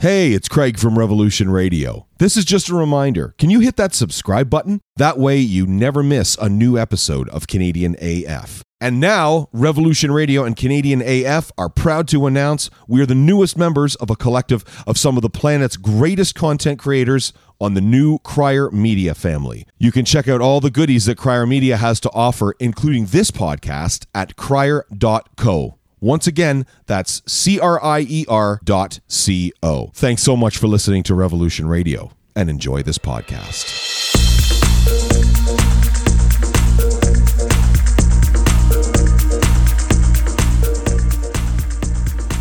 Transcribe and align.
Hey, 0.00 0.30
it's 0.32 0.46
Craig 0.46 0.78
from 0.78 0.96
Revolution 0.96 1.50
Radio. 1.50 2.06
This 2.20 2.36
is 2.36 2.44
just 2.44 2.68
a 2.68 2.74
reminder. 2.76 3.34
Can 3.36 3.50
you 3.50 3.58
hit 3.58 3.74
that 3.78 3.96
subscribe 3.96 4.48
button? 4.48 4.80
That 4.94 5.18
way 5.18 5.38
you 5.38 5.66
never 5.66 6.04
miss 6.04 6.36
a 6.40 6.48
new 6.48 6.78
episode 6.78 7.28
of 7.30 7.48
Canadian 7.48 7.96
AF. 8.00 8.62
And 8.80 9.00
now, 9.00 9.48
Revolution 9.52 10.12
Radio 10.12 10.44
and 10.44 10.56
Canadian 10.56 11.02
AF 11.02 11.50
are 11.58 11.68
proud 11.68 12.06
to 12.08 12.26
announce 12.26 12.70
we 12.86 13.02
are 13.02 13.06
the 13.06 13.16
newest 13.16 13.58
members 13.58 13.96
of 13.96 14.08
a 14.08 14.14
collective 14.14 14.62
of 14.86 14.96
some 14.96 15.16
of 15.16 15.22
the 15.22 15.28
planet's 15.28 15.76
greatest 15.76 16.36
content 16.36 16.78
creators 16.78 17.32
on 17.60 17.74
the 17.74 17.80
new 17.80 18.20
Crier 18.20 18.70
Media 18.70 19.16
family. 19.16 19.66
You 19.78 19.90
can 19.90 20.04
check 20.04 20.28
out 20.28 20.40
all 20.40 20.60
the 20.60 20.70
goodies 20.70 21.06
that 21.06 21.18
Crier 21.18 21.44
Media 21.44 21.76
has 21.76 21.98
to 22.00 22.10
offer, 22.12 22.54
including 22.60 23.06
this 23.06 23.32
podcast, 23.32 24.06
at 24.14 24.36
crier.co. 24.36 25.77
Once 26.00 26.26
again, 26.26 26.66
that's 26.86 27.22
C 27.30 27.58
R 27.58 27.82
I 27.82 28.00
E 28.08 28.24
R 28.28 28.60
dot 28.64 29.00
C 29.08 29.52
O. 29.62 29.90
Thanks 29.94 30.22
so 30.22 30.36
much 30.36 30.58
for 30.58 30.68
listening 30.68 31.02
to 31.04 31.14
Revolution 31.14 31.66
Radio 31.68 32.12
and 32.36 32.48
enjoy 32.48 32.82
this 32.82 32.98
podcast. 32.98 33.74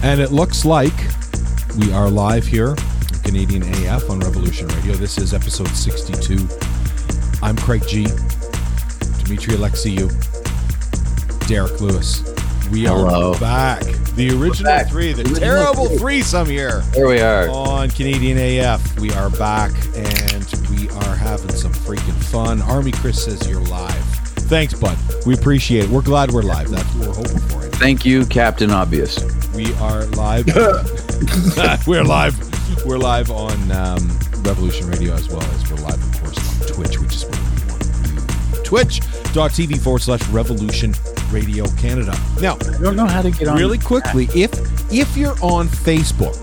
And 0.04 0.22
it 0.22 0.32
looks 0.32 0.64
like 0.64 0.94
we 1.78 1.92
are 1.92 2.10
live 2.10 2.46
here 2.46 2.76
Canadian 3.28 3.64
AF 3.64 4.10
on 4.10 4.22
Revolution 4.22 4.68
Radio. 4.70 4.94
This 4.94 5.18
is 5.18 5.34
episode 5.34 5.68
62. 5.68 6.48
I'm 7.42 7.58
Craig 7.58 7.86
G. 7.86 8.06
Dimitri 9.22 9.56
Alexiou, 9.56 10.08
Derek 11.48 11.82
Lewis. 11.82 12.22
We 12.72 12.84
Hello. 12.84 13.32
are 13.34 13.40
back. 13.40 13.84
The 14.16 14.32
original 14.32 14.72
back. 14.72 14.90
three, 14.90 15.14
the 15.14 15.24
terrible 15.24 15.88
three. 15.88 15.98
threesome 15.98 16.48
here 16.48 16.82
Here 16.94 17.08
we 17.08 17.22
are. 17.22 17.48
on 17.50 17.90
Canadian 17.90 18.38
AF. 18.38 19.00
We 19.00 19.12
are 19.14 19.30
back 19.30 19.72
and 19.96 20.46
we 20.72 20.90
are 20.90 21.16
having 21.16 21.52
some 21.52 21.72
freaking 21.72 22.22
fun. 22.26 22.62
Army 22.64 22.92
Chris 22.92 23.24
says 23.24 23.48
you're 23.50 23.62
live. 23.62 23.96
Thanks, 24.50 24.74
bud. 24.74 24.98
We 25.26 25.34
appreciate 25.34 25.86
it. 25.86 25.90
We're 25.90 26.02
glad 26.02 26.32
we're 26.32 26.42
live. 26.42 26.70
That's 26.70 26.94
what 26.96 27.08
we're 27.08 27.14
hoping 27.16 27.40
for. 27.50 27.62
Thank 27.78 28.06
you, 28.06 28.26
Captain 28.26 28.72
Obvious. 28.72 29.18
We 29.54 29.74
are 29.76 30.06
live. 30.08 30.46
we're 31.88 32.04
live. 32.04 32.86
We're 32.86 32.98
live 32.98 33.32
on 33.32 33.72
um, 33.72 34.20
Revolution 34.44 34.88
Radio 34.88 35.14
as 35.14 35.30
well 35.30 35.42
as 35.44 35.70
we're 35.72 35.78
live, 35.84 36.02
of 36.04 36.22
course, 36.22 36.62
on 36.62 36.68
Twitch, 36.68 37.00
which 37.00 37.16
is 37.16 37.24
where 37.26 37.32
we 37.32 37.72
want 37.72 37.82
to 37.84 38.58
be. 38.58 38.64
Twitch.tv 38.64 39.80
forward 39.82 40.02
slash 40.02 40.26
Revolution 40.30 40.94
Radio 41.32 41.66
Canada. 41.78 42.18
Now, 42.42 42.56
I 42.56 42.78
don't 42.82 42.96
know 42.96 43.06
how 43.06 43.22
to 43.22 43.32
get 43.32 43.48
on. 43.48 43.58
really 43.58 43.78
quickly 43.78 44.28
if 44.36 44.52
if 44.92 45.18
you're 45.18 45.36
on 45.42 45.68
facebook 45.68 46.38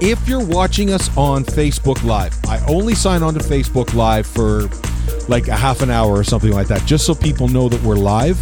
if 0.00 0.28
you're 0.28 0.44
watching 0.44 0.92
us 0.92 1.10
on 1.16 1.44
facebook 1.44 2.02
live 2.04 2.32
i 2.46 2.60
only 2.72 2.94
sign 2.94 3.24
on 3.24 3.34
to 3.34 3.40
facebook 3.40 3.92
live 3.94 4.24
for 4.24 4.68
like 5.28 5.48
a 5.48 5.56
half 5.56 5.82
an 5.82 5.90
hour 5.90 6.12
or 6.12 6.22
something 6.22 6.52
like 6.52 6.68
that 6.68 6.84
just 6.86 7.04
so 7.04 7.12
people 7.14 7.48
know 7.48 7.68
that 7.68 7.82
we're 7.82 7.96
live 7.96 8.36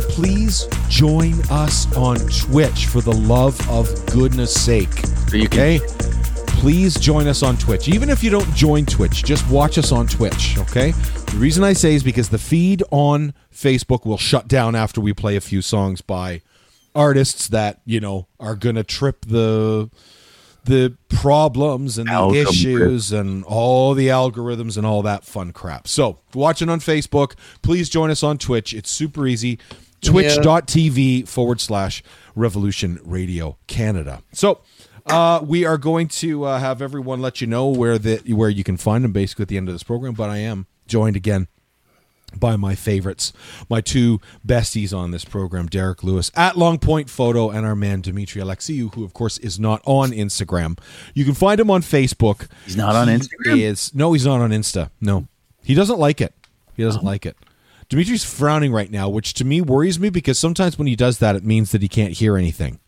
please 0.00 0.66
join 0.88 1.34
us 1.50 1.86
on 1.96 2.16
twitch 2.28 2.86
for 2.86 3.00
the 3.00 3.12
love 3.12 3.56
of 3.70 3.88
goodness 4.06 4.52
sake 4.52 4.92
So 5.28 5.36
you 5.36 5.48
can- 5.48 5.80
okay 5.80 5.80
please 6.56 6.94
join 6.98 7.26
us 7.28 7.42
on 7.42 7.56
twitch 7.56 7.88
even 7.88 8.08
if 8.08 8.24
you 8.24 8.30
don't 8.30 8.52
join 8.54 8.84
twitch 8.86 9.22
just 9.22 9.48
watch 9.50 9.76
us 9.78 9.92
on 9.92 10.06
twitch 10.06 10.56
okay 10.58 10.90
the 10.90 11.36
reason 11.36 11.62
i 11.62 11.72
say 11.72 11.94
is 11.94 12.02
because 12.02 12.30
the 12.30 12.38
feed 12.38 12.82
on 12.90 13.34
facebook 13.54 14.06
will 14.06 14.16
shut 14.16 14.48
down 14.48 14.74
after 14.74 15.00
we 15.00 15.12
play 15.12 15.36
a 15.36 15.40
few 15.40 15.60
songs 15.60 16.00
by 16.00 16.40
artists 16.94 17.48
that 17.48 17.80
you 17.84 18.00
know 18.00 18.26
are 18.40 18.56
gonna 18.56 18.82
trip 18.82 19.24
the 19.26 19.90
the 20.64 20.96
problems 21.08 21.96
and 21.96 22.08
the 22.08 22.12
Algorithm 22.12 22.52
issues 22.52 23.12
and 23.12 23.44
all 23.44 23.94
the 23.94 24.08
algorithms 24.08 24.76
and 24.76 24.84
all 24.84 25.00
that 25.02 25.24
fun 25.24 25.52
crap. 25.52 25.86
So, 25.86 26.18
if 26.28 26.34
you're 26.34 26.42
watching 26.42 26.68
on 26.68 26.80
Facebook, 26.80 27.34
please 27.62 27.88
join 27.88 28.10
us 28.10 28.24
on 28.24 28.36
Twitch. 28.36 28.74
It's 28.74 28.90
super 28.90 29.28
easy. 29.28 29.60
Twitch.tv 30.00 31.28
forward 31.28 31.60
slash 31.60 32.02
Revolution 32.34 32.98
Radio 33.04 33.56
Canada. 33.68 34.22
So, 34.32 34.60
uh, 35.06 35.40
we 35.42 35.64
are 35.64 35.78
going 35.78 36.08
to 36.08 36.44
uh, 36.44 36.58
have 36.58 36.82
everyone 36.82 37.20
let 37.20 37.40
you 37.40 37.46
know 37.46 37.68
where 37.68 37.98
the 37.98 38.18
where 38.34 38.50
you 38.50 38.64
can 38.64 38.76
find 38.76 39.04
them 39.04 39.12
basically 39.12 39.42
at 39.42 39.48
the 39.48 39.56
end 39.56 39.68
of 39.68 39.74
this 39.74 39.82
program. 39.82 40.14
But 40.14 40.30
I 40.30 40.38
am 40.38 40.66
joined 40.86 41.16
again 41.16 41.48
by 42.34 42.56
my 42.56 42.74
favorites, 42.74 43.32
my 43.70 43.80
two 43.80 44.20
besties 44.46 44.96
on 44.96 45.10
this 45.10 45.24
program, 45.24 45.66
Derek 45.66 46.02
Lewis 46.02 46.30
at 46.34 46.56
Long 46.56 46.78
Point 46.78 47.08
Photo, 47.08 47.50
and 47.50 47.64
our 47.64 47.76
man 47.76 48.00
Dimitri 48.00 48.42
Alexiou, 48.42 48.94
who 48.94 49.04
of 49.04 49.14
course 49.14 49.38
is 49.38 49.58
not 49.58 49.80
on 49.86 50.10
Instagram. 50.10 50.78
You 51.14 51.24
can 51.24 51.34
find 51.34 51.60
him 51.60 51.70
on 51.70 51.82
Facebook. 51.82 52.48
He's 52.64 52.76
not 52.76 52.96
on 52.96 53.08
He 53.08 53.14
Instagram? 53.14 53.60
Is 53.60 53.94
no, 53.94 54.12
he's 54.12 54.26
not 54.26 54.40
on 54.40 54.50
Insta. 54.50 54.90
No, 55.00 55.28
he 55.62 55.74
doesn't 55.74 55.98
like 55.98 56.20
it. 56.20 56.34
He 56.74 56.82
doesn't 56.82 57.04
like 57.04 57.24
it. 57.24 57.36
Dimitri's 57.88 58.24
frowning 58.24 58.72
right 58.72 58.90
now, 58.90 59.08
which 59.08 59.32
to 59.34 59.44
me 59.44 59.60
worries 59.60 60.00
me 60.00 60.10
because 60.10 60.38
sometimes 60.38 60.76
when 60.76 60.88
he 60.88 60.96
does 60.96 61.18
that, 61.18 61.36
it 61.36 61.44
means 61.44 61.70
that 61.70 61.82
he 61.82 61.88
can't 61.88 62.14
hear 62.14 62.36
anything. 62.36 62.80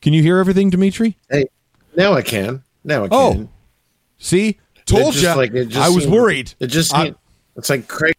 Can 0.00 0.12
you 0.12 0.22
hear 0.22 0.38
everything, 0.38 0.70
Dimitri? 0.70 1.16
Hey, 1.30 1.46
now 1.96 2.14
I 2.14 2.22
can. 2.22 2.62
Now 2.84 3.04
I 3.04 3.08
can. 3.08 3.16
Oh, 3.18 3.32
can. 3.32 3.48
See, 4.18 4.58
told 4.86 5.14
you. 5.16 5.28
like- 5.34 5.52
it 5.54 5.66
just 5.68 5.76
I 5.84 5.88
was 5.88 6.04
seemed- 6.04 6.14
worried. 6.14 6.54
It 6.60 6.68
just 6.68 6.94
I- 6.94 7.14
it's 7.56 7.68
like 7.70 7.88
Craig. 7.88 8.14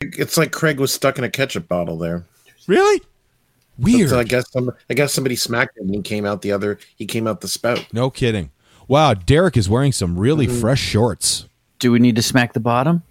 It's 0.00 0.36
like 0.36 0.52
Craig 0.52 0.78
was 0.78 0.92
stuck 0.92 1.18
in 1.18 1.24
a 1.24 1.30
ketchup 1.30 1.66
bottle 1.68 1.96
there. 1.98 2.24
really 2.66 3.00
weird. 3.78 4.10
So 4.10 4.18
I 4.18 4.24
guess 4.24 4.50
some, 4.50 4.70
I 4.88 4.94
guess 4.94 5.12
somebody 5.12 5.36
smacked 5.36 5.76
him 5.78 5.86
and 5.86 5.94
he 5.96 6.02
came 6.02 6.24
out 6.24 6.42
the 6.42 6.52
other. 6.52 6.78
He 6.96 7.06
came 7.06 7.26
out 7.26 7.40
the 7.40 7.48
spout. 7.48 7.86
No 7.92 8.10
kidding. 8.10 8.50
Wow, 8.86 9.14
Derek 9.14 9.56
is 9.56 9.68
wearing 9.68 9.92
some 9.92 10.18
really 10.18 10.46
Mm-hmm. 10.46 10.60
fresh 10.60 10.80
shorts. 10.80 11.46
Do 11.78 11.90
we 11.90 11.98
need 11.98 12.16
to 12.16 12.22
smack 12.22 12.52
the 12.52 12.60
bottom? 12.60 13.02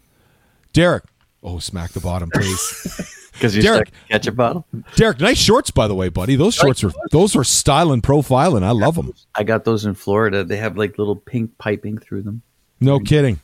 Derek, 0.71 1.03
oh, 1.43 1.59
smack 1.59 1.91
the 1.91 1.99
bottom, 1.99 2.29
please. 2.33 3.19
Because 3.33 3.55
you're 3.55 3.63
Derek. 3.63 3.87
stuck 3.87 3.97
in 4.01 4.07
ketchup 4.09 4.35
bottle. 4.35 4.65
Derek, 4.95 5.19
nice 5.19 5.37
shorts, 5.37 5.71
by 5.71 5.87
the 5.87 5.95
way, 5.95 6.09
buddy. 6.09 6.35
Those 6.35 6.53
shorts 6.55 6.83
are 6.83 6.91
those 7.11 7.35
are 7.35 7.43
style 7.43 7.91
and 7.91 8.01
profiling. 8.03 8.63
I 8.63 8.71
love 8.71 8.95
them. 8.95 9.11
I 9.35 9.43
got 9.43 9.65
those 9.65 9.85
in 9.85 9.95
Florida. 9.95 10.43
They 10.43 10.57
have 10.57 10.77
like 10.77 10.97
little 10.97 11.15
pink 11.15 11.57
piping 11.57 11.97
through 11.97 12.21
them. 12.21 12.41
No 12.79 12.99
kidding. 12.99 13.39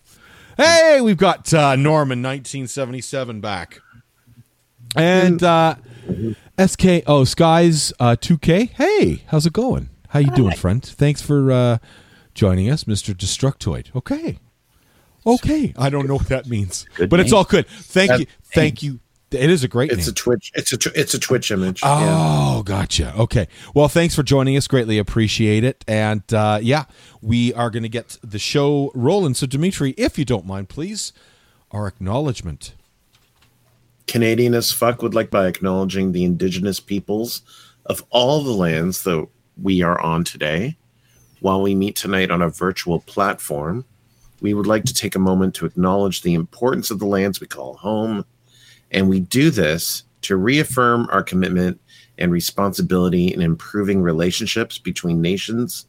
Hey, 0.58 1.00
we've 1.02 1.18
got 1.18 1.54
uh, 1.54 1.76
Norman, 1.78 2.22
1977, 2.22 3.40
back, 3.40 3.80
and 4.96 5.42
uh, 5.42 5.76
SK. 6.64 7.04
Oh, 7.08 7.24
Skies, 7.24 7.94
uh, 8.00 8.16
2K. 8.20 8.70
Hey, 8.72 9.24
how's 9.28 9.46
it 9.46 9.54
going? 9.54 9.90
How 10.10 10.20
you 10.20 10.32
doing, 10.32 10.56
friend? 10.56 10.84
Thanks 10.84 11.22
for 11.22 11.52
uh, 11.52 11.78
joining 12.34 12.70
us, 12.70 12.86
Mister 12.88 13.14
Destructoid. 13.14 13.96
Okay, 13.96 14.40
okay. 15.26 15.74
I 15.78 15.90
don't 15.90 16.08
know 16.08 16.16
what 16.16 16.28
that 16.28 16.48
means, 16.48 16.86
Good 16.96 17.10
but 17.10 17.20
it's 17.20 17.32
all 17.34 17.44
good. 17.46 17.68
Thank 17.68 18.10
That- 18.12 18.20
you, 18.22 18.26
thank 18.54 18.84
you. 18.84 19.00
It 19.32 19.50
is 19.50 19.64
a 19.64 19.68
great 19.68 19.92
It's 19.92 20.08
name. 20.08 20.12
a 20.12 20.14
Twitch. 20.14 20.52
It's 20.56 20.74
a 20.74 20.78
it's 21.00 21.14
a 21.14 21.20
Twitch 21.20 21.52
image. 21.52 21.82
yeah. 21.84 22.00
Oh, 22.58 22.64
gotcha. 22.64 23.14
Okay. 23.16 23.48
Well, 23.76 23.88
thanks 23.88 24.16
for 24.16 24.24
joining 24.24 24.58
us. 24.58 24.68
Greatly 24.68 24.98
appreciate 24.98 25.64
it. 25.64 25.86
And 25.88 26.24
uh, 26.34 26.60
yeah, 26.62 26.86
we 27.22 27.54
are 27.54 27.70
going 27.70 27.84
to 27.84 27.90
get 27.90 28.18
the 28.24 28.40
show 28.40 28.92
rolling. 28.96 29.36
So, 29.36 29.46
Dimitri, 29.46 29.92
if 29.98 30.18
you 30.18 30.26
don't 30.26 30.46
mind, 30.46 30.70
please, 30.70 31.14
our 31.72 31.88
acknowledgement. 31.88 32.74
Canadian 34.08 34.56
as 34.56 34.72
fuck 34.72 35.02
would 35.04 35.14
like 35.14 35.30
by 35.30 35.48
acknowledging 35.48 36.12
the 36.12 36.24
indigenous 36.24 36.80
peoples 36.80 37.44
of 37.86 38.04
all 38.10 38.42
the 38.44 38.52
lands 38.54 39.04
that 39.04 39.28
we 39.62 39.84
are 39.84 40.00
on 40.02 40.24
today. 40.24 40.76
While 41.42 41.62
we 41.62 41.76
meet 41.76 41.96
tonight 41.96 42.32
on 42.32 42.42
a 42.42 42.50
virtual 42.50 43.00
platform, 43.02 43.86
we 44.42 44.54
would 44.54 44.68
like 44.68 44.84
to 44.86 44.94
take 44.94 45.16
a 45.16 45.20
moment 45.20 45.54
to 45.56 45.66
acknowledge 45.66 46.22
the 46.22 46.34
importance 46.34 46.90
of 46.92 47.00
the 47.00 47.06
lands 47.06 47.40
we 47.40 47.48
call 47.48 47.76
home. 47.76 48.26
And 48.92 49.10
we 49.10 49.20
do 49.20 49.50
this 49.50 50.04
to 50.22 50.36
reaffirm 50.36 51.08
our 51.12 51.24
commitment 51.24 51.80
and 52.18 52.32
responsibility 52.32 53.34
in 53.34 53.42
improving 53.42 54.02
relationships 54.02 54.78
between 54.78 55.22
nations, 55.22 55.86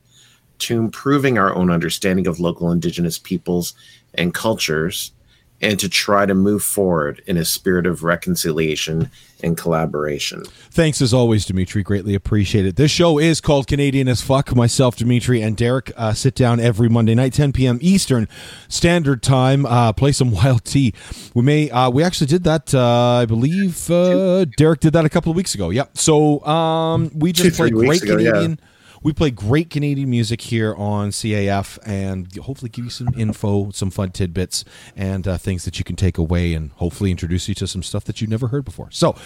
to 0.58 0.78
improving 0.78 1.38
our 1.38 1.54
own 1.54 1.70
understanding 1.70 2.26
of 2.26 2.40
local 2.40 2.70
indigenous 2.70 3.18
peoples 3.18 3.74
and 4.14 4.34
cultures, 4.34 5.12
and 5.60 5.78
to 5.78 5.88
try 5.88 6.26
to 6.26 6.34
move 6.34 6.62
forward 6.62 7.22
in 7.26 7.36
a 7.36 7.44
spirit 7.44 7.86
of 7.86 8.02
reconciliation 8.02 9.10
and 9.42 9.56
collaboration. 9.56 10.42
Thanks 10.70 11.00
as 11.00 11.14
always, 11.14 11.44
Dimitri. 11.44 11.82
Greatly 11.82 12.14
appreciate 12.14 12.66
it. 12.66 12.76
This 12.76 12.90
show 12.90 13.18
is 13.18 13.40
called 13.40 13.66
Canadian 13.66 14.08
as 14.08 14.22
Fuck. 14.22 14.54
Myself, 14.54 14.96
Dimitri, 14.96 15.40
and 15.40 15.56
Derek 15.56 15.92
uh, 15.96 16.12
sit 16.12 16.34
down 16.34 16.60
every 16.60 16.88
Monday 16.88 17.14
night, 17.14 17.32
10 17.32 17.52
p.m. 17.52 17.78
Eastern 17.80 18.28
Standard 18.68 19.22
Time. 19.22 19.66
Uh, 19.66 19.92
play 19.92 20.12
some 20.12 20.30
wild 20.32 20.64
tea. 20.64 20.94
We 21.34 21.42
may. 21.42 21.70
Uh, 21.70 21.90
we 21.90 22.02
actually 22.02 22.26
did 22.26 22.44
that. 22.44 22.74
Uh, 22.74 23.20
I 23.22 23.26
believe 23.26 23.90
uh, 23.90 24.44
Derek 24.56 24.80
did 24.80 24.92
that 24.92 25.04
a 25.04 25.08
couple 25.08 25.30
of 25.30 25.36
weeks 25.36 25.54
ago. 25.54 25.70
Yep. 25.70 25.96
So 25.96 26.44
um, 26.44 27.10
we 27.14 27.32
just 27.32 27.50
Two, 27.50 27.56
play 27.56 27.70
great 27.70 27.88
weeks 27.88 28.02
ago, 28.02 28.18
yeah. 28.18 28.54
We 29.02 29.14
play 29.14 29.30
great 29.30 29.70
Canadian 29.70 30.10
music 30.10 30.42
here 30.42 30.74
on 30.74 31.10
CAF 31.10 31.78
and 31.86 32.34
hopefully 32.36 32.68
give 32.68 32.84
you 32.84 32.90
some 32.90 33.08
info, 33.16 33.70
some 33.70 33.90
fun 33.90 34.10
tidbits, 34.10 34.64
and 34.94 35.26
uh, 35.26 35.38
things 35.38 35.64
that 35.64 35.78
you 35.78 35.84
can 35.84 35.96
take 35.96 36.18
away 36.18 36.52
and 36.52 36.70
hopefully 36.72 37.10
introduce 37.10 37.48
you 37.48 37.54
to 37.56 37.66
some 37.66 37.82
stuff 37.82 38.04
that 38.04 38.20
you've 38.20 38.28
never 38.28 38.48
heard 38.48 38.64
before. 38.64 38.90
So, 38.90 39.16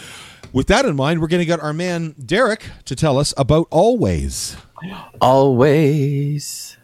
with 0.52 0.68
that 0.68 0.84
in 0.84 0.94
mind, 0.94 1.20
we're 1.20 1.26
going 1.26 1.40
to 1.40 1.46
get 1.46 1.58
our 1.58 1.72
man 1.72 2.14
Derek 2.24 2.66
to 2.84 2.94
tell 2.94 3.18
us 3.18 3.34
about 3.36 3.68
Alvvays. 3.70 4.56
Always 5.20 6.76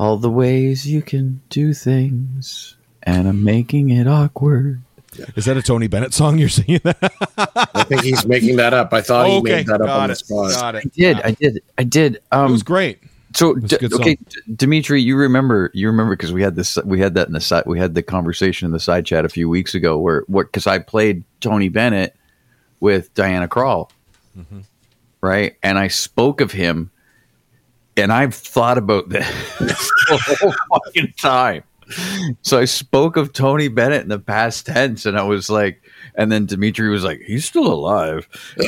all 0.00 0.16
the 0.16 0.30
ways 0.30 0.88
you 0.88 1.02
can 1.02 1.42
do 1.50 1.74
things, 1.74 2.76
and 3.02 3.28
I'm 3.28 3.44
making 3.44 3.90
it 3.90 4.08
awkward. 4.08 4.80
Is 5.36 5.44
that 5.46 5.56
a 5.56 5.62
Tony 5.62 5.86
Bennett 5.88 6.12
song 6.14 6.38
you're 6.38 6.48
singing? 6.48 6.80
I 6.84 7.84
think 7.84 8.02
he's 8.02 8.26
making 8.26 8.56
that 8.56 8.72
up. 8.74 8.92
I 8.92 9.00
thought 9.02 9.28
he 9.28 9.40
made 9.42 9.66
that 9.66 9.80
up 9.80 9.88
on 9.90 10.08
the 10.08 10.14
spot. 10.14 10.50
Got 10.52 10.74
it. 10.76 10.84
I 10.86 10.88
did, 10.94 11.20
I 11.22 11.30
did, 11.32 11.62
I 11.78 11.82
did. 11.84 12.14
It 12.16 12.22
Um, 12.32 12.52
was 12.52 12.62
great. 12.62 12.98
So 13.34 13.56
It's 13.56 13.72
a 13.72 13.78
D- 13.78 13.88
good 13.88 13.94
okay, 14.00 14.14
D- 14.16 14.40
Dimitri, 14.56 15.00
you 15.00 15.16
remember 15.16 15.70
you 15.72 15.86
remember 15.86 16.16
because 16.16 16.32
we 16.32 16.42
had 16.42 16.56
this 16.56 16.76
we 16.84 16.98
had 16.98 17.14
that 17.14 17.28
in 17.28 17.32
the 17.32 17.40
side 17.40 17.62
we 17.64 17.78
had 17.78 17.94
the 17.94 18.02
conversation 18.02 18.66
in 18.66 18.72
the 18.72 18.80
side 18.80 19.06
chat 19.06 19.24
a 19.24 19.28
few 19.28 19.48
weeks 19.48 19.72
ago 19.74 19.98
where 19.98 20.24
what 20.26 20.46
because 20.46 20.66
I 20.66 20.80
played 20.80 21.22
Tony 21.40 21.68
Bennett 21.68 22.16
with 22.80 23.12
Diana 23.14 23.46
Krall, 23.46 23.90
Mm-hmm. 24.36 24.60
right? 25.20 25.54
And 25.62 25.78
I 25.78 25.86
spoke 25.88 26.40
of 26.40 26.50
him, 26.50 26.90
and 27.96 28.12
I've 28.12 28.34
thought 28.34 28.78
about 28.78 29.08
this 29.10 29.28
the 29.60 30.36
whole 30.40 30.54
fucking 30.84 31.12
time. 31.16 31.62
So 32.42 32.58
I 32.58 32.64
spoke 32.64 33.16
of 33.16 33.32
Tony 33.32 33.68
Bennett 33.68 34.02
in 34.02 34.08
the 34.08 34.18
past 34.18 34.66
tense, 34.66 35.06
and 35.06 35.18
I 35.18 35.22
was 35.22 35.50
like, 35.50 35.82
and 36.14 36.30
then 36.30 36.46
Dimitri 36.46 36.88
was 36.88 37.04
like, 37.04 37.20
"He's 37.26 37.44
still 37.44 37.66
alive." 37.66 38.28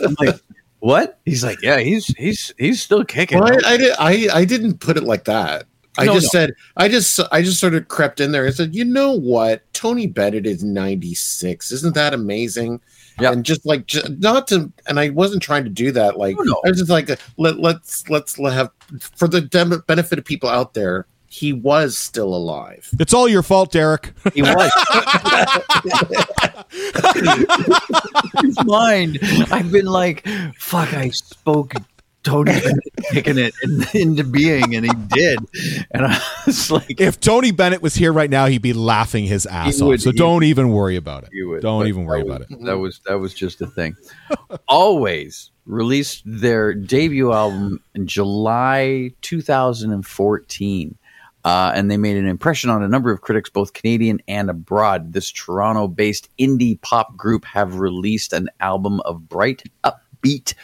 I'm 0.00 0.16
like, 0.20 0.40
"What?" 0.80 1.18
He's 1.24 1.44
like, 1.44 1.60
"Yeah, 1.62 1.78
he's 1.78 2.06
he's 2.08 2.52
he's 2.58 2.82
still 2.82 3.04
kicking." 3.04 3.38
Well, 3.40 3.52
I, 3.64 3.72
I, 3.72 3.76
did, 3.76 3.94
I, 3.98 4.28
I 4.32 4.44
didn't 4.44 4.80
put 4.80 4.96
it 4.96 5.04
like 5.04 5.24
that. 5.24 5.66
I 5.96 6.06
No, 6.06 6.14
just 6.14 6.34
no. 6.34 6.40
said 6.40 6.54
I 6.76 6.88
just 6.88 7.20
I 7.30 7.42
just 7.42 7.60
sort 7.60 7.74
of 7.74 7.88
crept 7.88 8.20
in 8.20 8.32
there 8.32 8.44
and 8.44 8.54
said, 8.54 8.74
you 8.74 8.84
know 8.84 9.12
what? 9.12 9.62
Tony 9.74 10.06
Bennett 10.08 10.44
is 10.46 10.64
96. 10.64 11.70
Isn't 11.70 11.94
that 11.94 12.12
amazing? 12.12 12.80
Yeah. 13.20 13.32
And 13.32 13.44
just 13.44 13.64
like 13.64 13.86
ju- 13.86 14.02
not 14.18 14.48
to 14.48 14.72
and 14.86 14.98
I 14.98 15.10
wasn't 15.10 15.42
trying 15.42 15.64
to 15.64 15.70
do 15.70 15.92
that 15.92 16.18
like 16.18 16.36
No, 16.36 16.42
no. 16.42 16.60
I 16.64 16.70
was 16.70 16.78
just 16.78 16.90
like 16.90 17.08
let 17.36 17.58
let's 17.58 18.08
let's 18.10 18.38
let 18.38 18.52
have 18.54 18.70
for 19.16 19.28
the 19.28 19.40
dem- 19.40 19.82
benefit 19.86 20.18
of 20.18 20.24
people 20.24 20.48
out 20.48 20.74
there, 20.74 21.06
he 21.28 21.52
was 21.52 21.96
still 21.98 22.34
alive. 22.34 22.88
It's 22.98 23.14
all 23.14 23.28
your 23.28 23.42
fault, 23.42 23.72
Derek. 23.72 24.12
He 24.34 24.42
was. 24.42 24.72
His 28.42 28.64
mind. 28.64 29.18
I've 29.50 29.70
been 29.72 29.86
like, 29.86 30.26
fuck, 30.58 30.92
I 30.94 31.10
spoke 31.10 31.74
Tony 32.24 32.52
Bennett 32.60 32.84
kicking 33.10 33.38
it 33.38 33.54
in, 33.62 33.84
into 34.00 34.24
being, 34.24 34.74
and 34.74 34.84
he 34.84 34.92
did. 35.08 35.38
And 35.90 36.06
I 36.06 36.20
was 36.46 36.70
like, 36.70 37.00
if 37.00 37.20
Tony 37.20 37.52
Bennett 37.52 37.82
was 37.82 37.94
here 37.94 38.12
right 38.12 38.30
now, 38.30 38.46
he'd 38.46 38.62
be 38.62 38.72
laughing 38.72 39.24
his 39.24 39.46
ass 39.46 39.80
off. 39.80 39.88
would, 39.88 40.02
so 40.02 40.10
don't 40.10 40.44
even 40.44 40.70
worry 40.70 40.96
about 40.96 41.24
it. 41.24 41.30
Would, 41.46 41.62
Don't 41.62 41.86
even 41.86 42.04
worry 42.04 42.22
about 42.22 42.40
it. 42.40 42.48
That 42.64 42.78
was 42.78 43.00
that 43.06 43.18
was 43.18 43.34
just 43.34 43.60
a 43.60 43.66
thing. 43.66 43.94
Alvvays 44.68 45.50
released 45.66 46.22
their 46.24 46.74
debut 46.74 47.32
album 47.32 47.80
in 47.94 48.06
July 48.06 49.10
2014. 49.20 50.98
Uh, 51.44 51.72
and 51.74 51.90
they 51.90 51.98
made 51.98 52.16
an 52.16 52.26
impression 52.26 52.70
on 52.70 52.82
a 52.82 52.88
number 52.88 53.10
of 53.10 53.20
critics, 53.20 53.50
both 53.50 53.74
Canadian 53.74 54.18
and 54.26 54.48
abroad. 54.48 55.12
This 55.12 55.30
Toronto 55.30 55.88
based 55.88 56.30
indie 56.38 56.80
pop 56.80 57.14
group 57.18 57.44
have 57.44 57.78
released 57.80 58.32
an 58.32 58.48
album 58.60 59.00
of 59.00 59.28
bright, 59.28 59.62
upbeat, 59.84 60.54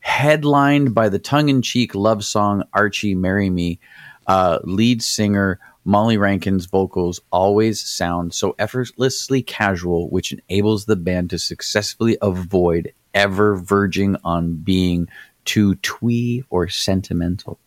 headlined 0.00 0.94
by 0.94 1.08
the 1.08 1.18
tongue 1.18 1.48
in 1.48 1.62
cheek 1.62 1.94
love 1.94 2.24
song 2.24 2.64
Archie 2.72 3.14
Marry 3.14 3.50
Me. 3.50 3.78
Uh, 4.26 4.58
lead 4.64 5.02
singer 5.02 5.58
Molly 5.84 6.16
Rankin's 6.16 6.66
vocals 6.66 7.20
always 7.30 7.80
sound 7.80 8.34
so 8.34 8.54
effortlessly 8.58 9.42
casual, 9.42 10.08
which 10.10 10.32
enables 10.32 10.84
the 10.84 10.96
band 10.96 11.30
to 11.30 11.38
successfully 11.38 12.18
avoid 12.20 12.92
ever 13.14 13.56
verging 13.56 14.16
on 14.22 14.54
being 14.56 15.08
too 15.44 15.74
twee 15.76 16.44
or 16.50 16.68
sentimental. 16.68 17.58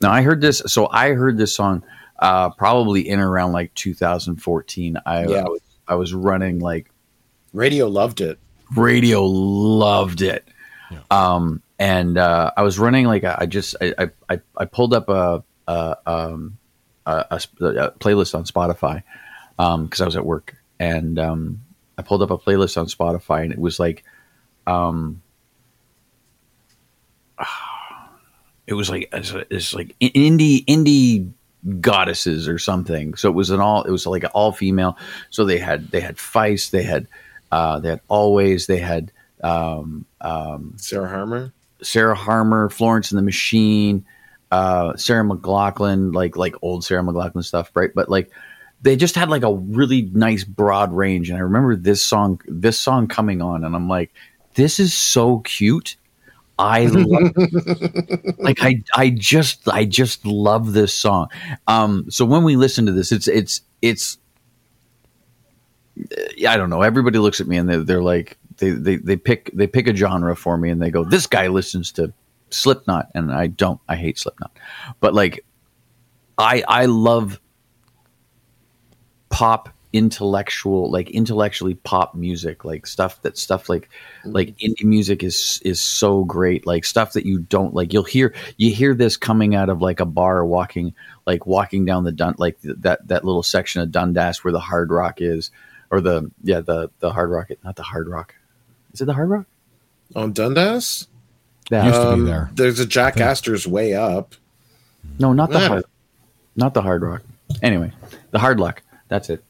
Now, 0.00 0.12
I 0.12 0.22
heard 0.22 0.40
this, 0.40 0.62
so 0.66 0.88
I 0.90 1.12
heard 1.12 1.38
this 1.38 1.54
song 1.54 1.82
uh, 2.18 2.50
probably 2.50 3.06
in 3.08 3.20
around 3.20 3.52
like 3.52 3.74
2014. 3.74 4.96
I, 5.04 5.26
Yeah. 5.26 5.36
I, 5.38 5.42
was, 5.42 5.60
I 5.88 5.94
was 5.96 6.14
running 6.14 6.60
like 6.60 6.90
Radio 7.52 7.88
loved 7.88 8.20
it. 8.20 8.38
radio 8.74 9.24
loved 9.24 10.22
it 10.22 10.46
um 11.10 11.62
and 11.78 12.18
uh 12.18 12.50
i 12.56 12.62
was 12.62 12.78
running 12.78 13.06
like 13.06 13.24
i 13.24 13.46
just 13.46 13.76
i 13.80 14.10
i 14.28 14.40
I- 14.56 14.64
pulled 14.66 14.94
up 14.94 15.08
a 15.08 15.42
a 15.68 15.96
um 16.06 16.58
a, 17.06 17.26
a 17.30 17.36
a 17.36 17.90
playlist 17.92 18.34
on 18.34 18.44
spotify 18.44 19.02
um 19.58 19.84
because 19.84 20.00
i 20.00 20.04
was 20.04 20.16
at 20.16 20.24
work. 20.24 20.54
And 20.78 21.18
um 21.18 21.62
i 21.98 22.02
pulled 22.02 22.22
up 22.22 22.30
a 22.30 22.38
playlist 22.38 22.76
on 22.76 22.86
spotify 22.86 23.42
and 23.42 23.52
it 23.52 23.58
was 23.58 23.78
like 23.78 24.04
um 24.66 25.22
it 28.66 28.74
was 28.74 28.90
like 28.90 29.08
it's, 29.12 29.32
it's 29.50 29.74
like 29.74 29.96
indie 30.00 30.64
indie 30.66 31.32
goddesses 31.80 32.48
or 32.48 32.58
something. 32.58 33.14
So 33.14 33.28
it 33.28 33.34
was 33.34 33.50
an 33.50 33.60
all 33.60 33.84
it 33.84 33.90
was 33.90 34.06
like 34.06 34.24
an 34.24 34.30
all 34.34 34.52
female 34.52 34.96
so 35.30 35.44
they 35.44 35.58
had 35.58 35.90
they 35.90 36.00
had 36.00 36.16
feist 36.16 36.70
they 36.70 36.82
had 36.82 37.06
uh 37.52 37.78
they 37.78 37.90
had 37.90 38.00
Alvvays 38.08 38.66
they 38.66 38.78
had 38.78 39.12
um 39.42 40.04
um 40.22 40.74
Sarah 40.76 41.08
Harmer. 41.08 41.52
sarah 41.82 42.14
harmer 42.14 42.68
florence 42.68 43.10
and 43.10 43.18
the 43.18 43.22
machine 43.22 44.04
uh 44.50 44.96
sarah 44.96 45.24
McLachlan 45.24 46.14
like 46.14 46.36
like 46.36 46.54
old 46.62 46.84
sarah 46.84 47.02
McLachlan 47.02 47.44
stuff 47.44 47.70
right 47.74 47.90
but 47.94 48.08
like 48.08 48.30
they 48.82 48.96
just 48.96 49.14
had 49.14 49.28
like 49.30 49.42
a 49.42 49.54
really 49.54 50.02
nice 50.12 50.44
broad 50.44 50.92
range 50.92 51.28
and 51.28 51.38
i 51.38 51.40
remember 51.40 51.76
this 51.76 52.02
song 52.02 52.40
this 52.46 52.78
song 52.78 53.06
coming 53.08 53.42
on 53.42 53.64
and 53.64 53.74
i'm 53.74 53.88
like 53.88 54.12
this 54.54 54.78
is 54.78 54.94
so 54.94 55.40
cute 55.40 55.96
i 56.58 56.84
love 56.92 57.32
like 58.38 58.62
I 58.62 58.82
I 58.94 59.10
just 59.10 59.66
I 59.68 59.84
just 59.84 60.24
love 60.26 60.72
this 60.72 60.92
song. 60.94 61.28
Um 61.66 62.10
so 62.10 62.24
when 62.24 62.44
we 62.44 62.56
listen 62.56 62.86
to 62.86 62.92
this 62.92 63.10
it's 63.10 63.26
it's 63.26 63.62
it's 63.80 64.18
I 66.48 66.56
don't 66.56 66.70
know. 66.70 66.82
Everybody 66.82 67.18
looks 67.18 67.40
at 67.40 67.46
me 67.46 67.56
and 67.56 67.68
they're, 67.68 67.82
they're 67.84 68.02
like 68.02 68.38
they, 68.62 68.70
they 68.70 68.96
they 68.96 69.16
pick 69.16 69.50
they 69.52 69.66
pick 69.66 69.88
a 69.88 69.94
genre 69.94 70.36
for 70.36 70.56
me 70.56 70.70
and 70.70 70.80
they 70.80 70.90
go 70.90 71.04
this 71.04 71.26
guy 71.26 71.48
listens 71.48 71.90
to 71.92 72.12
Slipknot 72.50 73.10
and 73.14 73.32
I 73.32 73.48
don't. 73.48 73.80
I 73.88 73.96
hate 73.96 74.18
Slipknot. 74.18 74.56
But 75.00 75.14
like 75.14 75.44
I 76.38 76.62
I 76.68 76.86
love 76.86 77.40
pop 79.30 79.70
intellectual 79.92 80.90
like 80.90 81.10
intellectually 81.10 81.74
pop 81.74 82.14
music 82.14 82.64
like 82.64 82.86
stuff 82.86 83.20
that 83.22 83.36
stuff 83.36 83.68
like 83.68 83.90
mm-hmm. 84.20 84.32
like 84.32 84.56
indie 84.56 84.84
music 84.84 85.22
is 85.22 85.60
is 85.66 85.82
so 85.82 86.24
great 86.24 86.66
like 86.66 86.84
stuff 86.86 87.12
that 87.12 87.26
you 87.26 87.40
don't 87.40 87.74
like 87.74 87.92
you'll 87.92 88.02
hear 88.02 88.32
you 88.56 88.74
hear 88.74 88.94
this 88.94 89.18
coming 89.18 89.54
out 89.54 89.68
of 89.68 89.82
like 89.82 90.00
a 90.00 90.06
bar 90.06 90.46
walking 90.46 90.94
like 91.26 91.46
walking 91.46 91.84
down 91.84 92.04
the 92.04 92.12
dun 92.12 92.34
like 92.38 92.58
th- 92.62 92.76
that 92.78 93.06
that 93.06 93.24
little 93.24 93.42
section 93.42 93.82
of 93.82 93.90
Dundas 93.90 94.42
where 94.42 94.52
the 94.52 94.60
hard 94.60 94.90
rock 94.90 95.20
is 95.20 95.50
or 95.90 96.00
the 96.00 96.30
yeah 96.42 96.60
the 96.60 96.90
the 97.00 97.12
hard 97.12 97.30
rock 97.30 97.50
not 97.62 97.76
the 97.76 97.82
hard 97.82 98.08
rock 98.08 98.34
is 98.92 99.00
it 99.00 99.04
the 99.06 99.14
hard 99.14 99.30
rock 99.30 99.46
On 100.14 100.32
Dundas? 100.32 101.08
yeah 101.70 101.86
Used 101.86 101.94
to 102.00 102.06
be 102.06 102.12
Um, 102.12 102.24
there. 102.26 102.50
There's 102.54 102.80
a 102.80 102.86
Jack 102.86 103.20
Astor's 103.20 103.66
way 103.66 103.94
up. 103.94 104.34
no 105.18 105.32
not 105.32 105.50
the 105.50 105.58
That- 105.58 105.68
hard 105.70 105.84
not 106.56 106.74
the 106.74 106.82
hard 106.82 107.02
rock 107.02 107.22
anyway 107.62 107.92
the 108.30 108.38
hard 108.38 108.60
luck 108.60 108.82
that's 109.08 109.30
it 109.30 109.42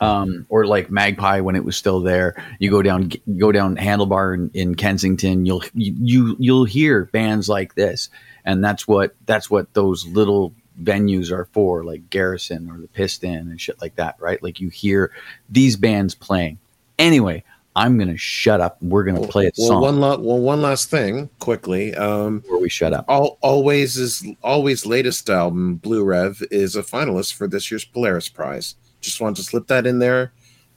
um, 0.00 0.46
or 0.48 0.66
like 0.66 0.90
Magpie 0.90 1.40
when 1.40 1.54
it 1.54 1.64
was 1.64 1.76
still 1.76 2.00
there. 2.00 2.34
You 2.58 2.70
go 2.70 2.82
down, 2.82 3.12
go 3.38 3.52
down 3.52 3.76
Handlebar 3.76 4.34
in, 4.34 4.50
in 4.52 4.74
Kensington. 4.74 5.46
You'll 5.46 5.62
you 5.74 5.94
you- 6.00 6.36
you'll 6.40 6.64
hear 6.64 7.04
bands 7.12 7.48
like 7.48 7.76
this, 7.76 8.08
and 8.44 8.64
that's 8.64 8.88
what 8.88 9.14
that's 9.26 9.48
what 9.48 9.72
those 9.74 10.04
little 10.06 10.54
venues 10.82 11.30
are 11.30 11.44
for, 11.52 11.84
like 11.84 12.10
Garrison 12.10 12.68
or 12.68 12.78
the 12.78 12.88
Piston 12.88 13.32
and 13.48 13.60
shit 13.60 13.80
like 13.80 13.94
that, 13.94 14.16
right? 14.18 14.42
Like 14.42 14.58
you 14.58 14.70
hear 14.70 15.12
these 15.48 15.76
bands 15.76 16.16
playing. 16.16 16.58
Anyway, 16.98 17.44
I'm 17.74 17.98
gonna 17.98 18.18
shut 18.18 18.60
up. 18.60 18.76
We're 18.82 19.04
gonna 19.04 19.26
play 19.26 19.46
a 19.46 19.52
well, 19.56 19.68
song 19.68 19.80
one 19.80 20.00
la- 20.00 20.16
well, 20.16 20.38
one 20.38 20.60
last 20.60 20.90
thing, 20.90 21.30
quickly. 21.38 21.94
Um, 21.94 22.40
before 22.40 22.60
we 22.60 22.68
shut 22.68 22.92
up. 22.92 23.06
All, 23.08 23.38
Alvvays 23.42 23.96
is 23.96 24.22
Alvvays 24.44 24.84
latest 24.84 25.30
album 25.30 25.76
Blue 25.76 26.04
Rev 26.04 26.42
is 26.50 26.76
a 26.76 26.82
finalist 26.82 27.34
for 27.34 27.48
this 27.48 27.70
year's 27.70 27.84
Polaris 27.84 28.28
Prize. 28.28 28.74
Just 29.00 29.20
wanted 29.20 29.36
to 29.36 29.42
slip 29.42 29.68
that 29.68 29.86
in 29.86 30.00
there 30.00 30.32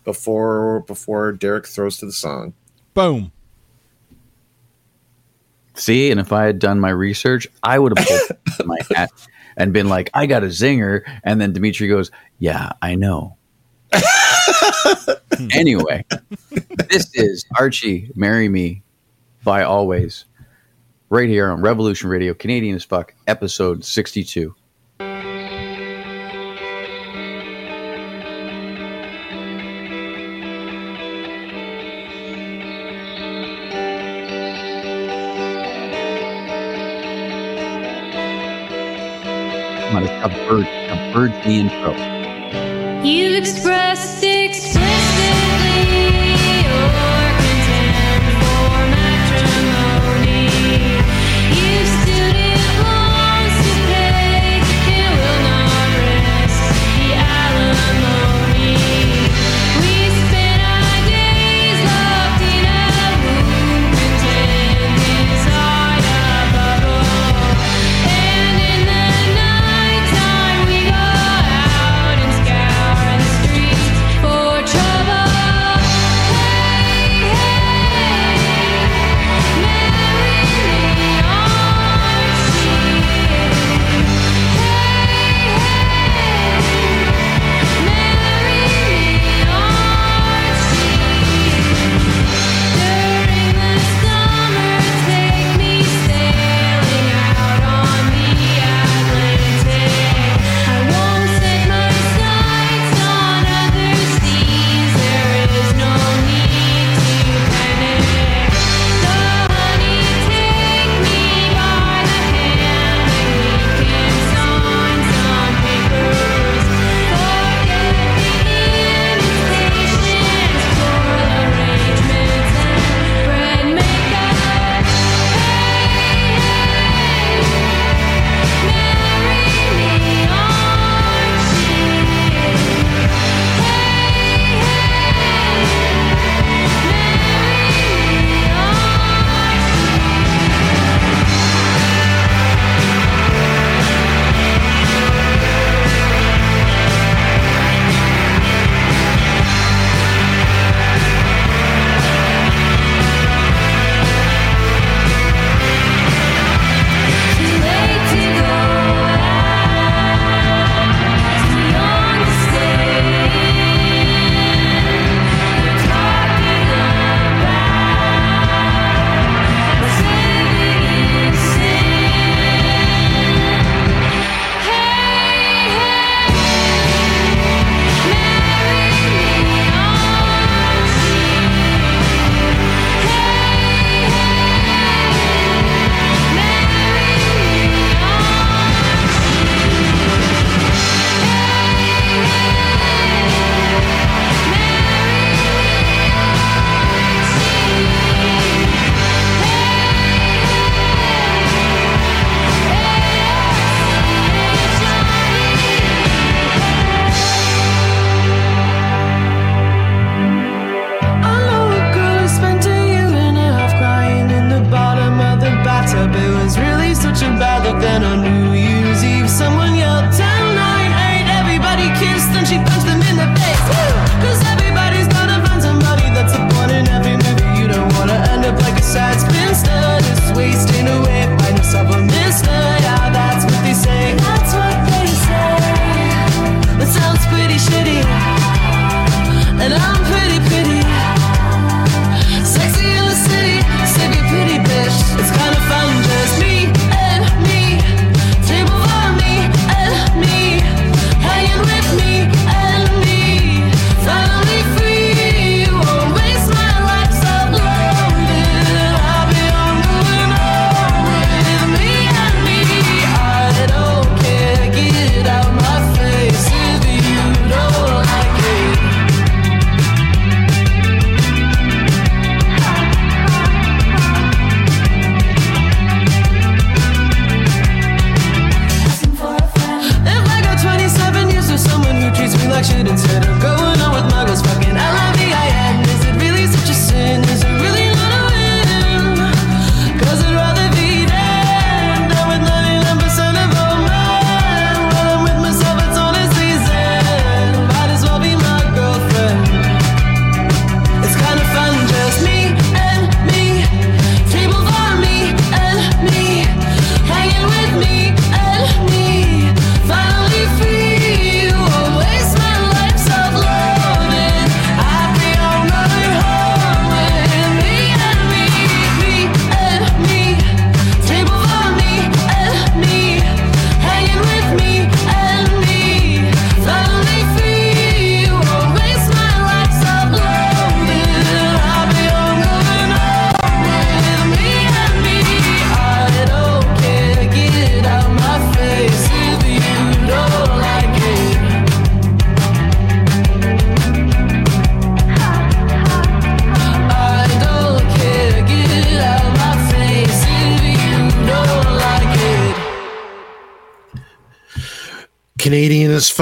before 0.06 0.82
before 0.82 1.34
Derek 1.34 1.68
throws 1.68 1.98
to 1.98 2.06
the 2.06 2.14
song. 2.14 2.54
Boom. 2.94 3.32
See, 5.74 6.10
and 6.10 6.22
if 6.22 6.32
I 6.32 6.46
had 6.46 6.60
done 6.60 6.80
my 6.80 6.90
research, 6.90 7.48
I 7.62 7.78
would 7.78 7.98
have 7.98 8.08
pulled 8.08 8.40
my 8.66 8.78
hat 8.96 9.12
and 9.58 9.74
been 9.74 9.90
like, 9.90 10.10
I 10.14 10.26
got 10.26 10.44
a 10.44 10.48
zinger. 10.48 11.02
And 11.24 11.40
then 11.40 11.52
Dimitri 11.52 11.88
goes, 11.88 12.12
Yeah, 12.40 12.72
I 12.82 12.96
know. 12.96 13.36
anyway, 15.52 16.06
this 16.90 17.10
is 17.14 17.46
Archie, 17.58 18.12
Marry 18.16 18.50
Me 18.50 18.84
by 19.44 19.62
Alvvays, 19.62 20.26
right 21.10 21.30
here 21.30 21.50
on 21.52 21.62
Revolution 21.62 22.10
Radio, 22.10 22.34
Canadian 22.34 22.76
as 22.76 22.84
fuck, 22.84 23.14
episode 23.28 23.86
62. 23.86 24.56
about 39.98 40.04
it. 40.04 40.24
A 40.24 40.48
bird, 40.48 40.68
a 40.68 41.14
bird 41.14 41.32
the 41.44 41.60
intro. 41.60 41.94
You 43.04 43.36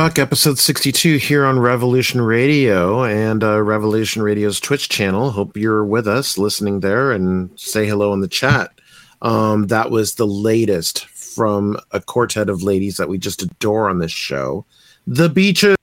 Episode 0.04 0.60
62 0.60 1.16
here 1.16 1.46
on 1.46 1.60
Revolution 1.60 2.20
Radio 2.20 3.06
and 3.06 3.42
uh, 3.42 3.62
Revolution 3.62 4.22
Radio's 4.22 4.60
Twitch 4.60 4.90
channel. 4.90 5.32
Hope 5.32 5.56
you're 5.56 5.86
with 5.86 6.10
us 6.10 6.38
listening 6.38 6.82
there 6.82 7.14
and 7.14 7.50
say 7.58 7.88
hello 7.88 8.12
in 8.12 8.20
the 8.20 8.28
chat. 8.28 8.72
Um, 9.22 9.68
that 9.68 9.92
was 9.92 10.16
the 10.16 10.28
latest 10.28 11.06
from 11.06 11.78
a 11.92 12.02
quartet 12.02 12.50
of 12.50 12.62
ladies 12.62 12.98
that 12.98 13.08
we 13.08 13.18
just 13.18 13.44
adore 13.44 13.90
on 13.90 14.00
this 14.00 14.12
show, 14.12 14.66
The 15.08 15.30
Beaches. 15.30 15.78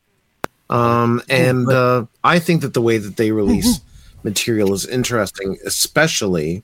Um, 0.68 1.22
and 1.30 1.72
uh, 1.72 2.04
I 2.22 2.40
think 2.40 2.60
that 2.60 2.74
the 2.74 2.82
way 2.82 2.98
that 2.98 3.16
they 3.16 3.32
release 3.32 3.80
material 4.22 4.74
is 4.74 4.86
interesting, 4.86 5.56
especially 5.64 6.62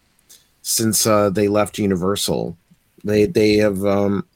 since 0.60 1.06
uh, 1.06 1.30
they 1.30 1.48
left 1.48 1.78
Universal. 1.78 2.54
They 3.02 3.24
they 3.24 3.56
have 3.56 3.82
um, 3.86 4.26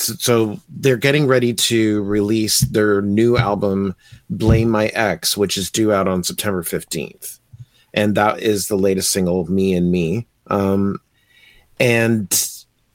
so, 0.00 0.60
they're 0.68 0.96
getting 0.96 1.26
ready 1.26 1.52
to 1.52 2.02
release 2.04 2.60
their 2.60 3.02
new 3.02 3.36
album 3.36 3.94
blame 4.30 4.70
my 4.70 4.86
ex 4.88 5.36
which 5.36 5.56
is 5.56 5.70
due 5.70 5.92
out 5.92 6.06
on 6.06 6.22
september 6.22 6.62
15th 6.62 7.38
and 7.94 8.14
that 8.14 8.40
is 8.40 8.68
the 8.68 8.76
latest 8.76 9.10
single 9.10 9.50
me 9.50 9.74
and 9.74 9.90
me. 9.90 10.26
Um, 10.48 11.00
and 11.80 12.32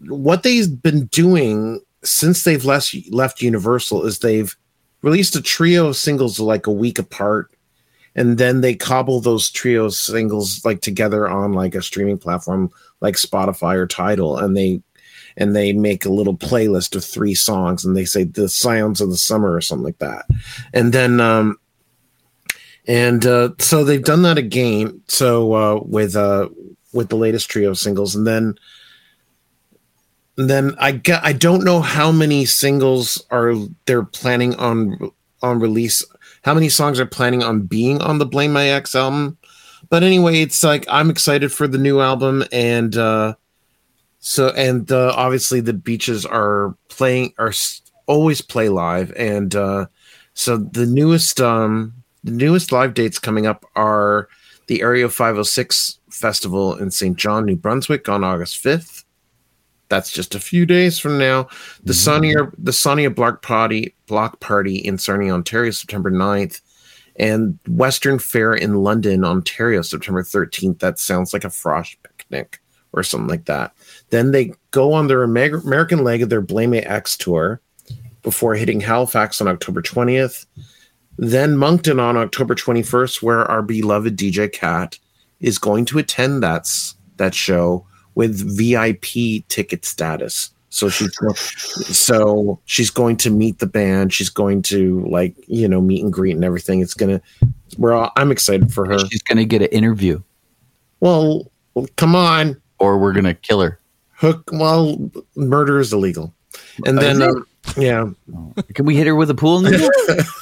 what 0.08 0.44
they've 0.44 0.82
been 0.82 1.06
doing 1.08 1.82
since 2.04 2.44
they've 2.44 2.66
left, 2.66 2.96
left 3.12 3.42
universal 3.42 4.06
is 4.06 4.20
they've 4.20 4.56
released 5.02 5.36
a 5.36 5.42
trio 5.42 5.88
of 5.88 5.98
singles 5.98 6.40
like 6.40 6.68
a 6.68 6.72
week 6.72 7.00
apart 7.00 7.52
and 8.16 8.38
then 8.38 8.62
they 8.62 8.76
cobble 8.76 9.20
those 9.20 9.50
trio 9.50 9.90
singles 9.90 10.64
like 10.64 10.82
together 10.82 11.28
on 11.28 11.54
like 11.54 11.76
a 11.76 11.82
streaming 11.82 12.18
platform 12.18 12.70
like 13.02 13.16
spotify 13.16 13.76
or 13.76 13.88
Tidal 13.88 14.38
and 14.38 14.56
they 14.56 14.82
and 15.38 15.56
they 15.56 15.74
make 15.74 16.06
a 16.06 16.12
little 16.12 16.36
playlist 16.36 16.96
of 16.96 17.04
three 17.04 17.36
songs 17.36 17.84
and 17.84 17.96
they 17.96 18.06
say 18.06 18.24
the 18.24 18.50
sounds 18.50 19.02
of 19.02 19.10
the 19.10 19.18
summer 19.18 19.54
or 19.54 19.62
something 19.62 19.86
like 19.86 20.00
that. 20.00 20.26
And 20.74 20.94
then 20.94 21.20
um 21.20 21.58
and 22.88 23.26
uh 23.26 23.50
so 23.60 23.84
they've 23.84 24.04
done 24.04 24.24
that 24.24 24.38
again 24.38 25.02
so 25.08 25.54
uh 25.54 25.80
with 25.84 26.16
uh 26.16 26.50
with 26.94 27.10
the 27.10 27.16
latest 27.16 27.50
trio 27.50 27.74
singles. 27.74 28.16
And 28.16 28.28
then 28.28 28.56
and 30.38 30.50
then 30.50 30.76
i 30.80 30.92
get 30.92 31.24
i 31.24 31.32
don't 31.32 31.64
know 31.64 31.80
how 31.80 32.12
many 32.12 32.46
singles 32.46 33.24
are 33.30 33.54
they're 33.86 34.04
planning 34.04 34.56
on 34.56 35.12
on 35.42 35.60
release 35.60 36.04
how 36.44 36.54
many 36.54 36.70
songs 36.70 37.00
are 37.00 37.06
planning 37.06 37.44
on 37.44 37.62
being 37.62 38.02
on 38.02 38.18
the 38.18 38.26
blame 38.26 38.52
my 38.52 38.68
ex 38.68 38.96
album. 38.96 39.38
But 39.90 40.04
anyway 40.04 40.42
it's 40.42 40.64
like 40.64 40.86
i'm 40.90 41.10
excited 41.10 41.52
for 41.52 41.68
the 41.68 41.78
new 41.78 42.00
album 42.00 42.44
and 42.52 42.96
uh 42.98 43.36
so 44.26 44.52
and 44.52 44.90
uh, 44.90 45.14
obviously 45.18 45.60
the 45.60 45.74
beaches 45.74 46.26
are 46.26 46.78
playing 46.88 47.34
are 47.38 47.52
always 48.08 48.40
play 48.40 48.70
live. 48.70 49.12
And 49.18 49.54
uh 49.54 49.88
so 50.34 50.58
the 50.58 50.86
newest 50.86 51.42
um 51.42 51.94
the 52.24 52.32
newest 52.32 52.72
live 52.72 52.94
dates 52.94 53.20
coming 53.20 53.46
up 53.46 53.66
are 53.76 54.30
the 54.68 54.82
area 54.82 55.10
506 55.10 56.00
festival 56.10 56.76
in 56.78 56.90
st 56.90 57.18
john 57.18 57.46
new 57.46 57.56
brunswick 57.56 58.08
on 58.08 58.24
august 58.24 58.64
5th 58.64 59.04
that's 59.90 60.10
just 60.10 60.34
a 60.34 60.40
few 60.40 60.66
days 60.66 60.98
from 60.98 61.20
now. 61.20 61.48
The 61.84 61.94
Sarnia 61.94 62.52
the 62.58 62.74
Sarnia 62.74 63.12
block 63.12 63.44
party 63.44 63.94
block 64.08 64.40
party 64.40 64.78
in 64.78 64.98
sarnia 64.98 65.34
ontario 65.34 65.72
september 65.72 66.10
9th 66.10 66.62
and 67.18 67.60
western 67.68 68.18
fair 68.18 68.54
in 68.54 68.76
london 68.76 69.24
ontario 69.24 69.82
september 69.84 70.24
13th 70.24 70.80
that 70.80 70.98
sounds 70.98 71.34
like 71.34 71.44
a 71.44 71.50
frost 71.50 71.98
picnic 72.02 72.63
or 72.94 73.04
something 73.04 73.28
like 73.28 73.46
that 73.46 73.74
then 74.14 74.32
they 74.32 74.54
go 74.70 74.94
on 74.94 75.08
their 75.08 75.24
Amer- 75.24 75.62
American 75.66 76.04
leg 76.04 76.22
of 76.22 76.30
their 76.30 76.40
Blame 76.40 76.74
It 76.74 76.86
X 76.86 77.18
tour 77.18 77.60
before 78.22 78.54
hitting 78.54 78.80
Halifax 78.80 79.42
on 79.42 79.48
October 79.48 79.82
20th. 79.82 80.46
Then 81.18 81.58
Moncton 81.58 82.00
on 82.00 82.16
October 82.16 82.54
21st, 82.54 83.24
where 83.24 83.46
our 83.46 83.64
beloved 83.64 84.16
DJ 84.16 84.52
Cat 84.52 85.00
is 85.40 85.58
going 85.58 85.86
to 85.86 85.98
attend 85.98 86.44
that, 86.44 86.70
that 87.18 87.34
show 87.34 87.86
with 88.14 88.56
VIP 88.56 89.48
ticket 89.50 89.84
status. 89.84 90.52
So 90.70 90.90
she's 90.90 91.16
so 91.96 92.60
she's 92.66 92.90
going 92.90 93.18
to 93.18 93.30
meet 93.30 93.60
the 93.60 93.68
band. 93.68 94.12
She's 94.12 94.30
going 94.30 94.64
to 94.64 95.06
like 95.08 95.36
you 95.48 95.68
know 95.68 95.82
meet 95.82 96.04
and 96.04 96.12
greet 96.12 96.36
and 96.36 96.44
everything. 96.44 96.82
It's 96.82 96.96
gonna. 96.96 97.22
We're 97.78 97.94
all, 97.94 98.12
I'm 98.16 98.32
excited 98.32 98.74
for 98.74 98.86
her. 98.88 98.98
She's 99.08 99.22
going 99.22 99.38
to 99.38 99.46
get 99.46 99.62
an 99.62 99.68
interview, 99.70 100.22
Well, 101.00 101.52
come 101.96 102.16
on, 102.16 102.60
or 102.84 102.98
we're 102.98 103.14
going 103.14 103.24
to 103.24 103.34
kill 103.34 103.62
her. 103.62 103.80
hook. 104.16 104.50
Well, 104.52 105.10
murder 105.36 105.80
is 105.80 105.94
illegal. 105.94 106.34
And 106.86 106.98
then 106.98 107.22
is 107.22 107.28
um, 107.28 107.48
yeah, 107.78 108.10
Can 108.74 108.86
we 108.86 108.96
hit 108.96 109.08
her 109.08 109.16
with 109.16 109.30
a 109.30 109.36
pool 109.36 109.62
noodle? 109.62 109.90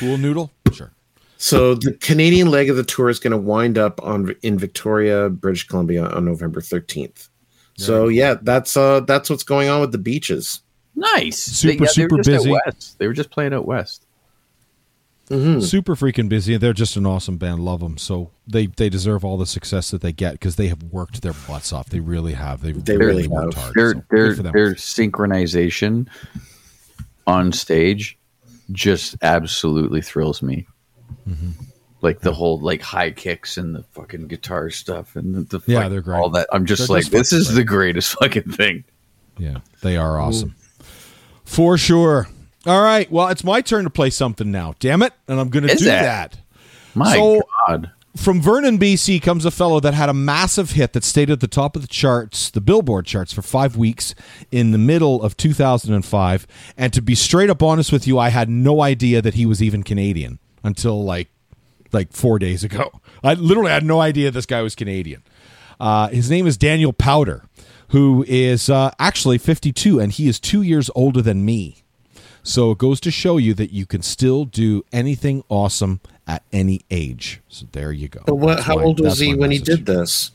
Cool 0.00 0.18
noodle? 0.18 0.50
Sure. 0.72 0.92
So 1.38 1.74
the 1.74 1.92
Canadian 1.94 2.50
leg 2.50 2.68
of 2.68 2.76
the 2.76 2.82
tour 2.82 3.08
is 3.08 3.18
going 3.18 3.30
to 3.30 3.38
wind 3.38 3.78
up 3.78 4.02
on 4.02 4.34
in 4.42 4.58
Victoria, 4.58 5.30
British 5.30 5.66
Columbia 5.66 6.04
on 6.08 6.26
November 6.26 6.60
13th. 6.60 7.28
So 7.78 8.08
yeah, 8.08 8.34
that's 8.42 8.76
uh 8.76 9.00
that's 9.00 9.30
what's 9.30 9.44
going 9.44 9.68
on 9.70 9.80
with 9.80 9.92
the 9.92 9.98
beaches. 9.98 10.60
nice. 10.94 11.38
Super, 11.38 11.84
yeah, 11.84 11.90
super 11.90 12.16
were 12.16 12.22
just 12.22 12.28
out 12.28 12.44
busy. 12.44 12.50
west. 12.66 12.98
They 12.98 13.06
were 13.06 13.14
just 13.14 13.30
playing 13.30 13.54
out 13.54 13.64
west. 13.66 14.04
Mhm. 15.28 15.62
Super 15.62 15.94
freaking 15.94 16.28
busy. 16.28 16.54
And 16.54 16.62
they're 16.62 16.72
just 16.72 16.96
an 16.96 17.04
awesome 17.06 17.36
band. 17.36 17.60
Love 17.60 17.80
them. 17.80 17.98
So 17.98 18.30
they 18.46 18.66
they 18.66 18.88
deserve 18.88 19.24
all 19.24 19.36
the 19.36 19.46
success 19.46 19.90
that 19.90 20.00
they 20.00 20.12
get 20.12 20.32
because 20.32 20.56
they 20.56 20.68
have 20.68 20.82
worked 20.84 21.20
their 21.22 21.34
butts 21.46 21.72
off. 21.72 21.90
They 21.90 22.00
really 22.00 22.32
have. 22.32 22.62
They, 22.62 22.72
They 22.72 22.96
really 22.96 23.28
worked 23.28 23.54
have. 23.54 23.74
hard. 23.74 23.74
Their 24.10 24.34
So 24.34 24.42
their 24.42 24.52
their 24.52 24.74
synchronization 24.74 26.08
on 27.26 27.52
stage 27.52 28.18
just 28.72 29.16
absolutely 29.22 30.00
thrills 30.00 30.42
me. 30.42 30.66
Mm-hmm. 31.28 31.50
Like 32.00 32.20
the 32.20 32.32
whole 32.32 32.58
like 32.60 32.80
high 32.80 33.10
kicks 33.10 33.56
and 33.58 33.74
the 33.74 33.82
fucking 33.92 34.28
guitar 34.28 34.70
stuff 34.70 35.16
and 35.16 35.34
the, 35.34 35.58
the 35.58 35.60
Yeah, 35.66 35.82
fuck- 35.82 35.90
they're 35.90 36.00
great. 36.00 36.16
All 36.18 36.30
that 36.30 36.46
I'm 36.52 36.64
just 36.64 36.86
They're 36.88 36.96
like 36.96 37.02
just 37.02 37.12
this 37.12 37.32
is 37.32 37.46
play. 37.48 37.56
the 37.56 37.64
greatest 37.64 38.12
fucking 38.20 38.52
thing. 38.52 38.84
Yeah, 39.36 39.58
they 39.82 39.96
are 39.96 40.18
awesome. 40.20 40.54
For 41.44 41.76
sure. 41.78 42.28
All 42.68 42.82
right. 42.82 43.10
Well, 43.10 43.28
it's 43.28 43.42
my 43.42 43.60
turn 43.60 43.84
to 43.84 43.90
play 43.90 44.10
something 44.10 44.50
now. 44.50 44.74
Damn 44.78 45.02
it. 45.02 45.12
And 45.26 45.40
I'm 45.40 45.48
going 45.48 45.66
to 45.66 45.74
do 45.74 45.84
that? 45.86 46.32
that. 46.32 46.40
My 46.94 47.14
So- 47.16 47.42
God. 47.66 47.90
From 48.16 48.42
Vernon, 48.42 48.78
BC 48.78 49.22
comes 49.22 49.44
a 49.44 49.50
fellow 49.50 49.78
that 49.78 49.94
had 49.94 50.08
a 50.08 50.14
massive 50.14 50.72
hit 50.72 50.92
that 50.94 51.04
stayed 51.04 51.30
at 51.30 51.38
the 51.38 51.46
top 51.46 51.76
of 51.76 51.82
the 51.82 51.88
charts, 51.88 52.50
the 52.50 52.60
Billboard 52.60 53.06
charts, 53.06 53.32
for 53.32 53.42
five 53.42 53.76
weeks 53.76 54.12
in 54.50 54.72
the 54.72 54.78
middle 54.78 55.22
of 55.22 55.36
2005. 55.36 56.46
And 56.76 56.92
to 56.92 57.00
be 57.00 57.14
straight 57.14 57.48
up 57.48 57.62
honest 57.62 57.92
with 57.92 58.08
you, 58.08 58.18
I 58.18 58.30
had 58.30 58.48
no 58.48 58.80
idea 58.82 59.22
that 59.22 59.34
he 59.34 59.46
was 59.46 59.62
even 59.62 59.84
Canadian 59.84 60.40
until 60.64 61.04
like 61.04 61.28
like 61.92 62.12
four 62.12 62.40
days 62.40 62.64
ago. 62.64 62.90
I 63.22 63.34
literally 63.34 63.70
had 63.70 63.84
no 63.84 64.00
idea 64.00 64.32
this 64.32 64.46
guy 64.46 64.62
was 64.62 64.74
Canadian. 64.74 65.22
Uh, 65.78 66.08
his 66.08 66.28
name 66.28 66.46
is 66.48 66.56
Daniel 66.56 66.92
Powter, 66.92 67.42
who 67.90 68.24
is 68.26 68.68
uh, 68.68 68.90
actually 68.98 69.38
52, 69.38 70.00
and 70.00 70.10
he 70.10 70.26
is 70.26 70.40
two 70.40 70.62
years 70.62 70.90
older 70.96 71.22
than 71.22 71.44
me. 71.44 71.84
So 72.48 72.70
it 72.70 72.78
goes 72.78 72.98
to 73.00 73.10
show 73.10 73.36
you 73.36 73.52
that 73.54 73.72
you 73.72 73.84
can 73.84 74.00
still 74.00 74.46
do 74.46 74.82
anything 74.90 75.44
awesome 75.50 76.00
at 76.26 76.42
any 76.50 76.80
age. 76.90 77.42
So 77.48 77.66
there 77.72 77.92
you 77.92 78.08
go. 78.08 78.22
But 78.26 78.36
what? 78.36 78.60
How 78.60 78.76
my- 78.76 78.84
old 78.84 79.00
was 79.00 79.18
he 79.18 79.32
my 79.32 79.38
when 79.40 79.50
he 79.50 79.58
did 79.58 79.84
this? 79.84 80.30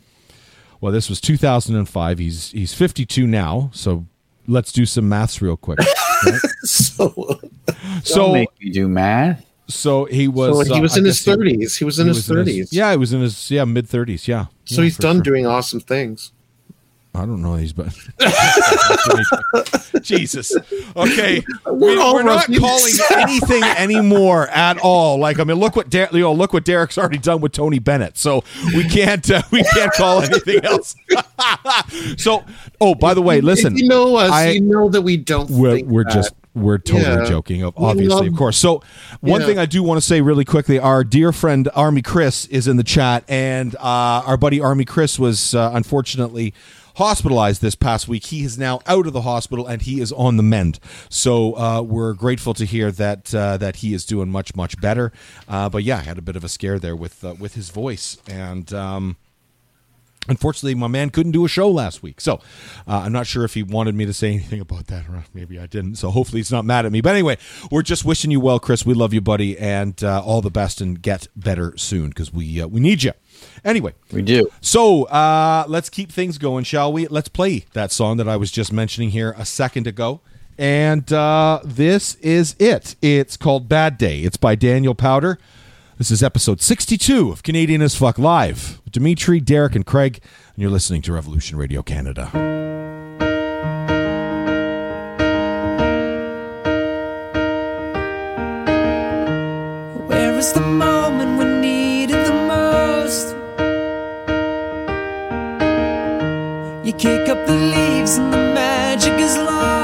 Well, 0.79 0.91
this 0.91 1.09
was 1.09 1.19
2005. 1.21 2.19
He's 2.19 2.51
he's 2.51 2.73
52 2.73 3.25
now. 3.25 3.71
So 3.73 4.05
let's 4.47 4.71
do 4.71 4.85
some 4.85 5.09
maths 5.09 5.41
real 5.41 5.57
quick. 5.57 5.79
right? 5.79 6.39
So, 6.65 7.09
Don't 7.67 8.05
so 8.05 8.31
make 8.31 8.49
me 8.61 8.69
do 8.69 8.87
math. 8.87 9.43
so 9.67 10.05
he 10.05 10.27
was 10.29 10.55
so 10.67 10.73
he 10.73 10.79
uh, 10.79 10.81
was 10.81 10.95
I 10.95 10.99
in 10.99 11.05
his 11.05 11.17
guess 11.19 11.25
he- 11.25 11.31
thirties. 11.33 11.75
He 11.77 11.83
was 11.85 11.99
in 11.99 12.07
he 12.07 12.13
his 12.13 12.27
thirties. 12.27 12.71
yeah, 12.71 12.91
he 12.91 12.97
was 12.97 13.11
in 13.11 13.21
his 13.21 13.49
yeah 13.51 13.65
mid 13.65 13.87
30s. 13.87 14.27
Yeah. 14.27 14.45
So 14.65 14.75
Yeah, 14.81 14.83
he's 14.85 14.97
done 14.97 15.17
sure. 15.17 15.23
doing 15.23 15.45
awesome 15.47 15.79
things. 15.81 16.31
I 17.15 17.25
don't 17.27 17.41
know. 17.43 17.55
these, 17.57 17.73
but 17.73 17.93
Jesus. 20.01 20.55
Okay, 20.95 21.43
We're 21.65 21.73
we're, 21.73 21.99
all 22.01 22.15
we're 22.15 22.23
not 22.23 22.45
calling 22.47 22.59
this 22.85 23.11
anything 23.11 23.63
anymore 23.63 24.47
at 24.49 24.77
all. 24.79 25.17
Like 25.19 25.39
I 25.39 25.43
mean, 25.43 25.57
look 25.57 25.75
what 25.75 25.89
Der- 25.89 26.09
you 26.11 26.19
know. 26.21 26.33
Look 26.33 26.53
what 26.53 26.65
Derek's 26.65 26.97
already 26.97 27.19
done 27.19 27.41
with 27.41 27.51
Tony 27.51 27.79
Bennett. 27.79 28.17
So 28.17 28.43
we 28.75 28.83
can't 28.89 29.29
uh, 29.29 29.43
we 29.51 29.63
can't 29.63 29.91
call 29.93 30.21
anything 30.21 30.63
else. 30.65 30.95
so 32.17 32.43
oh, 32.81 32.95
by 32.95 33.13
the 33.13 33.21
way, 33.21 33.41
listen. 33.41 33.73
If 33.73 33.81
you 33.83 33.87
know 33.89 34.15
us, 34.15 34.31
I- 34.31 34.49
you 34.51 34.61
know 34.61 34.89
that 34.89 35.01
we 35.01 35.17
don't. 35.17 35.49
we're, 35.49 35.75
think 35.75 35.87
we're 35.87 36.03
that. 36.05 36.13
just 36.13 36.33
we're 36.55 36.77
totally 36.77 37.03
Yeah. 37.03 37.25
joking 37.25 37.63
of 37.63 37.75
We 37.77 37.85
obviously 37.85 38.27
of 38.27 38.35
course 38.35 38.57
so 38.57 38.83
one 39.21 39.41
Yeah. 39.41 39.47
thing 39.47 39.57
i 39.57 39.65
do 39.65 39.81
want 39.81 39.99
to 39.99 40.05
say 40.05 40.21
really 40.21 40.45
quickly 40.45 40.77
our 40.77 41.03
dear 41.03 41.31
friend 41.31 41.67
army 41.73 42.03
chris 42.03 42.45
is 42.45 42.67
in 42.67 42.77
the 42.77 42.83
chat 42.83 43.23
and 43.27 43.73
uh, 43.77 43.79
our 44.27 44.37
buddy 44.37 44.61
army 44.61 44.85
chris 44.85 45.17
was 45.17 45.55
uh, 45.55 45.71
unfortunately 45.73 46.53
hospitalized 46.95 47.61
this 47.61 47.75
past 47.75 48.07
week. 48.07 48.25
He 48.25 48.43
is 48.43 48.57
now 48.57 48.81
out 48.85 49.07
of 49.07 49.13
the 49.13 49.21
hospital 49.21 49.67
and 49.67 49.81
he 49.81 50.01
is 50.01 50.11
on 50.11 50.37
the 50.37 50.43
mend. 50.43 50.79
So 51.09 51.57
uh, 51.57 51.81
we're 51.81 52.13
grateful 52.13 52.53
to 52.55 52.65
hear 52.65 52.91
that 52.91 53.33
uh, 53.33 53.57
that 53.57 53.77
he 53.77 53.93
is 53.93 54.05
doing 54.05 54.29
much 54.29 54.55
much 54.55 54.79
better. 54.79 55.11
Uh, 55.47 55.69
but 55.69 55.83
yeah 55.83 55.97
i 55.97 56.01
had 56.01 56.17
a 56.17 56.21
bit 56.21 56.35
of 56.35 56.43
a 56.43 56.49
scare 56.49 56.79
there 56.79 56.95
with 56.95 57.23
uh, 57.23 57.35
with 57.39 57.55
his 57.55 57.69
voice. 57.69 58.17
And 58.29 58.73
um, 58.73 59.17
Unfortunately, 60.27 60.73
my 60.75 60.87
man 60.87 61.09
couldn't 61.09 61.33
do 61.33 61.43
a 61.43 61.49
show 61.49 61.69
last 61.69 62.01
week. 62.01 62.21
So 62.21 62.35
uh, 62.87 63.01
I'm 63.05 63.11
not 63.11 63.27
sure 63.27 63.43
if 63.43 63.55
he 63.55 63.63
wanted 63.63 63.95
me 63.95 64.05
to 64.05 64.13
say 64.13 64.29
anything 64.31 64.61
about 64.61 64.87
that 64.87 65.09
or 65.09 65.23
maybe 65.33 65.59
I 65.59 65.65
didn't. 65.65 65.95
So 65.95 66.11
hopefully 66.11 66.39
he's 66.39 66.51
not 66.51 66.63
mad 66.63 66.85
at 66.85 66.91
me. 66.91 67.01
But 67.01 67.11
anyway, 67.11 67.37
we're 67.69 67.81
just 67.81 68.05
wishing 68.05 68.31
you 68.31 68.39
well, 68.39 68.59
Chris. 68.59 68.85
We 68.85 68.93
love 68.93 69.13
you, 69.13 69.21
buddy, 69.21 69.57
and 69.57 70.01
uh, 70.03 70.23
all 70.23 70.41
the 70.41 70.51
best 70.51 70.79
and 70.79 71.01
get 71.01 71.27
better 71.35 71.73
soon 71.77 72.09
because 72.09 72.33
we, 72.33 72.61
uh, 72.61 72.67
we 72.67 72.79
need 72.79 73.03
you. 73.03 73.11
Anyway, 73.65 73.93
we 74.11 74.21
do. 74.21 74.49
So 74.61 75.03
uh, 75.05 75.65
let's 75.67 75.89
keep 75.89 76.11
things 76.11 76.37
going, 76.37 76.63
shall 76.63 76.93
we? 76.93 77.07
Let's 77.07 77.29
play 77.29 77.65
that 77.73 77.91
song 77.91 78.17
that 78.17 78.27
I 78.27 78.37
was 78.37 78.51
just 78.51 78.71
mentioning 78.71 79.09
here 79.09 79.35
a 79.37 79.45
second 79.45 79.87
ago. 79.87 80.21
And 80.57 81.11
uh, 81.11 81.59
this 81.63 82.15
is 82.15 82.55
it. 82.59 82.95
It's 83.01 83.35
called 83.37 83.67
Bad 83.67 83.97
Day, 83.97 84.19
it's 84.19 84.37
by 84.37 84.55
Daniel 84.55 84.95
Powter. 84.95 85.37
This 85.97 86.09
is 86.09 86.23
episode 86.23 86.59
62 86.59 87.29
of 87.29 87.43
Canadian 87.43 87.79
as 87.83 87.93
Fuck 87.93 88.17
Live 88.17 88.81
with 88.83 88.93
Dimitri, 88.93 89.39
Derek, 89.39 89.75
and 89.75 89.85
Craig, 89.85 90.21
and 90.55 90.61
you're 90.61 90.71
listening 90.71 91.03
to 91.03 91.13
Revolution 91.13 91.55
Radio 91.55 91.83
Canada. 91.83 92.25
Where 100.07 100.33
is 100.39 100.51
the 100.53 100.61
moment 100.61 101.37
we 101.37 101.45
needed 101.45 102.25
the 102.25 102.33
most? 102.33 103.35
You 106.83 106.93
kick 106.93 107.29
up 107.29 107.45
the 107.45 107.53
leaves 107.53 108.17
and 108.17 108.33
the 108.33 108.37
magic 108.37 109.13
is 109.13 109.37
lost. 109.37 109.82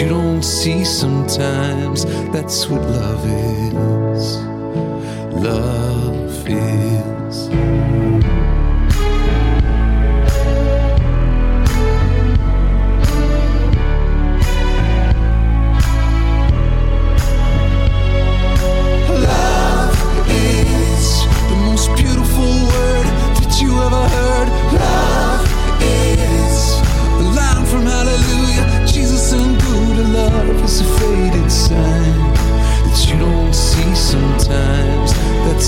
You 0.00 0.08
don't 0.08 0.42
see 0.42 0.82
sometimes. 0.82 2.06
That's 2.32 2.66
what 2.68 2.80
love 2.80 3.22
is. 3.26 4.36
Love 5.44 6.48
is. 6.48 8.09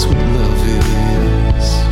That's 0.03 0.15
what 0.15 0.27
love 0.35 0.69
is. 0.69 1.83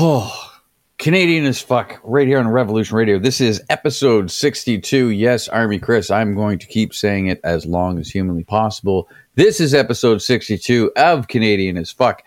Oh, 0.00 0.52
Canadian 0.98 1.44
as 1.46 1.60
fuck, 1.60 2.00
right 2.04 2.26
here 2.28 2.38
on 2.38 2.46
Revolution 2.48 2.96
Radio. 2.96 3.18
This 3.18 3.40
is 3.40 3.60
episode 3.68 4.30
62. 4.30 5.08
Yes, 5.08 5.48
Army 5.48 5.80
Chris, 5.80 6.10
I'm 6.10 6.36
going 6.36 6.60
to 6.60 6.66
keep 6.66 6.94
saying 6.94 7.26
it 7.26 7.40
as 7.42 7.66
long 7.66 7.98
as 7.98 8.08
humanly 8.08 8.44
possible. 8.44 9.08
This 9.34 9.60
is 9.60 9.74
episode 9.74 10.22
62 10.22 10.92
of 10.96 11.26
Canadian 11.26 11.76
as 11.76 11.90
fuck. 11.90 12.22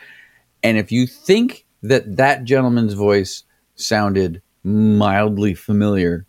And 0.64 0.78
if 0.78 0.92
you 0.92 1.08
think 1.08 1.66
that 1.90 2.18
that 2.18 2.44
gentleman's 2.44 2.94
voice 2.94 3.44
sounded 3.76 4.42
mildly 4.64 5.54
familiar, 5.54 6.26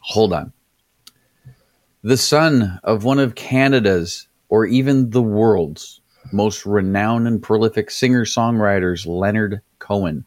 hold 0.00 0.32
on. 0.32 0.52
The 2.02 2.16
son 2.16 2.80
of 2.84 3.04
one 3.04 3.18
of 3.18 3.34
Canada's, 3.34 4.28
or 4.48 4.66
even 4.66 5.10
the 5.10 5.22
world's, 5.22 6.00
most 6.32 6.66
renowned 6.66 7.26
and 7.26 7.42
prolific 7.42 7.90
singer 7.90 8.24
songwriters, 8.24 9.06
Leonard 9.06 9.60
Cohen. 9.78 10.24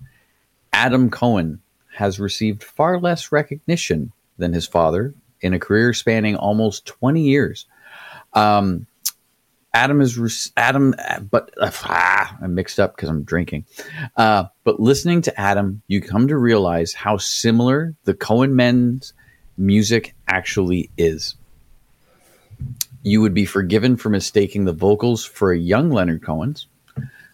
Adam 0.74 1.10
Cohen 1.10 1.60
has 1.94 2.20
received 2.20 2.64
far 2.64 3.00
less 3.00 3.32
recognition 3.32 4.12
than 4.38 4.54
his 4.54 4.68
father 4.68 5.14
in 5.42 5.54
a 5.54 5.60
career 5.60 5.94
spanning 5.94 6.36
almost 6.36 6.86
20 6.86 7.22
years. 7.22 7.66
Um, 8.34 8.88
Adam 9.74 10.02
is 10.02 10.18
re- 10.18 10.30
Adam, 10.58 10.94
but 11.30 11.52
uh, 11.60 11.72
ah, 11.86 12.38
I'm 12.42 12.56
mixed 12.56 12.80
up 12.80 12.96
because 12.96 13.10
I'm 13.10 13.24
drinking. 13.24 13.66
Uh, 14.18 14.46
but 14.64 14.80
listening 14.80 15.22
to 15.24 15.40
Adam, 15.40 15.82
you 15.88 16.02
come 16.02 16.28
to 16.28 16.38
realize 16.38 16.94
how 16.94 17.18
similar 17.18 17.96
the 18.04 18.14
Cohen 18.14 18.56
men's 18.56 19.14
music 19.58 20.14
actually 20.28 20.90
is 20.98 21.36
you 23.04 23.22
would 23.22 23.34
be 23.34 23.46
forgiven 23.46 23.98
for 23.98 24.10
mistaking 24.10 24.66
the 24.66 24.74
vocals 24.74 25.26
for 25.26 25.52
a 25.52 25.58
young 25.58 25.90
Leonard 25.90 26.24
Cohen's. 26.24 26.68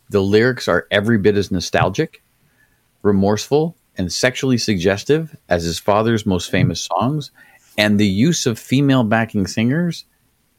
The 0.10 0.22
lyrics 0.22 0.68
are 0.68 0.88
every 0.90 1.18
bit 1.18 1.36
as 1.36 1.52
nostalgic, 1.52 2.24
remorseful, 3.02 3.76
and 3.98 4.12
sexually 4.12 4.58
suggestive 4.58 5.36
as 5.50 5.64
his 5.64 5.80
father's 5.80 6.26
most 6.26 6.50
famous 6.50 6.82
songs. 6.82 7.32
And 7.78 8.00
the 8.00 8.08
use 8.08 8.46
of 8.46 8.58
female 8.58 9.04
backing 9.04 9.48
singers 9.48 10.06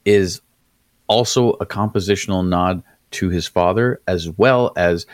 is 0.05 0.41
also 1.09 1.51
a 1.55 1.67
compositional 1.67 2.47
nod 2.47 2.83
to 3.11 3.31
his 3.31 3.47
father, 3.47 4.01
as 4.07 4.29
well 4.29 4.73
as 4.77 5.07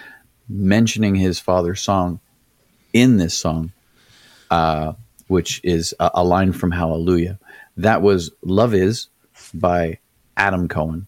mentioning 0.49 1.15
his 1.15 1.39
father's 1.41 1.81
song 1.81 2.21
in 2.93 3.17
this 3.17 3.37
song, 3.37 3.73
uh, 4.51 4.93
which 5.29 5.61
is 5.65 5.95
a, 5.99 6.11
a 6.15 6.25
line 6.25 6.53
from 6.53 6.71
Hallelujah. 6.71 7.39
That 7.77 8.03
was 8.03 8.31
Love 8.43 8.75
Is 8.75 9.09
by 9.55 9.99
Adam 10.37 10.69
Cohen. 10.69 11.07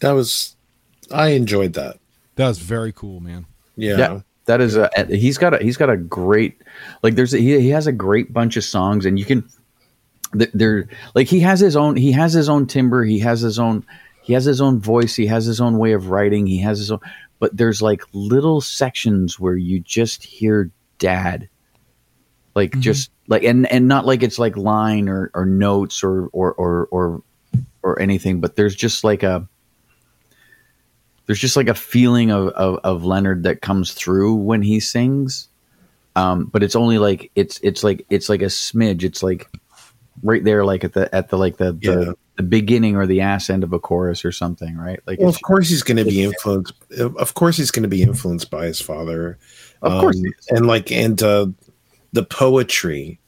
That 0.00 0.12
was, 0.12 0.56
I 1.10 1.28
enjoyed 1.30 1.74
that. 1.74 1.98
That 2.36 2.48
was 2.48 2.58
very 2.58 2.92
cool, 2.92 3.20
man. 3.20 3.46
Yeah. 3.76 3.98
Yeah, 3.98 4.20
that 4.46 4.60
is 4.60 4.76
a 4.76 4.90
he's 5.08 5.38
got 5.38 5.54
a 5.54 5.58
he's 5.58 5.76
got 5.76 5.90
a 5.90 5.96
great 5.96 6.60
like 7.02 7.14
there's 7.14 7.32
a, 7.34 7.38
he 7.38 7.60
he 7.60 7.68
has 7.68 7.86
a 7.86 7.92
great 7.92 8.32
bunch 8.32 8.56
of 8.56 8.64
songs 8.64 9.06
and 9.06 9.18
you 9.18 9.24
can 9.24 9.42
th- 9.42 9.54
they're 10.32 10.88
like 11.14 11.26
he 11.26 11.40
has 11.40 11.60
his 11.60 11.76
own 11.76 11.96
he 11.96 12.12
has 12.12 12.32
his 12.32 12.48
own 12.48 12.66
timber 12.66 13.04
he 13.04 13.18
has 13.18 13.40
his 13.40 13.58
own 13.58 13.84
he 14.22 14.32
has 14.32 14.44
his 14.44 14.60
own 14.60 14.80
voice 14.80 15.16
he 15.16 15.26
has 15.26 15.44
his 15.44 15.60
own 15.60 15.78
way 15.78 15.92
of 15.92 16.10
writing 16.10 16.46
he 16.46 16.58
has 16.58 16.78
his 16.78 16.90
own 16.90 17.00
but 17.38 17.56
there's 17.56 17.82
like 17.82 18.02
little 18.12 18.60
sections 18.60 19.40
where 19.40 19.56
you 19.56 19.80
just 19.80 20.22
hear 20.22 20.70
dad 20.98 21.48
like 22.54 22.78
just 22.78 23.10
like 23.28 23.42
and 23.42 23.66
and 23.72 23.88
not 23.88 24.06
like 24.06 24.22
it's 24.22 24.38
like 24.38 24.56
line 24.56 25.08
or 25.08 25.30
or 25.34 25.44
notes 25.44 26.04
or 26.04 26.28
or 26.32 26.52
or 26.54 26.86
or 26.90 27.22
or 27.82 28.00
anything 28.00 28.40
but 28.40 28.56
there's 28.56 28.76
just 28.76 29.02
like 29.02 29.22
a 29.22 29.48
there's 31.30 31.38
just 31.38 31.56
like 31.56 31.68
a 31.68 31.74
feeling 31.74 32.32
of, 32.32 32.48
of, 32.48 32.80
of 32.82 33.04
Leonard 33.04 33.44
that 33.44 33.62
comes 33.62 33.94
through 33.94 34.34
when 34.34 34.62
he 34.62 34.80
sings. 34.80 35.48
Um, 36.16 36.46
but 36.46 36.64
it's 36.64 36.74
only 36.74 36.98
like 36.98 37.30
it's 37.36 37.60
it's 37.62 37.84
like 37.84 38.04
it's 38.10 38.28
like 38.28 38.42
a 38.42 38.46
smidge. 38.46 39.04
It's 39.04 39.22
like 39.22 39.48
right 40.22 40.42
there, 40.44 40.64
like 40.64 40.84
at 40.84 40.92
the 40.92 41.12
at 41.14 41.28
the 41.28 41.38
like 41.38 41.56
the 41.58 41.76
Yeah. 41.80 41.94
the, 41.94 42.14
the 42.36 42.42
beginning 42.42 42.96
or 42.96 43.06
the 43.06 43.20
ass 43.20 43.50
end 43.50 43.64
of 43.64 43.72
a 43.72 43.78
chorus 43.78 44.24
or 44.24 44.32
something, 44.32 44.76
right? 44.76 45.00
Like 45.06 45.18
Well, 45.20 45.28
of 45.28 45.40
course 45.42 45.68
he's 45.68 45.82
going 45.82 45.98
to 45.98 46.04
be 46.04 46.22
influenced. 46.22 46.72
Of 46.98 47.34
course 47.34 47.56
he's 47.56 47.70
going 47.70 47.82
to 47.82 47.88
be 47.88 48.02
influenced 48.02 48.50
by 48.50 48.66
his 48.66 48.80
father. 48.80 49.38
Of 49.82 50.00
course 50.00 50.16
Um, 50.16 50.24
is. 50.26 50.46
and 50.50 50.66
like 50.66 50.90
and 50.92 51.22
uh, 51.22 51.46
the 52.12 52.24
poetry, 52.24 53.18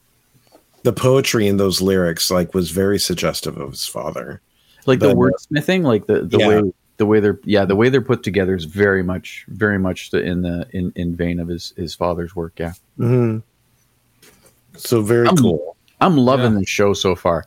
the 0.83 0.93
poetry 0.93 1.47
in 1.47 1.57
those 1.59 1.81
lyrics, 1.81 2.31
like 2.31 2.55
was 2.55 2.71
very 2.71 2.99
suggestive 2.99 3.57
of 3.59 3.71
his 3.71 3.87
father. 3.87 4.41
like 4.87 4.99
the 4.99 5.09
but, 5.09 5.13
uh, 5.13 5.31
wordsmithing, 5.31 5.83
like 5.85 6.07
the 6.07 6.23
the 6.23 6.39
Yeah. 6.39 6.49
way 6.49 6.73
the 6.99 7.07
way 7.07 7.21
they're 7.21 7.41
yeah 7.45 7.65
the 7.65 7.75
way 7.77 7.89
they're 7.89 8.01
put 8.03 8.23
together 8.23 8.55
is 8.55 8.65
very 8.65 9.03
much 9.03 9.45
very 9.49 9.79
much 9.79 10.11
the, 10.11 10.23
in 10.23 10.43
the 10.43 10.67
in 10.73 10.93
in 10.97 11.15
vein 11.17 11.39
of 11.41 11.49
his 11.49 11.73
his 11.77 11.95
father's 11.95 12.35
work. 12.37 12.53
Yeah, 12.59 12.73
mm-hmm. 12.99 13.39
So 14.77 15.03
very 15.03 15.27
I'm- 15.27 15.37
cool. 15.37 15.77
I'm 16.03 16.17
loving 16.17 16.55
the 16.55 16.67
show 16.67 16.93
so 16.95 17.15
far. 17.15 17.45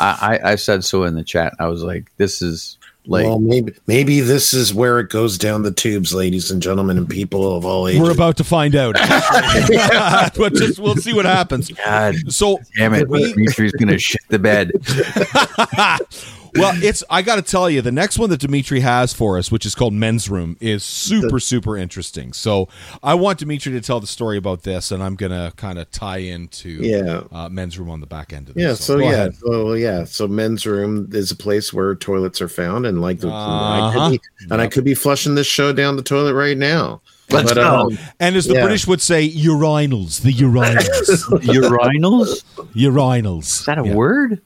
I, 0.00 0.38
I 0.44 0.52
I 0.52 0.54
said 0.56 0.84
so 0.84 1.04
in 1.04 1.14
the 1.14 1.24
chat. 1.24 1.54
I 1.58 1.66
was 1.68 1.82
like, 1.82 2.10
this 2.16 2.42
is 2.42 2.78
like 3.06 3.26
well, 3.26 3.38
maybe 3.38 3.74
maybe 3.86 4.20
this 4.20 4.54
is 4.54 4.72
where 4.72 4.98
it 5.00 5.10
goes 5.10 5.36
down 5.36 5.62
the 5.62 5.72
tubes, 5.72 6.14
ladies 6.14 6.50
and 6.50 6.62
gentlemen, 6.62 6.96
and 6.98 7.08
people 7.08 7.56
of 7.56 7.64
all 7.64 7.88
ages. 7.88 8.00
We're 8.00 8.12
about 8.12 8.36
to 8.38 8.44
find 8.44 8.74
out. 8.76 8.94
but 10.36 10.54
just 10.54 10.78
we'll 10.78 10.96
see 10.96 11.12
what 11.12 11.24
happens. 11.24 11.70
God 11.70 12.14
So 12.32 12.58
damn 12.76 12.94
it, 12.94 13.08
we- 13.08 13.32
Dimitri's 13.32 13.72
gonna 13.72 13.98
shit 13.98 14.22
the 14.28 14.38
bed. 14.38 14.72
Well, 16.54 16.72
it's 16.82 17.02
I 17.08 17.22
got 17.22 17.36
to 17.36 17.42
tell 17.42 17.70
you, 17.70 17.80
the 17.82 17.92
next 17.92 18.18
one 18.18 18.28
that 18.30 18.40
Dimitri 18.40 18.80
has 18.80 19.12
for 19.14 19.38
us, 19.38 19.50
which 19.50 19.64
is 19.64 19.74
called 19.74 19.94
Men's 19.94 20.28
Room, 20.28 20.56
is 20.60 20.84
super 20.84 21.40
super 21.40 21.76
interesting. 21.76 22.32
So 22.32 22.68
I 23.02 23.14
want 23.14 23.38
Dimitri 23.38 23.72
to 23.72 23.80
tell 23.80 24.00
the 24.00 24.06
story 24.06 24.36
about 24.36 24.62
this, 24.62 24.90
and 24.90 25.02
I'm 25.02 25.14
gonna 25.16 25.52
kind 25.56 25.78
of 25.78 25.90
tie 25.90 26.18
into 26.18 26.68
Yeah. 26.68 27.22
uh, 27.32 27.48
Men's 27.48 27.78
Room 27.78 27.88
on 27.90 28.00
the 28.00 28.06
back 28.06 28.32
end 28.32 28.48
of 28.48 28.54
this. 28.54 28.62
Yeah, 28.62 28.74
so, 28.74 28.98
go 28.98 29.04
yeah, 29.04 29.10
ahead. 29.12 29.36
so 29.36 29.72
yeah, 29.74 30.04
so 30.04 30.28
men's 30.28 30.66
room 30.66 31.08
is 31.12 31.30
a 31.30 31.36
place 31.36 31.72
where 31.72 31.94
toilets 31.94 32.40
are 32.42 32.48
found, 32.48 32.84
and 32.86 33.00
like, 33.00 33.20
the, 33.20 33.30
Uh-huh. 33.30 34.10
could 34.10 34.12
be, 34.12 34.20
and 34.50 34.60
I 34.60 34.66
could 34.66 34.84
be 34.84 34.94
flushing 34.94 35.34
this 35.34 35.46
show 35.46 35.72
down 35.72 35.96
the 35.96 36.02
toilet 36.02 36.34
right 36.34 36.56
now. 36.58 37.00
Let's 37.30 37.48
But, 37.54 37.54
go. 37.54 37.66
um, 37.86 37.98
And 38.20 38.36
as 38.36 38.46
the 38.46 38.54
Yeah. 38.54 38.62
British 38.62 38.86
would 38.86 39.00
say, 39.00 39.26
urinals, 39.30 40.20
the 40.20 40.32
urinals, 40.34 40.76
Urinals? 41.46 42.42
Urinals. 42.74 43.42
Is 43.60 43.64
that 43.64 43.78
a 43.78 43.84
Yeah, 43.86 43.94
word? 43.94 44.40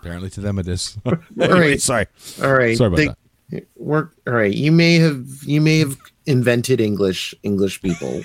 Apparently, 0.00 0.30
to 0.30 0.40
them 0.40 0.58
it 0.58 0.68
is. 0.68 0.96
All 1.06 1.14
Anyway, 1.40 1.60
right, 1.60 1.80
sorry. 1.80 2.06
all 2.42 2.52
right, 2.54 2.76
Sorry 2.76 2.88
about 3.04 3.16
they- 3.50 3.62
We're 3.76 4.10
all 4.26 4.34
right. 4.34 4.52
You 4.54 4.70
may 4.72 4.96
have 4.96 5.26
you 5.42 5.60
may 5.60 5.78
have 5.78 5.96
invented 6.26 6.80
English 6.80 7.34
English 7.42 7.80
people, 7.82 8.22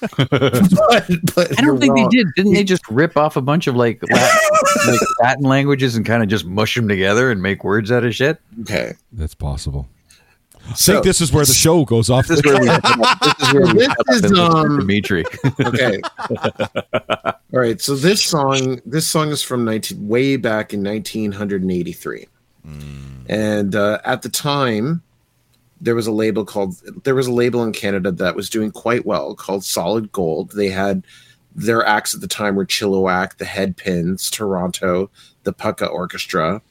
but, 0.16 0.30
but 1.34 1.58
I 1.58 1.62
don't 1.62 1.80
think 1.80 1.94
wrong. 1.94 2.08
they 2.10 2.16
did. 2.16 2.28
Didn't 2.36 2.54
they 2.54 2.64
just 2.64 2.86
rip 2.88 3.16
off 3.16 3.36
a 3.36 3.40
bunch 3.40 3.66
of 3.66 3.74
like 3.76 4.00
Latin, 4.08 4.38
like 4.86 5.00
Latin 5.20 5.44
languages 5.44 5.96
and 5.96 6.06
kind 6.06 6.22
of 6.22 6.28
just 6.28 6.44
mush 6.44 6.74
them 6.76 6.88
together 6.88 7.30
and 7.30 7.42
make 7.42 7.64
words 7.64 7.90
out 7.90 8.04
of 8.04 8.14
shit? 8.14 8.38
Okay, 8.62 8.92
That's 9.12 9.34
possible. 9.34 9.88
I 10.68 10.74
so 10.74 10.92
think 10.94 11.04
this 11.04 11.20
is 11.20 11.32
where 11.32 11.44
the 11.44 11.52
show 11.52 11.84
goes 11.84 12.08
off. 12.10 12.26
This 12.28 12.38
is 12.38 12.44
where 12.44 12.60
we, 12.60 12.66
this 12.66 13.34
is 13.40 13.52
where 13.52 13.66
we 13.66 13.72
This 13.72 13.88
is, 14.10 14.24
and 14.24 14.32
listen 14.32 14.34
to 14.36 14.42
um, 14.42 14.78
Dimetre. 14.78 15.24
okay. 15.66 16.00
All 17.52 17.60
right. 17.60 17.80
So 17.80 17.94
this 17.94 18.22
song, 18.22 18.80
this 18.86 19.06
song 19.06 19.30
is 19.30 19.42
from 19.42 19.64
19, 19.64 20.08
way 20.08 20.36
back 20.36 20.72
in 20.72 20.82
1983, 20.82 22.26
and 23.28 23.74
uh, 23.74 23.98
at 24.04 24.22
the 24.22 24.28
time, 24.28 25.02
there 25.80 25.96
was 25.96 26.06
a 26.06 26.12
label 26.12 26.44
called 26.44 26.76
there 27.04 27.14
was 27.14 27.26
a 27.26 27.32
label 27.32 27.64
in 27.64 27.72
Canada 27.72 28.12
that 28.12 28.36
was 28.36 28.48
doing 28.48 28.70
quite 28.70 29.04
well 29.04 29.34
called 29.34 29.64
Solid 29.64 30.12
Gold. 30.12 30.52
They 30.52 30.68
had 30.68 31.04
their 31.54 31.84
acts 31.84 32.14
at 32.14 32.20
the 32.20 32.28
time 32.28 32.54
were 32.54 32.64
Chilliwack, 32.64 33.36
the 33.36 33.44
Headpins, 33.44 34.30
Toronto, 34.30 35.10
the 35.42 35.52
Pukka 35.52 35.90
Orchestra, 35.90 36.62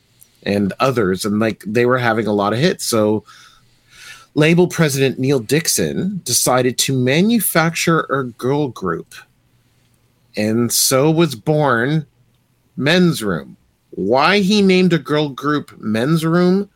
and 0.43 0.73
others, 0.80 1.25
and 1.25 1.39
like 1.39 1.63
they 1.67 1.86
were 1.86 1.97
having 1.97 2.25
a 2.25 2.34
lot 2.34 2.54
of 2.54 2.60
hits. 2.60 2.86
So 2.86 3.25
label 4.35 4.67
president 4.67 5.19
Neill 5.19 5.39
Dixon 5.39 6.21
decided 6.23 6.77
to 6.79 6.93
manufacture 6.93 8.01
a 8.01 8.25
girl 8.25 8.69
group. 8.69 9.15
And 10.35 10.71
so 10.71 11.11
was 11.11 11.35
born 11.35 12.05
Men's 12.77 13.23
Room. 13.23 13.57
Why 13.91 14.39
he 14.39 14.61
named 14.61 14.93
a 14.93 14.97
girl 14.97 15.29
group 15.29 15.77
Men's 15.79 16.25
Room, 16.25 16.69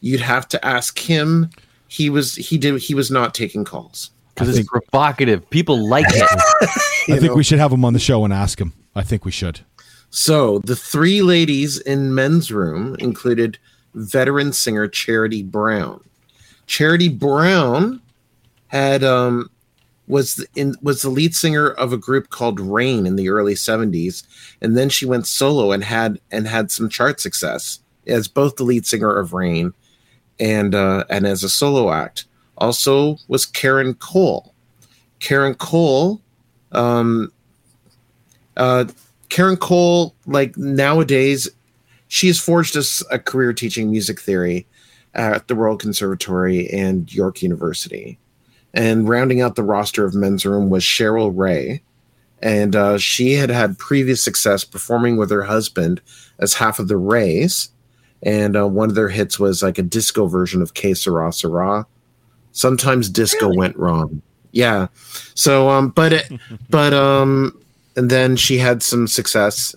you'd 0.00 0.20
have 0.20 0.48
to 0.48 0.64
ask 0.64 0.98
him. 0.98 1.50
He 1.88 2.10
was 2.10 2.34
he 2.34 2.58
did 2.58 2.80
he 2.80 2.94
was 2.94 3.10
not 3.10 3.34
taking 3.34 3.64
calls. 3.64 4.10
Because 4.34 4.58
it's 4.58 4.68
provocative. 4.68 5.48
People 5.50 5.88
like 5.88 6.06
it. 6.08 6.22
I 7.14 7.18
think 7.18 7.34
we 7.34 7.44
should 7.44 7.58
have 7.58 7.72
him 7.72 7.84
on 7.84 7.92
the 7.92 7.98
show 7.98 8.24
and 8.24 8.32
ask 8.32 8.60
him. 8.60 8.72
I 8.94 9.02
think 9.02 9.24
we 9.24 9.30
should. 9.30 9.60
So 10.08 10.60
the 10.60 10.76
three 10.76 11.22
ladies 11.22 11.78
in 11.78 12.14
Men's 12.14 12.50
Room 12.50 12.96
included 12.98 13.58
veteran 13.94 14.52
singer 14.52 14.88
Charity 14.88 15.42
Brown. 15.42 16.02
Charity 16.70 17.08
Brown 17.08 18.00
had 18.68 19.02
um 19.02 19.50
was 20.06 20.36
the, 20.36 20.46
in 20.54 20.76
was 20.80 21.02
the 21.02 21.10
lead 21.10 21.34
singer 21.34 21.70
of 21.70 21.92
a 21.92 21.96
group 21.96 22.30
called 22.30 22.60
Rain 22.60 23.06
in 23.06 23.16
the 23.16 23.28
early 23.28 23.54
70s 23.54 24.22
and 24.60 24.76
then 24.76 24.88
she 24.88 25.04
went 25.04 25.26
solo 25.26 25.72
and 25.72 25.82
had 25.82 26.20
and 26.30 26.46
had 26.46 26.70
some 26.70 26.88
chart 26.88 27.20
success 27.20 27.80
as 28.06 28.28
both 28.28 28.54
the 28.54 28.62
lead 28.62 28.86
singer 28.86 29.18
of 29.18 29.32
Rain 29.32 29.72
and 30.38 30.76
uh 30.76 31.02
and 31.10 31.26
as 31.26 31.42
a 31.42 31.48
solo 31.48 31.90
act. 31.90 32.26
Also 32.58 33.16
was 33.26 33.46
Karen 33.46 33.94
Cole. 33.94 34.54
Karen 35.18 35.56
Cole 35.56 36.22
um 36.70 37.32
uh 38.56 38.84
Karen 39.28 39.56
Cole, 39.56 40.14
like 40.24 40.56
nowadays, 40.56 41.48
she 42.06 42.28
has 42.28 42.38
forged 42.38 42.76
us 42.76 43.02
a 43.10 43.18
career 43.18 43.52
teaching 43.52 43.90
music 43.90 44.20
theory 44.20 44.68
at 45.14 45.48
the 45.48 45.54
Royal 45.54 45.76
Conservatory 45.76 46.68
and 46.70 47.12
York 47.12 47.42
University. 47.42 48.18
And 48.72 49.08
rounding 49.08 49.40
out 49.40 49.56
the 49.56 49.64
roster 49.64 50.04
of 50.04 50.14
Men's 50.14 50.46
Room 50.46 50.70
was 50.70 50.84
Cheryl 50.84 51.32
Ray. 51.34 51.82
And 52.42 52.74
uh, 52.74 52.98
she 52.98 53.34
had 53.34 53.50
had 53.50 53.78
previous 53.78 54.22
success 54.22 54.64
performing 54.64 55.16
with 55.16 55.30
her 55.30 55.42
husband 55.42 56.00
as 56.38 56.54
half 56.54 56.78
of 56.78 56.88
the 56.88 56.96
Rays. 56.96 57.70
And 58.22 58.56
uh, 58.56 58.68
one 58.68 58.88
of 58.88 58.94
their 58.94 59.08
hits 59.08 59.38
was 59.38 59.62
like 59.62 59.78
a 59.78 59.82
disco 59.82 60.26
version 60.26 60.62
of 60.62 60.74
Que 60.74 60.94
Sera 60.94 61.32
Sera. 61.32 61.86
Sometimes 62.52 63.08
disco 63.08 63.54
went 63.54 63.76
wrong. 63.76 64.22
Yeah. 64.52 64.88
So, 65.34 65.68
um, 65.68 65.90
but 65.90 66.12
it, 66.12 66.32
but 66.70 66.92
um, 66.92 67.60
and 67.96 68.10
then 68.10 68.36
she 68.36 68.58
had 68.58 68.82
some 68.82 69.06
success 69.06 69.74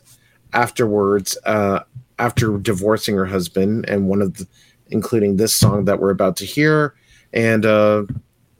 afterwards 0.53 1.37
uh, 1.45 1.81
after 2.19 2.57
divorcing 2.57 3.15
her 3.15 3.25
husband 3.25 3.85
and 3.87 4.07
one 4.07 4.21
of 4.21 4.35
the, 4.35 4.47
including 4.89 5.37
this 5.37 5.53
song 5.53 5.85
that 5.85 5.99
we're 5.99 6.11
about 6.11 6.37
to 6.37 6.45
hear. 6.45 6.93
And 7.33 7.65
uh, 7.65 8.03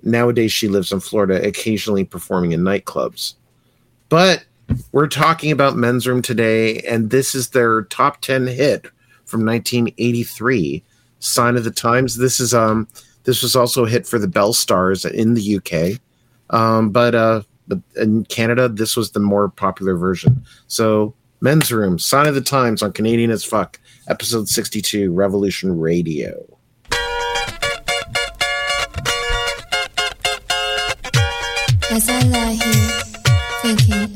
nowadays 0.02 0.52
she 0.52 0.68
lives 0.68 0.92
in 0.92 1.00
florida 1.00 1.46
occasionally 1.48 2.04
performing 2.04 2.52
in 2.52 2.62
nightclubs. 2.62 3.36
But 4.10 4.46
we're 4.92 5.08
talking 5.08 5.52
about 5.52 5.76
men's 5.76 6.08
room 6.08 6.22
today 6.22 6.80
and 6.80 7.10
this 7.10 7.36
is 7.36 7.50
their 7.50 7.84
top 7.84 8.22
10 8.22 8.48
hit 8.48 8.86
from 9.26 9.46
1983 9.46 10.84
sign 11.20 11.56
of 11.56 11.64
the 11.64 11.72
times. 11.72 12.18
This 12.18 12.40
is 12.40 12.54
um 12.54 12.88
this 13.24 13.42
was 13.42 13.56
also 13.56 13.86
a 13.86 13.90
hit 13.90 14.06
for 14.06 14.20
the 14.20 14.28
Belle 14.28 14.54
Stars 14.54 15.06
in 15.06 15.34
the 15.34 15.58
uk 15.58 16.00
um, 16.54 16.92
but 16.92 17.16
uh, 17.16 17.42
in 17.96 18.26
Canada, 18.26 18.70
this 18.70 18.96
was 18.96 19.12
the 19.12 19.20
more 19.20 19.50
popular 19.50 19.96
version. 19.96 20.46
So, 20.68 21.14
Men's 21.42 21.72
Room, 21.72 22.00
Sign 22.00 22.28
of 22.28 22.36
the 22.36 22.42
Times 22.42 22.82
on 22.82 22.94
Canadian 22.94 23.32
as 23.32 23.44
Fuck, 23.44 23.80
episode 24.08 24.50
62, 24.50 25.12
Revolution 25.12 25.80
Radio. 25.80 26.46
As 31.92 32.10
I 32.10 32.20
lie 32.28 32.54
here 32.54 33.04
thinking 33.62 34.13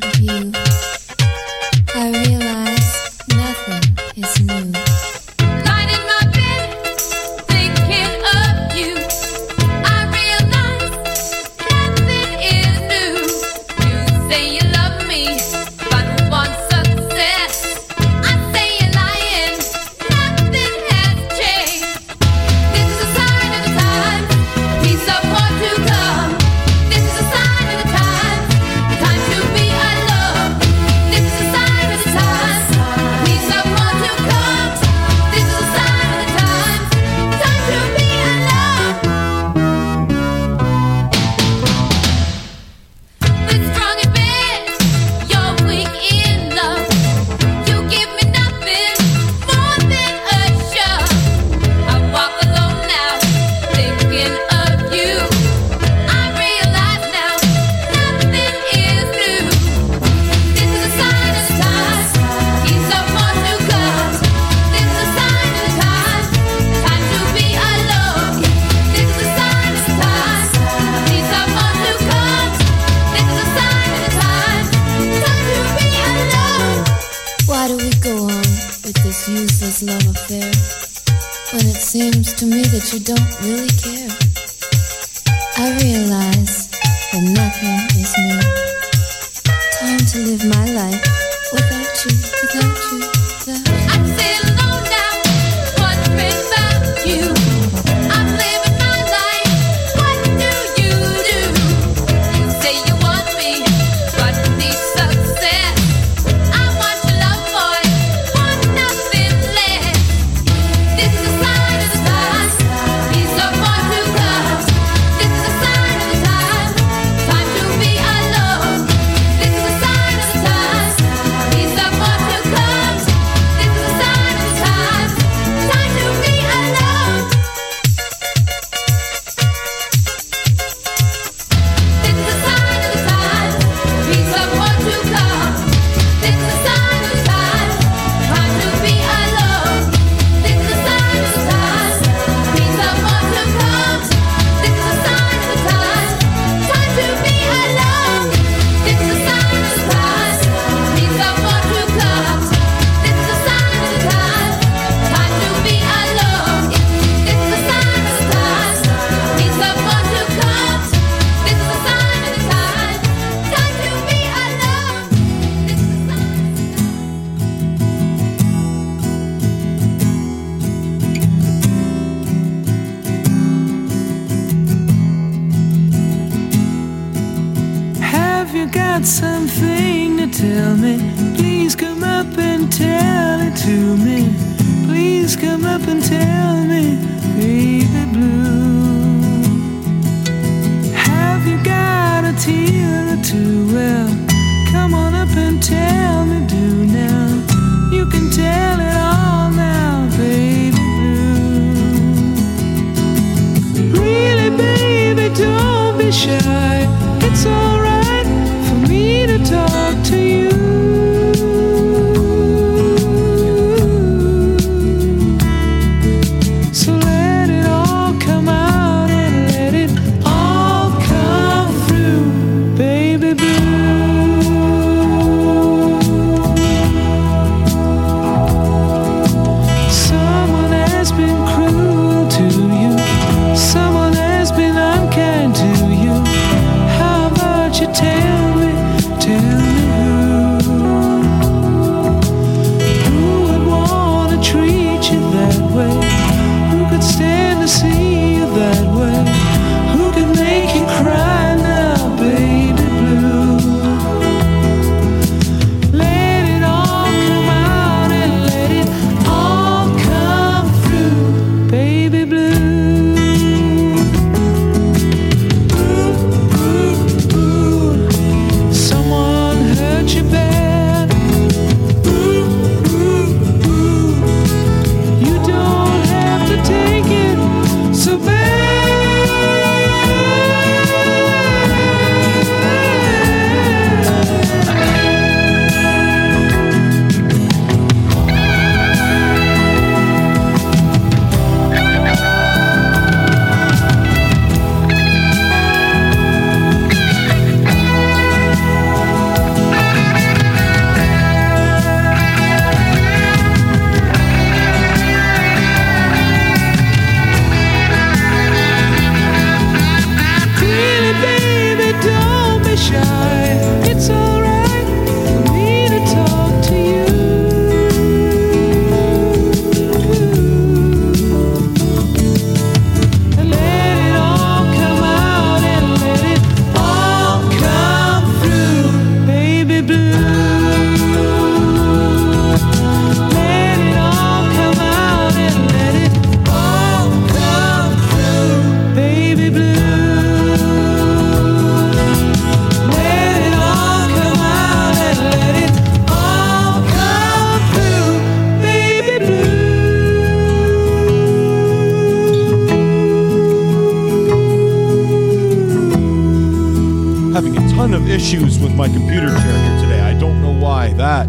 my 358.77 358.87
computer 358.87 359.25
chair 359.29 359.39
here 359.39 359.81
today. 359.81 360.01
I 360.01 360.13
don't 360.19 360.39
know 360.39 360.53
why. 360.53 360.93
That 360.93 361.27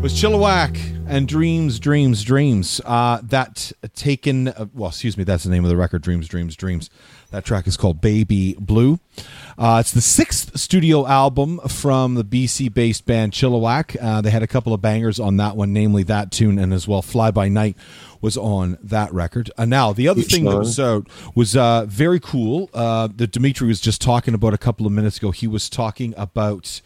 was 0.00 0.14
Chilliwack 0.14 0.78
and 1.06 1.28
Dreams, 1.28 1.78
Dreams, 1.78 2.24
Dreams. 2.24 2.80
Uh, 2.86 3.20
that 3.24 3.70
taken, 3.94 4.48
uh, 4.48 4.64
well, 4.72 4.88
excuse 4.88 5.18
me, 5.18 5.24
that's 5.24 5.44
the 5.44 5.50
name 5.50 5.62
of 5.62 5.68
the 5.68 5.76
record, 5.76 6.00
Dreams, 6.00 6.26
Dreams, 6.26 6.56
Dreams. 6.56 6.88
That 7.32 7.44
track 7.44 7.66
is 7.66 7.76
called 7.76 8.00
Baby 8.00 8.56
Blue. 8.58 8.98
Uh, 9.60 9.78
it's 9.78 9.92
the 9.92 10.00
sixth 10.00 10.58
studio 10.58 11.06
album 11.06 11.60
from 11.68 12.14
the 12.14 12.24
BC 12.24 12.72
based 12.72 13.04
band 13.04 13.34
Chilliwack. 13.34 13.94
Uh, 14.00 14.22
they 14.22 14.30
had 14.30 14.42
a 14.42 14.46
couple 14.46 14.72
of 14.72 14.80
bangers 14.80 15.20
on 15.20 15.36
that 15.36 15.54
one, 15.54 15.70
namely 15.74 16.02
that 16.04 16.32
tune, 16.32 16.58
and 16.58 16.72
as 16.72 16.88
well 16.88 17.02
Fly 17.02 17.30
By 17.30 17.48
Night 17.48 17.76
was 18.22 18.38
on 18.38 18.78
that 18.82 19.12
record. 19.12 19.50
Uh, 19.58 19.66
now, 19.66 19.92
the 19.92 20.08
other 20.08 20.22
thing 20.22 20.46
that 20.46 20.56
was 20.56 20.80
out 20.80 21.06
was 21.34 21.54
uh, 21.56 21.84
very 21.84 22.18
cool. 22.18 22.70
Uh, 22.72 23.08
that 23.14 23.32
Dimetre 23.32 23.66
was 23.66 23.82
just 23.82 24.00
talking 24.00 24.32
about 24.32 24.54
a 24.54 24.58
couple 24.58 24.86
of 24.86 24.92
minutes 24.92 25.18
ago. 25.18 25.30
He 25.30 25.46
was 25.46 25.68
talking 25.68 26.14
about 26.16 26.80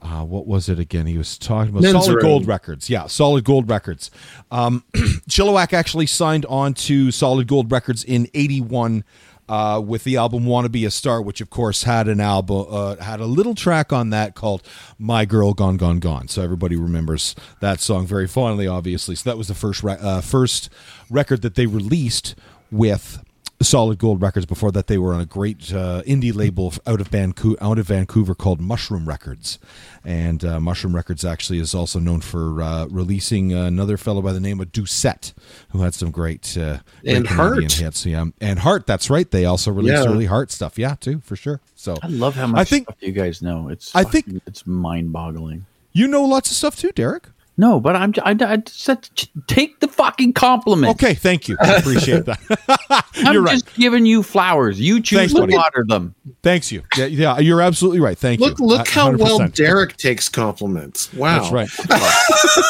uh, 0.00 0.24
what 0.24 0.46
was 0.46 0.70
it 0.70 0.78
again? 0.78 1.06
He 1.06 1.18
was 1.18 1.36
talking 1.36 1.70
about 1.70 1.82
Men's 1.82 2.06
Solid. 2.06 2.22
Gold 2.22 2.46
Records. 2.46 2.88
Yeah, 2.88 3.06
Solid 3.06 3.44
Gold 3.44 3.68
Records. 3.68 4.10
Um, 4.50 4.84
Chilliwack 5.28 5.74
actually 5.74 6.06
signed 6.06 6.46
on 6.46 6.72
to 6.74 7.10
Solid 7.10 7.48
Gold 7.48 7.70
Records 7.70 8.02
in 8.02 8.28
'81. 8.32 9.04
Uh, 9.46 9.78
with 9.84 10.04
the 10.04 10.16
album 10.16 10.46
"Wanna 10.46 10.70
Be 10.70 10.84
a 10.86 10.90
Star," 10.90 11.20
which 11.20 11.40
of 11.40 11.50
course 11.50 11.82
had 11.82 12.08
an 12.08 12.18
album, 12.20 12.66
uh, 12.70 12.96
had 12.96 13.20
a 13.20 13.26
little 13.26 13.54
track 13.54 13.92
on 13.92 14.10
that 14.10 14.34
called 14.34 14.62
"My 14.98 15.24
Girl 15.26 15.52
Gone 15.52 15.76
Gone 15.76 15.98
Gone." 15.98 16.28
So 16.28 16.42
everybody 16.42 16.76
remembers 16.76 17.34
that 17.60 17.80
song 17.80 18.06
very 18.06 18.26
fondly, 18.26 18.66
obviously. 18.66 19.14
So 19.14 19.28
that 19.28 19.36
was 19.36 19.48
the 19.48 19.54
first 19.54 19.82
re- 19.82 19.98
uh, 20.00 20.22
first 20.22 20.70
record 21.10 21.42
that 21.42 21.56
they 21.56 21.66
released 21.66 22.34
with 22.70 23.22
Solid 23.62 23.98
Gold 23.98 24.20
Records. 24.20 24.44
Before 24.46 24.70
that, 24.72 24.88
they 24.88 24.98
were 24.98 25.14
on 25.14 25.20
a 25.20 25.26
great 25.26 25.72
uh, 25.72 26.02
indie 26.06 26.34
label 26.34 26.72
out 26.86 27.00
of 27.00 27.08
Vancouver, 27.08 27.56
out 27.62 27.78
of 27.78 27.86
Vancouver 27.86 28.34
called 28.34 28.60
Mushroom 28.60 29.08
Records, 29.08 29.58
and 30.04 30.44
uh, 30.44 30.60
Mushroom 30.60 30.94
Records 30.94 31.24
actually 31.24 31.58
is 31.58 31.74
also 31.74 31.98
known 31.98 32.20
for 32.20 32.60
uh, 32.62 32.86
releasing 32.86 33.52
another 33.52 33.96
fellow 33.96 34.20
by 34.20 34.32
the 34.32 34.40
name 34.40 34.60
of 34.60 34.70
Doucette, 34.72 35.32
who 35.70 35.80
had 35.82 35.94
some 35.94 36.10
great, 36.10 36.56
uh, 36.58 36.78
great 37.02 37.16
And 37.16 37.26
Canadian 37.26 37.26
Heart. 37.70 37.72
hits. 37.72 38.04
Yeah, 38.06 38.24
and 38.40 38.58
Heart. 38.58 38.86
That's 38.86 39.08
right. 39.08 39.30
They 39.30 39.44
also 39.46 39.70
released 39.72 40.02
Yeah. 40.04 40.10
early 40.10 40.26
Heart 40.26 40.50
stuff. 40.50 40.78
Yeah, 40.78 40.96
too 40.96 41.20
for 41.20 41.36
sure. 41.36 41.60
So 41.74 41.96
I 42.02 42.08
love 42.08 42.34
how 42.34 42.48
much 42.48 42.60
I 42.60 42.64
think 42.64 42.84
stuff 42.86 42.96
you 43.02 43.12
guys 43.12 43.40
know. 43.40 43.68
It's 43.68 43.94
I 43.94 44.04
think- 44.04 44.26
it's 44.46 44.66
mind 44.66 45.12
boggling. 45.12 45.64
you 45.92 46.06
know 46.08 46.24
lots 46.24 46.50
of 46.50 46.56
stuff 46.56 46.76
too, 46.76 46.90
Derek. 46.92 47.28
No, 47.56 47.78
but 47.80 47.94
I'm 47.94 48.12
I, 48.24 48.30
I 48.40 48.56
just 48.56 48.80
said 48.80 49.08
take 49.46 49.78
the 49.80 49.86
fucking 49.88 50.32
compliment. 50.32 50.90
Okay, 50.94 51.14
thank 51.14 51.48
you. 51.48 51.56
I 51.60 51.74
appreciate 51.76 52.24
that. 52.24 53.04
I'm 53.16 53.32
You're 53.32 53.42
right. 53.42 53.52
just 53.52 53.72
giving 53.76 54.04
you 54.06 54.24
flowers. 54.24 54.80
You 54.80 55.00
choose 55.00 55.32
Thanks, 55.32 55.34
to 55.34 55.56
water 55.56 55.84
them. 55.86 56.16
Thanks 56.42 56.72
you. 56.72 56.82
Yeah, 56.96 57.06
yeah, 57.06 57.38
you're 57.38 57.60
absolutely 57.60 58.00
right. 58.00 58.18
Thank 58.18 58.40
Look, 58.40 58.58
you. 58.58 58.66
look 58.66 58.80
Uh, 58.80 58.84
how 58.90 59.12
well 59.16 59.38
100%. 59.38 59.54
Derek 59.54 59.96
takes 59.96 60.28
compliments. 60.28 61.12
Wow. 61.14 61.38
That's 61.38 61.52
right. 61.52 61.68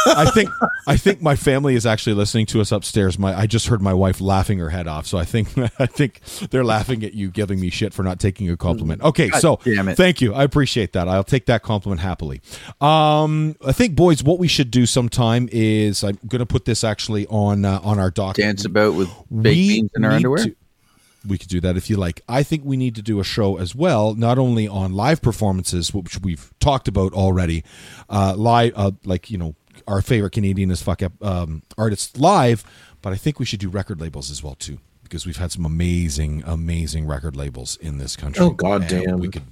I 0.06 0.30
think 0.34 0.50
I 0.86 0.96
think 0.98 1.22
my 1.22 1.34
family 1.36 1.74
is 1.76 1.86
actually 1.86 2.14
listening 2.14 2.44
to 2.46 2.60
us 2.60 2.70
upstairs. 2.70 3.18
My 3.18 3.34
I 3.38 3.46
just 3.46 3.68
heard 3.68 3.80
my 3.80 3.94
wife 3.94 4.20
laughing 4.20 4.58
her 4.58 4.68
head 4.70 4.86
off, 4.86 5.06
so 5.06 5.16
I 5.16 5.24
think 5.24 5.48
I 5.78 5.86
think 5.86 6.20
they're 6.50 6.64
laughing 6.64 7.04
at 7.04 7.14
you 7.14 7.30
giving 7.30 7.58
me 7.58 7.70
shit 7.70 7.94
for 7.94 8.02
not 8.02 8.20
taking 8.20 8.50
a 8.50 8.56
compliment. 8.56 9.02
Okay, 9.02 9.28
God 9.30 9.40
so 9.40 9.60
damn 9.64 9.88
it. 9.88 9.96
thank 9.96 10.20
you. 10.20 10.34
I 10.34 10.44
appreciate 10.44 10.92
that. 10.92 11.08
I'll 11.08 11.24
take 11.24 11.46
that 11.46 11.62
compliment 11.62 12.00
happily. 12.02 12.42
Um, 12.80 13.56
I 13.66 13.72
think 13.72 13.94
boys, 13.96 14.22
what 14.22 14.38
we 14.38 14.48
should 14.48 14.70
do 14.74 14.86
sometime 14.86 15.48
is 15.52 16.02
I'm 16.02 16.18
going 16.26 16.40
to 16.40 16.46
put 16.46 16.64
this 16.64 16.82
actually 16.84 17.26
on 17.28 17.64
uh, 17.64 17.80
on 17.82 17.98
our 17.98 18.10
doc. 18.10 18.36
Dance 18.36 18.64
about 18.64 18.94
with 18.94 19.08
baked 19.08 19.30
We 19.30 19.68
beans 19.68 19.90
in 19.96 20.04
our 20.04 20.10
underwear. 20.12 20.44
to- 20.44 20.56
we 21.26 21.38
could 21.38 21.48
do 21.48 21.58
that 21.62 21.76
if 21.78 21.88
you 21.88 21.96
like. 21.96 22.20
I 22.28 22.42
think 22.42 22.64
we 22.66 22.76
need 22.76 22.94
to 22.96 23.02
do 23.02 23.18
a 23.18 23.24
show 23.24 23.56
as 23.56 23.74
well, 23.74 24.14
not 24.14 24.38
only 24.38 24.68
on 24.68 24.92
live 24.92 25.22
performances, 25.22 25.94
which 25.94 26.20
we've 26.20 26.52
talked 26.60 26.86
about 26.86 27.14
already, 27.14 27.64
uh, 28.10 28.34
live, 28.36 28.72
uh, 28.76 28.90
like 29.06 29.30
you 29.30 29.38
know, 29.38 29.54
our 29.88 30.02
favorite 30.02 30.32
Canadian 30.32 30.70
as 30.70 30.82
fuck 30.82 31.00
um, 31.22 31.62
artists 31.78 32.18
live, 32.18 32.62
but 33.00 33.14
I 33.14 33.16
think 33.16 33.38
we 33.38 33.46
should 33.46 33.60
do 33.60 33.70
record 33.70 34.02
labels 34.02 34.30
as 34.30 34.42
well 34.42 34.54
too, 34.54 34.78
because 35.02 35.24
we've 35.24 35.38
had 35.38 35.50
some 35.50 35.64
amazing, 35.64 36.42
amazing 36.44 37.06
record 37.06 37.36
labels 37.36 37.76
in 37.80 37.96
this 37.96 38.16
country. 38.16 38.44
Oh, 38.44 38.50
God 38.50 38.82
And 38.92 39.04
damn. 39.06 39.18
we 39.18 39.28
could. 39.30 39.44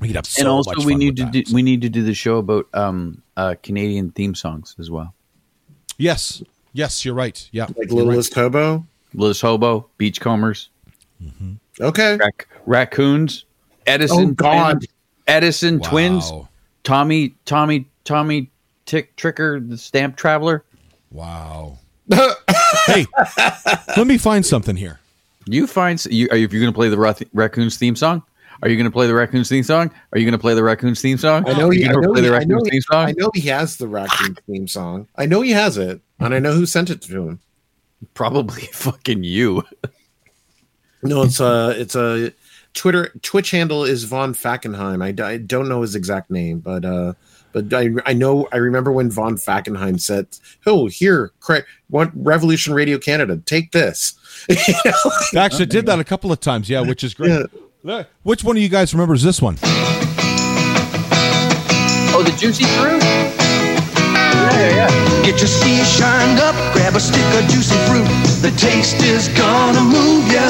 We 0.00 0.08
could 0.08 0.16
have 0.16 0.26
so 0.26 0.40
and 0.40 0.48
also 0.48 0.70
much 0.72 0.84
we 0.84 0.92
fun 0.92 0.98
need 0.98 1.16
to 1.16 1.24
do 1.26 1.42
we 1.54 1.62
need 1.62 1.80
to 1.82 1.88
do 1.88 2.02
the 2.02 2.12
show 2.14 2.36
about 2.38 2.66
um 2.74 3.22
uh 3.36 3.54
Canadian 3.62 4.10
theme 4.10 4.34
songs 4.34 4.74
as 4.78 4.90
well. 4.90 5.14
Yes, 5.98 6.42
yes, 6.74 7.04
you're 7.04 7.14
right. 7.14 7.48
Yeah, 7.52 7.64
Like 7.64 7.76
you're 7.90 7.98
right. 8.00 8.06
Littlest 8.08 8.34
Hobo. 8.34 8.84
Liz 9.14 9.40
Hobo, 9.40 9.88
Beachcombers, 9.96 10.68
Okay. 11.80 12.16
rac- 12.18 12.48
raccoons, 12.66 13.46
Edison 13.86 14.30
Oh, 14.30 14.32
God. 14.34 14.70
twins, 14.72 14.86
Edison 15.26 15.78
Wow. 15.78 15.88
twins, 15.88 16.32
Tommy 16.84 17.34
Tommy 17.46 17.86
Tommy 18.04 18.50
Tick 18.84 19.16
Tricker, 19.16 19.66
the 19.66 19.78
stamp 19.78 20.16
traveler. 20.16 20.64
Wow. 21.10 21.78
hey, 22.86 23.06
let 23.96 24.06
me 24.06 24.18
find 24.18 24.44
something 24.44 24.76
here. 24.76 25.00
You 25.46 25.66
find 25.66 26.04
you 26.06 26.28
are 26.30 26.36
you, 26.36 26.48
you're 26.50 26.60
going 26.60 26.72
to 26.72 26.76
play 26.76 26.88
the 26.90 27.26
raccoons 27.32 27.76
theme 27.78 27.96
song? 27.96 28.22
Are 28.62 28.68
you 28.68 28.76
going 28.76 28.86
to 28.86 28.90
play 28.90 29.06
the 29.06 29.14
raccoons 29.14 29.48
theme 29.48 29.62
song? 29.62 29.90
Are 30.12 30.18
you 30.18 30.24
going 30.24 30.32
to 30.32 30.38
play 30.38 30.54
the 30.54 30.62
raccoons 30.62 31.00
theme 31.00 31.18
song? 31.18 31.48
I 31.48 31.52
know 31.58 31.68
Are 31.68 31.72
he. 31.72 31.80
you 31.82 31.88
I 31.88 31.92
going 31.92 32.02
to 32.02 32.08
know 32.08 32.12
play 32.14 32.22
he, 32.22 32.28
the 32.28 32.34
I 32.34 32.44
know 32.44 32.54
raccoons 32.56 32.66
he, 32.66 32.70
theme 32.70 32.82
song. 32.82 33.08
I 33.08 33.12
know 33.16 33.30
he 33.34 33.40
has 33.48 33.76
the 33.76 33.88
raccoon 33.88 34.36
theme 34.46 34.68
song. 34.68 35.08
I 35.16 35.26
know 35.26 35.40
he 35.42 35.50
has 35.52 35.76
it, 35.76 36.00
and 36.20 36.34
I 36.34 36.38
know 36.38 36.52
who 36.52 36.66
sent 36.66 36.90
it 36.90 37.02
to 37.02 37.28
him. 37.28 37.40
Probably 38.14 38.62
fucking 38.72 39.24
you. 39.24 39.64
No, 41.02 41.22
it's 41.22 41.40
a 41.40 41.74
it's 41.78 41.94
a 41.94 42.32
Twitter 42.74 43.10
Twitch 43.22 43.50
handle 43.50 43.84
is 43.84 44.04
Von 44.04 44.34
Fackenheim. 44.34 45.02
I, 45.02 45.26
I 45.26 45.36
don't 45.38 45.68
know 45.68 45.82
his 45.82 45.94
exact 45.94 46.30
name, 46.30 46.58
but 46.60 46.84
uh, 46.84 47.14
but 47.52 47.72
I 47.72 47.90
I 48.04 48.12
know 48.12 48.48
I 48.52 48.56
remember 48.58 48.92
when 48.92 49.10
Von 49.10 49.36
Fackenheim 49.36 50.00
said, 50.00 50.26
"Oh, 50.66 50.86
here, 50.86 51.32
cra- 51.40 51.64
what 51.88 52.10
Revolution 52.14 52.74
Radio 52.74 52.98
Canada, 52.98 53.38
take 53.38 53.72
this." 53.72 54.14
You 54.48 54.74
know? 54.84 55.40
Actually 55.40 55.66
did 55.66 55.86
that 55.86 55.98
a 55.98 56.04
couple 56.04 56.30
of 56.30 56.38
times, 56.38 56.68
yeah, 56.70 56.80
which 56.80 57.02
is 57.02 57.14
great. 57.14 57.30
Yeah. 57.30 57.46
Look, 57.86 58.08
Which 58.24 58.42
one 58.42 58.56
of 58.56 58.62
you 58.64 58.68
guys 58.68 58.92
remembers 58.92 59.22
this 59.22 59.40
one? 59.40 59.56
Oh, 62.10 62.18
the 62.26 62.34
juicy 62.34 62.64
fruit. 62.82 62.98
Yeah, 62.98 64.90
yeah. 64.90 65.22
Get 65.22 65.38
your 65.38 65.46
sea 65.46 65.84
shined 65.86 66.40
up, 66.40 66.56
grab 66.74 66.96
a 66.96 67.00
stick 67.00 67.22
of 67.38 67.46
juicy 67.46 67.78
fruit. 67.86 68.02
The 68.42 68.50
taste 68.58 68.98
is 69.06 69.28
gonna 69.38 69.86
move 69.86 70.26
ya. 70.26 70.42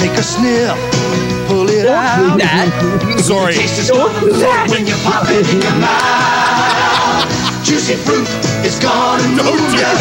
Take 0.00 0.16
a 0.16 0.24
sniff, 0.24 0.72
pull 1.52 1.68
it 1.68 1.84
out. 1.84 2.40
Sorry. 3.20 3.52
The 3.52 3.60
taste 3.60 3.78
is 3.80 3.90
gonna 3.90 4.16
move 4.24 4.40
when 4.72 4.86
you 4.86 4.96
pop 5.04 5.28
it 5.28 5.44
in 5.52 5.60
your 5.60 5.76
mouth. 5.84 7.28
Juicy 7.62 8.00
fruit 8.08 8.24
is 8.64 8.80
gonna 8.80 9.28
move 9.36 9.74
ya. 9.76 9.92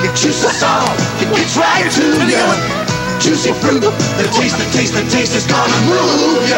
It 0.00 0.16
juices 0.16 0.62
all, 0.64 0.88
it 1.20 1.28
gets 1.28 1.58
right 1.60 1.92
to 1.92 2.08
ya. 2.24 2.81
Juicy 3.22 3.52
fruit, 3.52 3.80
the 3.80 4.30
taste, 4.36 4.58
the 4.58 4.64
taste, 4.76 4.94
the 4.94 5.02
taste 5.10 5.34
is 5.36 5.46
gonna 5.46 5.86
move 5.86 6.48
ya. 6.48 6.56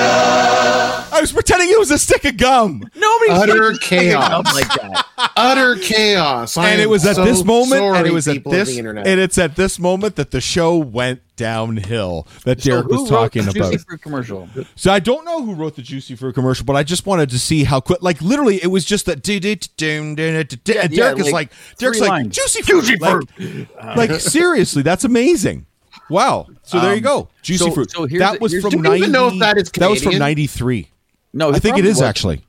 I 1.12 1.18
was 1.20 1.30
pretending 1.30 1.68
it 1.70 1.78
was 1.78 1.90
a 1.90 1.98
stick 1.98 2.24
of 2.24 2.36
gum. 2.38 2.82
Nobody 2.96 3.30
Utter 3.30 3.72
chaos. 3.80 4.52
like 4.54 4.68
that. 4.68 5.06
Utter 5.36 5.76
chaos. 5.76 6.56
I 6.56 6.70
and 6.70 6.80
it 6.80 6.88
was 6.88 7.04
at 7.06 7.16
so 7.16 7.24
this 7.24 7.44
moment, 7.44 7.82
and 7.82 8.06
it 8.06 8.12
was 8.12 8.26
at 8.26 8.42
this, 8.44 8.70
the 8.70 8.78
internet. 8.78 9.06
and 9.06 9.20
it's 9.20 9.36
at 9.36 9.56
this 9.56 9.78
moment 9.78 10.16
that 10.16 10.30
the 10.30 10.40
show 10.40 10.78
went 10.78 11.20
downhill. 11.36 12.26
That 12.44 12.60
Derek 12.62 12.84
So 12.84 12.88
who 12.88 13.02
was 13.02 13.10
wrote 13.10 13.16
talking 13.18 13.44
the 13.44 13.50
about. 13.50 13.70
juicy 13.72 13.84
fruit 13.84 14.02
commercial. 14.02 14.48
So 14.74 14.90
I 14.90 14.98
don't 15.00 15.24
know 15.26 15.44
who 15.44 15.54
wrote 15.54 15.76
the 15.76 15.82
Juicy 15.82 16.16
Fruit 16.16 16.34
commercial, 16.34 16.64
but 16.64 16.76
I 16.76 16.82
just 16.82 17.04
wanted 17.06 17.28
to 17.30 17.38
see 17.38 17.64
how 17.64 17.80
quick. 17.80 18.02
Like 18.02 18.20
literally, 18.22 18.56
it 18.62 18.68
was 18.68 18.84
just 18.86 19.04
that. 19.06 19.22
do- 19.22 19.38
do- 19.38 19.54
do- 19.54 19.68
do- 19.76 20.14
do- 20.16 20.44
do- 20.44 20.56
do- 20.56 20.72
Yeah, 20.72 20.80
And 20.82 20.94
Derek 20.96 21.18
is 21.18 21.26
like 21.26 21.32
like, 21.32 21.52
Derek's 21.78 22.00
like 22.00 22.08
lines. 22.10 22.34
Juicy 22.34 22.62
Fruit, 22.62 22.84
Juicy 22.84 23.66
like, 23.96 23.96
like 24.10 24.20
seriously, 24.20 24.82
that's 24.82 25.04
amazing. 25.04 25.66
Wow. 26.10 26.46
So 26.62 26.80
there 26.80 26.94
you 26.94 27.00
go, 27.00 27.28
Juicy 27.42 27.64
Um, 27.64 27.70
so- 27.70 27.74
Fruit. 27.74 27.90
so 27.90 28.06
here's 28.06 28.20
that 28.20 28.32
the- 28.34 28.38
was 28.40 28.52
here's 28.52 28.62
from 28.62 28.70
the- 28.70 28.82
Do 28.82 28.90
we 28.90 28.98
even 28.98 29.12
know 29.12 29.28
if 29.28 29.34
90 29.34 29.38
that 29.40 29.56
is 29.58 29.70
That 29.72 29.90
was 29.90 29.98
from 30.00 30.04
Canadian? 30.12 30.18
ninety 30.20 30.46
three. 30.46 30.88
No, 31.32 31.48
I 31.48 31.52
think 31.54 31.64
it 31.64 31.68
probably 31.70 31.82
is 31.90 31.94
wasn't. 31.96 32.08
actually. 32.08 32.44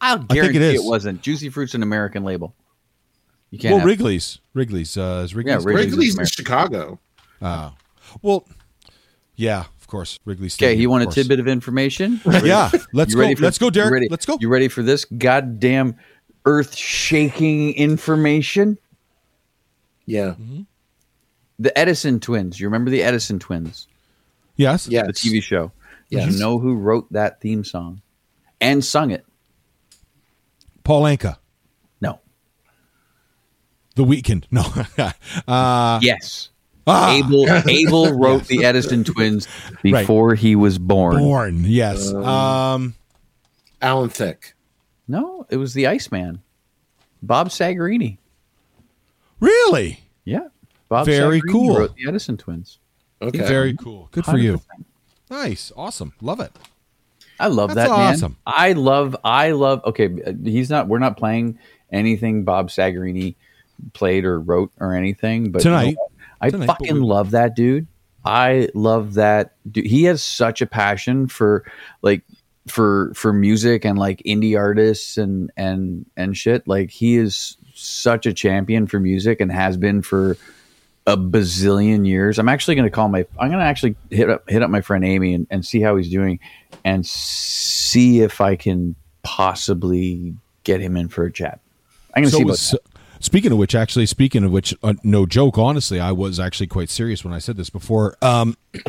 I'll 0.00 0.16
think 0.18 0.30
guarantee 0.30 0.56
it 0.58 0.62
it, 0.62 0.74
is. 0.76 0.84
wasn't. 0.84 1.22
Juicy 1.22 1.48
Fruit's 1.50 1.74
an 1.74 1.82
American 1.82 2.24
label. 2.24 2.54
You 3.50 3.58
can't. 3.58 3.72
Well, 3.72 3.78
have- 3.80 3.86
Wrigley's, 3.86 4.38
Wrigley's, 4.54 4.96
uh, 4.96 5.22
is 5.24 5.34
Wrigley's. 5.34 5.52
Yeah, 5.52 5.56
Wrigley's. 5.66 5.86
Wrigley's 5.90 6.14
in 6.14 6.18
American. 6.20 6.32
Chicago. 6.32 6.98
Uh, 7.40 7.70
well, 8.22 8.46
yeah, 9.36 9.60
of 9.80 9.86
course, 9.86 10.18
Wrigley's. 10.24 10.54
Okay, 10.54 10.66
Stadium, 10.66 10.80
you 10.80 10.90
want 10.90 11.02
a 11.02 11.06
course. 11.06 11.14
tidbit 11.14 11.38
of 11.40 11.46
information? 11.48 12.20
Yeah, 12.42 12.70
let's 12.92 13.10
You 13.12 13.16
go. 13.16 13.20
ready 13.22 13.34
for- 13.36 13.42
let's 13.44 13.58
go, 13.58 13.66
you 13.66 13.70
Derek. 13.70 13.92
ready- 13.92 14.08
Let's 14.10 14.26
go. 14.26 14.36
You 14.40 14.48
ready 14.48 14.68
for 14.68 14.82
this 14.82 15.04
goddamn 15.04 15.94
earth-shaking 16.46 17.74
information? 17.74 18.76
Yeah. 20.06 20.34
The 21.58 21.76
Edison 21.78 22.20
twins. 22.20 22.58
You 22.58 22.66
remember 22.66 22.90
the 22.90 23.02
Edison 23.02 23.38
twins? 23.38 23.86
Yes. 24.56 24.88
Yes. 24.88 25.06
The 25.06 25.12
TV 25.12 25.42
show. 25.42 25.72
Yes. 26.08 26.26
Do 26.26 26.32
you 26.32 26.38
know 26.38 26.58
who 26.58 26.74
wrote 26.76 27.12
that 27.12 27.40
theme 27.40 27.64
song 27.64 28.02
and 28.60 28.84
sung 28.84 29.10
it? 29.10 29.24
Paul 30.84 31.02
Anka, 31.04 31.38
No. 32.00 32.20
The 33.96 34.04
Weeknd. 34.04 34.44
No. 34.50 34.64
uh, 35.48 35.98
yes. 36.02 36.50
ah, 36.86 37.14
Abel 37.14 37.46
Abel 37.68 38.18
wrote 38.18 38.44
the 38.46 38.64
Edison 38.64 39.02
twins 39.02 39.48
before 39.82 40.34
he 40.34 40.56
was 40.56 40.78
born. 40.78 41.18
Born. 41.18 41.64
Yes. 41.64 42.12
Um. 42.12 42.94
Alan 43.80 44.10
Thicke. 44.10 44.54
No, 45.08 45.46
it 45.50 45.56
was 45.56 45.74
the 45.74 45.86
Iceman. 45.86 46.42
Bob 47.22 47.48
Segarini. 47.48 48.18
Really. 49.40 50.00
Yeah. 50.24 50.48
Bob 50.88 51.06
Very 51.06 51.40
Segarini 51.40 51.52
cool. 51.52 51.78
wrote 51.78 51.96
the 51.96 52.08
Edison 52.08 52.36
twins. 52.36 52.78
Okay. 53.22 53.38
Very 53.38 53.74
cool. 53.76 54.08
Good 54.12 54.24
for 54.24 54.36
you. 54.38 54.54
100%. 54.58 54.60
Nice. 55.30 55.72
Awesome. 55.76 56.12
Love 56.20 56.40
it. 56.40 56.52
I 57.40 57.48
love 57.48 57.74
That's 57.74 57.88
that 57.90 57.96
man. 57.96 58.14
awesome. 58.14 58.36
I 58.46 58.72
love 58.72 59.16
I 59.24 59.50
love 59.52 59.82
okay, 59.86 60.08
he's 60.44 60.70
not 60.70 60.86
we're 60.86 61.00
not 61.00 61.16
playing 61.16 61.58
anything 61.90 62.44
Bob 62.44 62.68
Segarini 62.68 63.34
played 63.92 64.24
or 64.24 64.38
wrote 64.40 64.70
or 64.78 64.94
anything, 64.94 65.50
but 65.50 65.64
you 65.64 65.70
know 65.70 65.78
Tonight. 65.80 65.96
I 66.40 66.50
Tonight, 66.50 66.66
fucking 66.66 66.94
we- 66.94 67.00
love 67.00 67.32
that 67.32 67.56
dude. 67.56 67.88
I 68.24 68.68
love 68.74 69.14
that 69.14 69.54
dude. 69.70 69.84
He 69.86 70.04
has 70.04 70.22
such 70.22 70.62
a 70.62 70.66
passion 70.66 71.26
for 71.26 71.64
like 72.02 72.22
for 72.68 73.12
for 73.14 73.32
music 73.32 73.84
and 73.84 73.98
like 73.98 74.22
indie 74.24 74.56
artists 74.56 75.16
and 75.18 75.50
and 75.56 76.06
and 76.16 76.36
shit. 76.36 76.68
Like 76.68 76.90
he 76.90 77.16
is 77.16 77.56
such 77.74 78.26
a 78.26 78.32
champion 78.32 78.86
for 78.86 79.00
music 79.00 79.40
and 79.40 79.50
has 79.50 79.76
been 79.76 80.02
for 80.02 80.36
a 81.06 81.16
bazillion 81.16 82.06
years. 82.06 82.38
I'm 82.38 82.48
actually 82.48 82.74
going 82.76 82.86
to 82.86 82.90
call 82.90 83.08
my. 83.08 83.26
I'm 83.38 83.48
going 83.48 83.60
to 83.60 83.64
actually 83.64 83.96
hit 84.10 84.30
up 84.30 84.48
hit 84.48 84.62
up 84.62 84.70
my 84.70 84.80
friend 84.80 85.04
Amy 85.04 85.34
and, 85.34 85.46
and 85.50 85.64
see 85.64 85.80
how 85.80 85.96
he's 85.96 86.10
doing, 86.10 86.40
and 86.84 87.06
see 87.06 88.20
if 88.20 88.40
I 88.40 88.56
can 88.56 88.94
possibly 89.22 90.34
get 90.64 90.80
him 90.80 90.96
in 90.96 91.08
for 91.08 91.24
a 91.24 91.32
chat. 91.32 91.60
I'm 92.14 92.22
going 92.22 92.30
to 92.30 92.32
So 92.32 92.38
see 92.38 92.44
was, 92.44 92.74
speaking 93.20 93.52
of 93.52 93.58
which, 93.58 93.74
actually, 93.74 94.06
speaking 94.06 94.44
of 94.44 94.52
which, 94.52 94.74
uh, 94.82 94.94
no 95.02 95.26
joke. 95.26 95.58
Honestly, 95.58 96.00
I 96.00 96.12
was 96.12 96.40
actually 96.40 96.68
quite 96.68 96.90
serious 96.90 97.24
when 97.24 97.34
I 97.34 97.38
said 97.38 97.56
this 97.56 97.70
before. 97.70 98.16
Um, 98.22 98.56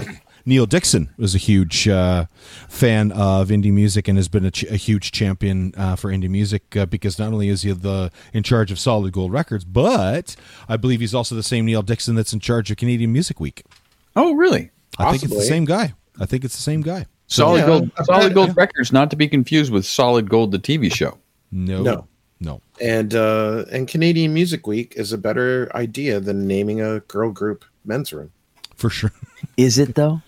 Neill 0.47 0.65
Dixon 0.67 1.09
was 1.17 1.33
a 1.33 1.39
huge 1.39 1.87
uh, 1.87 2.25
fan 2.69 3.11
of 3.11 3.49
indie 3.49 3.73
music 3.73 4.07
and 4.07 4.17
has 4.17 4.27
been 4.27 4.45
a, 4.45 4.51
ch- 4.51 4.63
a 4.65 4.75
huge 4.75 5.11
champion 5.11 5.73
uh, 5.75 5.95
for 5.95 6.11
indie 6.11 6.29
music 6.29 6.75
uh, 6.77 6.85
because 6.85 7.17
not 7.17 7.33
only 7.33 7.49
is 7.49 7.63
he 7.63 7.71
the 7.71 8.11
in 8.33 8.43
charge 8.43 8.71
of 8.71 8.77
Solid 8.79 9.11
Gold 9.11 9.31
Records, 9.31 9.65
but 9.65 10.35
I 10.69 10.77
believe 10.77 10.99
he's 10.99 11.15
also 11.15 11.33
the 11.35 11.41
same 11.43 11.65
Neill 11.65 11.81
Dixon 11.81 12.13
that's 12.15 12.31
in 12.33 12.39
charge 12.39 12.69
of 12.69 12.77
Canadian 12.77 13.11
Music 13.11 13.39
Week. 13.39 13.63
Oh, 14.15 14.33
really? 14.33 14.69
I 14.99 15.11
think 15.11 15.23
it's 15.23 15.33
the 15.33 15.41
same 15.41 15.65
guy. 15.65 15.93
I 16.19 16.25
think 16.25 16.45
it's 16.45 16.55
the 16.55 16.61
same 16.61 16.81
guy. 16.81 17.07
Solid 17.27 17.61
yeah, 17.61 17.65
Gold. 17.65 17.91
Solid 18.03 18.33
Gold 18.35 18.47
yeah. 18.49 18.53
Records, 18.57 18.91
not 18.93 19.09
to 19.09 19.15
be 19.15 19.27
confused 19.27 19.71
with 19.71 19.85
Solid 19.85 20.29
Gold, 20.29 20.51
the 20.51 20.59
TV 20.59 20.93
show. 20.93 21.17
No, 21.51 21.81
No. 21.81 22.07
no. 22.39 22.61
And 22.79 23.15
uh, 23.15 23.65
and 23.71 23.87
Canadian 23.87 24.33
Music 24.33 24.67
Week 24.67 24.93
is 24.95 25.11
a 25.11 25.17
better 25.17 25.71
idea 25.75 26.19
than 26.19 26.45
naming 26.47 26.81
a 26.81 26.99
girl 27.01 27.31
group 27.31 27.65
men's 27.83 28.13
room. 28.13 28.31
for 28.75 28.89
sure. 28.91 29.11
Is 29.57 29.77
it 29.79 29.95
though? 29.95 30.21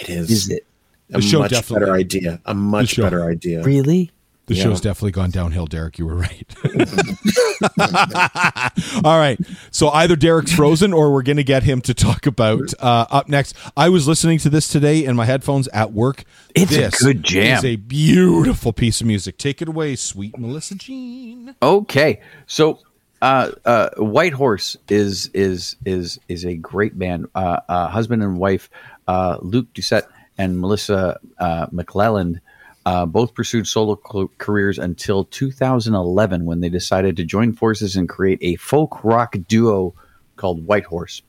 It 0.00 0.08
is. 0.08 0.30
Is 0.30 0.50
it 0.50 0.66
a 1.10 1.14
The 1.16 1.22
show 1.22 1.40
much 1.40 1.50
definitely- 1.52 1.86
better 1.86 1.94
idea? 1.98 2.40
A 2.46 2.54
much 2.54 2.96
better 2.96 3.24
idea. 3.28 3.62
really? 3.62 4.10
The 4.46 4.54
Yeah. 4.54 4.64
show's 4.64 4.80
definitely 4.82 5.12
gone 5.12 5.30
downhill, 5.30 5.64
Derek. 5.66 5.98
You 5.98 6.04
were 6.04 6.16
right. 6.16 6.46
All 9.04 9.18
right. 9.18 9.38
So 9.70 9.88
either 9.90 10.16
Derek's 10.16 10.52
frozen 10.52 10.92
or 10.92 11.12
we're 11.12 11.22
going 11.22 11.36
to 11.38 11.44
get 11.44 11.62
him 11.62 11.80
to 11.82 11.94
talk 11.94 12.26
about 12.26 12.72
uh, 12.78 13.06
up 13.10 13.28
next. 13.28 13.56
I 13.76 13.88
was 13.88 14.06
listening 14.06 14.38
to 14.40 14.50
this 14.50 14.68
today 14.68 15.04
in 15.04 15.16
my 15.16 15.24
headphones 15.24 15.68
at 15.68 15.92
work. 15.92 16.24
It's 16.54 16.72
a 16.76 16.90
good 17.04 17.22
jam. 17.22 17.58
is 17.58 17.64
a 17.64 17.76
beautiful 17.76 18.72
piece 18.72 19.00
of 19.00 19.06
music. 19.06 19.38
Take 19.38 19.62
it 19.62 19.68
away, 19.68 19.96
sweet 19.96 20.38
Melissa 20.38 20.74
Jean. 20.74 21.54
Okay, 21.62 22.20
so 22.46 22.80
uh, 23.22 23.52
uh, 23.64 23.90
Whitehorse 23.96 24.76
is 24.88 25.30
is 25.32 25.76
is 25.86 26.18
is 26.28 26.44
a 26.44 26.56
great 26.56 26.98
band. 26.98 27.28
Uh, 27.34 27.60
uh, 27.68 27.88
husband 27.88 28.22
and 28.22 28.36
wife 28.36 28.68
uh, 29.08 29.38
Luke 29.40 29.72
Doucette 29.74 30.06
and 30.38 30.60
Melissa 30.60 31.18
uh, 31.38 31.66
McClelland 31.66 32.40
uh, 32.86 33.06
both 33.06 33.34
pursued 33.34 33.66
solo 33.66 33.98
cl- 34.10 34.30
careers 34.38 34.78
until 34.78 35.24
2011 35.24 36.44
when 36.44 36.60
they 36.60 36.68
decided 36.68 37.16
to 37.16 37.24
join 37.24 37.52
forces 37.52 37.96
and 37.96 38.08
create 38.08 38.38
a 38.42 38.56
folk 38.56 39.02
rock 39.04 39.36
duo 39.48 39.94
called 40.36 40.66
Whitehorse. 40.66 41.22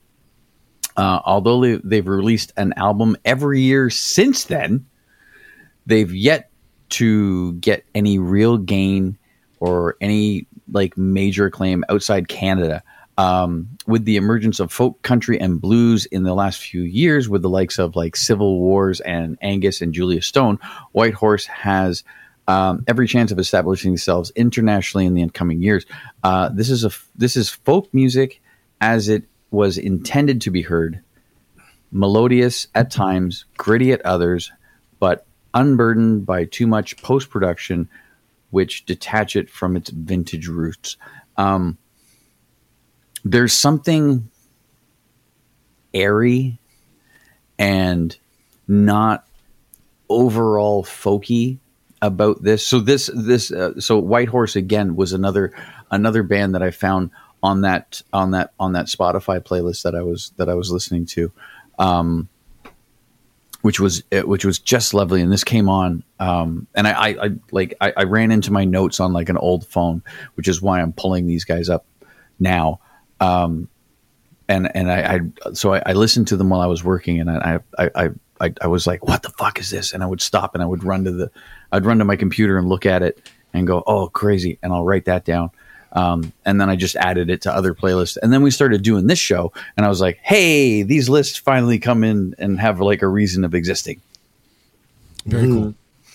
Uh, 0.96 1.20
although 1.24 1.60
they, 1.60 1.80
they've 1.84 2.06
released 2.06 2.52
an 2.56 2.72
album 2.76 3.16
every 3.24 3.60
year 3.60 3.90
since 3.90 4.44
then, 4.44 4.86
they've 5.86 6.14
yet 6.14 6.50
to 6.88 7.54
get 7.54 7.84
any 7.94 8.18
real 8.18 8.56
gain 8.58 9.18
or 9.60 9.96
any 10.00 10.46
like 10.72 10.96
major 10.96 11.46
acclaim 11.46 11.84
outside 11.88 12.28
Canada. 12.28 12.82
Um, 13.18 13.68
with 13.86 14.04
the 14.04 14.16
emergence 14.16 14.60
of 14.60 14.70
folk 14.70 15.00
country 15.00 15.40
and 15.40 15.58
blues 15.58 16.04
in 16.04 16.24
the 16.24 16.34
last 16.34 16.60
few 16.60 16.82
years, 16.82 17.30
with 17.30 17.40
the 17.40 17.48
likes 17.48 17.78
of 17.78 17.96
like 17.96 18.14
Civil 18.14 18.60
Wars 18.60 19.00
and 19.00 19.38
Angus 19.40 19.80
and 19.80 19.94
Julia 19.94 20.20
Stone, 20.20 20.58
Whitehorse 20.92 21.46
has 21.46 22.04
um, 22.48 22.84
every 22.86 23.08
chance 23.08 23.32
of 23.32 23.38
establishing 23.38 23.92
themselves 23.92 24.30
internationally 24.36 25.06
in 25.06 25.14
the 25.14 25.22
incoming 25.22 25.62
years. 25.62 25.86
Uh, 26.22 26.48
this 26.50 26.70
is 26.70 26.84
a 26.84 26.90
this 27.16 27.36
is 27.36 27.50
folk 27.50 27.92
music 27.92 28.40
as 28.80 29.08
it 29.08 29.24
was 29.50 29.78
intended 29.78 30.40
to 30.42 30.50
be 30.50 30.62
heard, 30.62 31.00
melodious 31.90 32.68
at 32.74 32.90
times, 32.90 33.46
gritty 33.56 33.92
at 33.92 34.02
others, 34.02 34.52
but 34.98 35.26
unburdened 35.54 36.26
by 36.26 36.44
too 36.44 36.66
much 36.66 36.96
post 37.02 37.30
production, 37.30 37.88
which 38.50 38.84
detach 38.84 39.36
it 39.36 39.48
from 39.48 39.76
its 39.76 39.90
vintage 39.90 40.48
roots. 40.48 40.96
Um, 41.36 41.78
there's 43.30 43.52
something 43.52 44.30
airy 45.92 46.58
and 47.58 48.16
not 48.68 49.26
overall 50.08 50.84
folky 50.84 51.58
about 52.00 52.42
this. 52.42 52.64
So 52.64 52.78
this 52.78 53.10
this 53.12 53.50
uh, 53.50 53.80
so 53.80 53.98
Whitehorse 53.98 54.54
again 54.54 54.94
was 54.94 55.12
another 55.12 55.52
another 55.90 56.22
band 56.22 56.54
that 56.54 56.62
I 56.62 56.70
found 56.70 57.10
on 57.42 57.62
that 57.62 58.02
on 58.12 58.30
that 58.30 58.52
on 58.60 58.74
that 58.74 58.86
Spotify 58.86 59.40
playlist 59.40 59.82
that 59.82 59.96
I 59.96 60.02
was 60.02 60.32
that 60.36 60.48
I 60.48 60.54
was 60.54 60.70
listening 60.70 61.06
to. 61.06 61.32
Um, 61.78 62.28
which 63.62 63.80
was 63.80 64.04
uh, 64.12 64.20
which 64.20 64.44
was 64.44 64.60
just 64.60 64.94
lovely. 64.94 65.20
And 65.20 65.32
this 65.32 65.42
came 65.42 65.68
on, 65.68 66.04
um, 66.20 66.68
and 66.76 66.86
I, 66.86 66.92
I, 66.92 67.08
I 67.08 67.30
like 67.50 67.74
I, 67.80 67.92
I 67.96 68.02
ran 68.04 68.30
into 68.30 68.52
my 68.52 68.64
notes 68.64 69.00
on 69.00 69.12
like 69.12 69.28
an 69.28 69.36
old 69.36 69.66
phone, 69.66 70.04
which 70.34 70.46
is 70.46 70.62
why 70.62 70.80
I'm 70.80 70.92
pulling 70.92 71.26
these 71.26 71.44
guys 71.44 71.68
up 71.68 71.84
now. 72.38 72.78
Um, 73.20 73.68
and 74.48 74.74
and 74.76 74.90
I, 74.90 75.16
I 75.16 75.52
so 75.52 75.74
I, 75.74 75.82
I 75.86 75.92
listened 75.92 76.28
to 76.28 76.36
them 76.36 76.50
while 76.50 76.60
I 76.60 76.66
was 76.66 76.84
working, 76.84 77.20
and 77.20 77.30
I 77.30 77.58
I, 77.78 77.90
I 77.94 78.10
I 78.40 78.54
I 78.62 78.66
was 78.66 78.86
like, 78.86 79.06
what 79.06 79.22
the 79.22 79.30
fuck 79.30 79.58
is 79.58 79.70
this? 79.70 79.92
And 79.92 80.02
I 80.02 80.06
would 80.06 80.20
stop 80.20 80.54
and 80.54 80.62
I 80.62 80.66
would 80.66 80.84
run 80.84 81.04
to 81.04 81.12
the 81.12 81.30
I'd 81.72 81.84
run 81.84 81.98
to 81.98 82.04
my 82.04 82.16
computer 82.16 82.58
and 82.58 82.68
look 82.68 82.86
at 82.86 83.02
it 83.02 83.30
and 83.52 83.66
go, 83.66 83.82
oh 83.86 84.08
crazy, 84.08 84.58
and 84.62 84.72
I'll 84.72 84.84
write 84.84 85.06
that 85.06 85.24
down. 85.24 85.50
Um, 85.92 86.32
and 86.44 86.60
then 86.60 86.68
I 86.68 86.76
just 86.76 86.94
added 86.96 87.30
it 87.30 87.42
to 87.42 87.52
other 87.52 87.72
playlists. 87.72 88.18
And 88.20 88.30
then 88.32 88.42
we 88.42 88.50
started 88.50 88.82
doing 88.82 89.06
this 89.06 89.18
show, 89.18 89.52
and 89.76 89.86
I 89.86 89.88
was 89.88 90.00
like, 90.00 90.18
hey, 90.22 90.82
these 90.82 91.08
lists 91.08 91.38
finally 91.38 91.78
come 91.78 92.04
in 92.04 92.34
and 92.38 92.60
have 92.60 92.80
like 92.80 93.02
a 93.02 93.08
reason 93.08 93.44
of 93.44 93.54
existing. 93.54 94.00
Very 95.24 95.46
cool. 95.46 95.74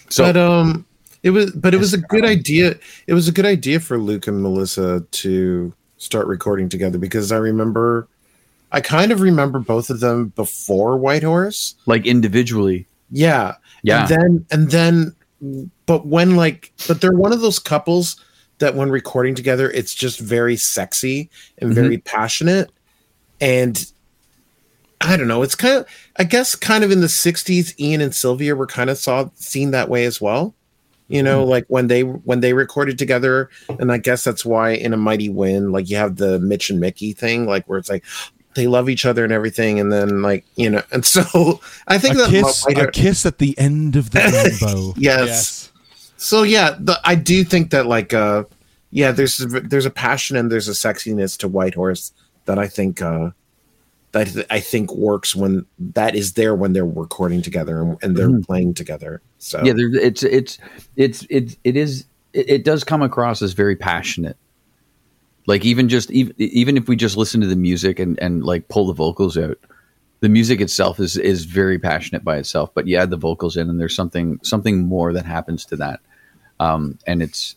So 0.09 0.25
but 0.25 0.37
um, 0.37 0.85
it 1.23 1.31
was 1.31 1.51
but 1.51 1.73
it 1.73 1.77
was 1.77 1.93
a 1.93 1.97
good 1.97 2.25
idea. 2.25 2.75
It 3.07 3.13
was 3.13 3.27
a 3.27 3.31
good 3.31 3.45
idea 3.45 3.79
for 3.79 3.97
Luke 3.97 4.27
and 4.27 4.41
Melissa 4.41 5.01
to 5.11 5.73
start 6.01 6.25
recording 6.27 6.67
together 6.67 6.97
because 6.97 7.31
I 7.31 7.37
remember, 7.37 8.07
I 8.71 8.81
kind 8.81 9.11
of 9.11 9.21
remember 9.21 9.59
both 9.59 9.89
of 9.89 9.99
them 9.99 10.29
before 10.29 10.97
Whitehorse. 10.97 11.75
like 11.85 12.05
individually, 12.05 12.87
Yeah, 13.11 13.55
Yeah. 13.83 14.01
And 14.01 14.09
then 14.09 14.45
and 14.51 14.71
then, 14.71 15.71
but 15.85 16.05
when 16.05 16.35
like, 16.35 16.71
but 16.87 17.01
they're 17.01 17.13
one 17.13 17.33
of 17.33 17.41
those 17.41 17.59
couples 17.59 18.19
that 18.59 18.75
when 18.75 18.89
recording 18.89 19.35
together, 19.35 19.69
it's 19.71 19.93
just 19.93 20.19
very 20.19 20.55
sexy 20.55 21.29
and 21.57 21.71
mm-hmm. 21.71 21.81
very 21.81 21.97
passionate, 21.97 22.71
and 23.39 23.91
I 25.01 25.17
don't 25.17 25.27
know. 25.27 25.41
It's 25.41 25.55
kind 25.55 25.79
of, 25.79 25.87
I 26.17 26.23
guess, 26.23 26.55
kind 26.55 26.83
of 26.83 26.91
in 26.91 27.01
the 27.01 27.07
'60s. 27.07 27.79
Ian 27.79 28.01
and 28.01 28.13
Sylvia 28.13 28.55
were 28.55 28.67
kind 28.67 28.89
of 28.89 28.97
saw 28.97 29.29
seen 29.35 29.71
that 29.71 29.89
way 29.89 30.05
as 30.05 30.21
well. 30.21 30.53
You 31.11 31.21
know, 31.21 31.43
like 31.43 31.65
when 31.67 31.87
they 31.87 32.01
when 32.03 32.39
they 32.39 32.53
recorded 32.53 32.97
together, 32.97 33.49
and 33.79 33.91
I 33.91 33.97
guess 33.97 34.23
that's 34.23 34.45
why 34.45 34.71
in 34.71 34.93
a 34.93 34.97
Mighty 34.97 35.29
Wind, 35.29 35.73
like 35.73 35.89
you 35.89 35.97
have 35.97 36.15
the 36.15 36.39
Mitch 36.39 36.69
and 36.69 36.79
Mickey 36.79 37.13
thing, 37.13 37.45
like 37.45 37.65
where 37.65 37.77
it's 37.77 37.89
like 37.89 38.05
they 38.55 38.67
love 38.67 38.89
each 38.89 39.05
other 39.05 39.23
and 39.23 39.33
everything, 39.33 39.79
and 39.79 39.91
then 39.91 40.21
like 40.21 40.45
you 40.55 40.69
know, 40.69 40.81
and 40.91 41.05
so 41.05 41.59
I 41.87 41.97
think 41.97 42.15
A 42.15 42.17
that 42.19 42.29
kiss, 42.29 42.63
White- 42.63 42.77
a 42.77 42.91
kiss 42.91 43.25
at 43.25 43.39
the 43.39 43.57
end 43.57 43.95
of 43.95 44.11
the 44.11 44.19
rainbow. 44.61 44.93
Yes. 44.97 45.71
So 46.17 46.43
yeah, 46.43 46.75
the, 46.79 46.99
I 47.03 47.15
do 47.15 47.43
think 47.43 47.71
that 47.71 47.87
like 47.87 48.13
uh 48.13 48.45
yeah, 48.91 49.11
there's 49.11 49.37
there's 49.37 49.85
a 49.85 49.91
passion 49.91 50.37
and 50.37 50.51
there's 50.51 50.67
a 50.67 50.73
sexiness 50.73 51.37
to 51.39 51.47
Whitehorse 51.47 52.13
that 52.45 52.59
I 52.59 52.67
think 52.67 53.01
uh 53.01 53.31
that 54.11 54.45
I 54.49 54.59
think 54.59 54.93
works 54.93 55.35
when 55.35 55.65
that 55.79 56.15
is 56.15 56.33
there 56.33 56.53
when 56.53 56.73
they're 56.73 56.85
recording 56.85 57.41
together 57.41 57.81
and, 57.81 57.97
and 58.01 58.15
they're 58.15 58.39
playing 58.41 58.73
together. 58.73 59.21
So 59.41 59.59
yeah, 59.63 59.73
it's 59.75 60.21
it's 60.21 60.59
it's 60.95 61.25
it's 61.27 61.57
it 61.63 61.75
is 61.75 62.05
it, 62.31 62.49
it 62.49 62.63
does 62.63 62.83
come 62.83 63.01
across 63.01 63.41
as 63.41 63.53
very 63.53 63.75
passionate. 63.75 64.37
Like 65.47 65.65
even 65.65 65.89
just 65.89 66.11
even, 66.11 66.35
even 66.37 66.77
if 66.77 66.87
we 66.87 66.95
just 66.95 67.17
listen 67.17 67.41
to 67.41 67.47
the 67.47 67.55
music 67.55 67.97
and 67.97 68.19
and 68.19 68.43
like 68.43 68.67
pull 68.67 68.85
the 68.85 68.93
vocals 68.93 69.39
out, 69.39 69.57
the 70.19 70.29
music 70.29 70.61
itself 70.61 70.99
is 70.99 71.17
is 71.17 71.45
very 71.45 71.79
passionate 71.79 72.23
by 72.23 72.37
itself. 72.37 72.69
But 72.75 72.85
you 72.85 72.97
add 72.97 73.09
the 73.09 73.17
vocals 73.17 73.57
in, 73.57 73.67
and 73.67 73.79
there's 73.79 73.95
something 73.95 74.39
something 74.43 74.87
more 74.87 75.11
that 75.11 75.25
happens 75.25 75.65
to 75.65 75.75
that. 75.77 76.01
Um, 76.59 76.99
and 77.07 77.23
it's 77.23 77.55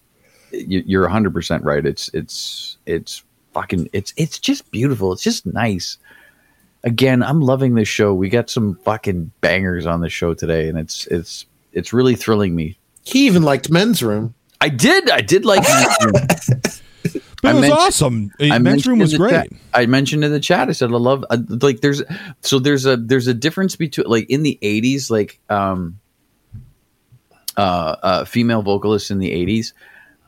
you, 0.53 0.83
you're 0.87 1.03
100 1.03 1.35
percent 1.35 1.65
right. 1.65 1.85
It's 1.85 2.09
it's 2.15 2.79
it's 2.87 3.23
fucking 3.53 3.91
it's 3.93 4.15
it's 4.17 4.39
just 4.39 4.71
beautiful. 4.71 5.13
It's 5.13 5.23
just 5.23 5.45
nice. 5.45 5.99
Again, 6.83 7.23
I'm 7.23 7.43
loving 7.43 7.75
this 7.75 7.89
show. 7.89 8.15
We 8.15 8.31
got 8.31 8.49
some 8.49 8.77
fucking 8.85 9.33
bangers 9.43 9.85
on 9.85 10.01
the 10.01 10.09
show 10.09 10.33
today, 10.33 10.71
and 10.71 10.79
it's 10.79 11.07
it's 11.09 11.45
it's 11.75 11.93
really 11.93 12.15
thrilling 12.15 12.55
me. 12.55 12.77
he 13.05 13.27
even 13.27 13.43
liked 13.43 13.71
Men's 13.71 14.03
Room. 14.03 14.35
I 14.61 14.69
did. 14.71 15.11
I 15.11 15.21
did 15.21 15.45
like. 15.45 15.63
But 17.43 17.57
I 17.57 17.59
it 17.59 17.61
was 17.61 17.71
awesome. 17.73 18.33
I 18.41 18.59
Men's 18.59 18.87
room 18.87 19.01
was 19.01 19.15
great. 19.15 19.31
chat- 19.33 19.49
I 19.75 19.85
mentioned 19.85 20.25
in 20.25 20.33
the 20.33 20.41
chat. 20.41 20.71
I 20.71 20.73
said 20.73 20.91
I 20.91 20.97
love 20.97 21.27
I, 21.29 21.35
like 21.35 21.83
there's 21.83 22.03
so 22.41 22.59
there's 22.59 22.87
a 22.87 22.97
there's 22.97 23.27
a 23.27 23.35
difference 23.35 23.77
between 23.77 24.07
like 24.07 24.31
in 24.31 24.43
the 24.43 24.59
'80s 24.63 25.11
like 25.11 25.39
um 25.51 26.01
uh, 27.59 27.97
uh 28.03 28.25
female 28.25 28.63
vocalists 28.63 29.11
in 29.11 29.19
the 29.19 29.31
'80s 29.31 29.75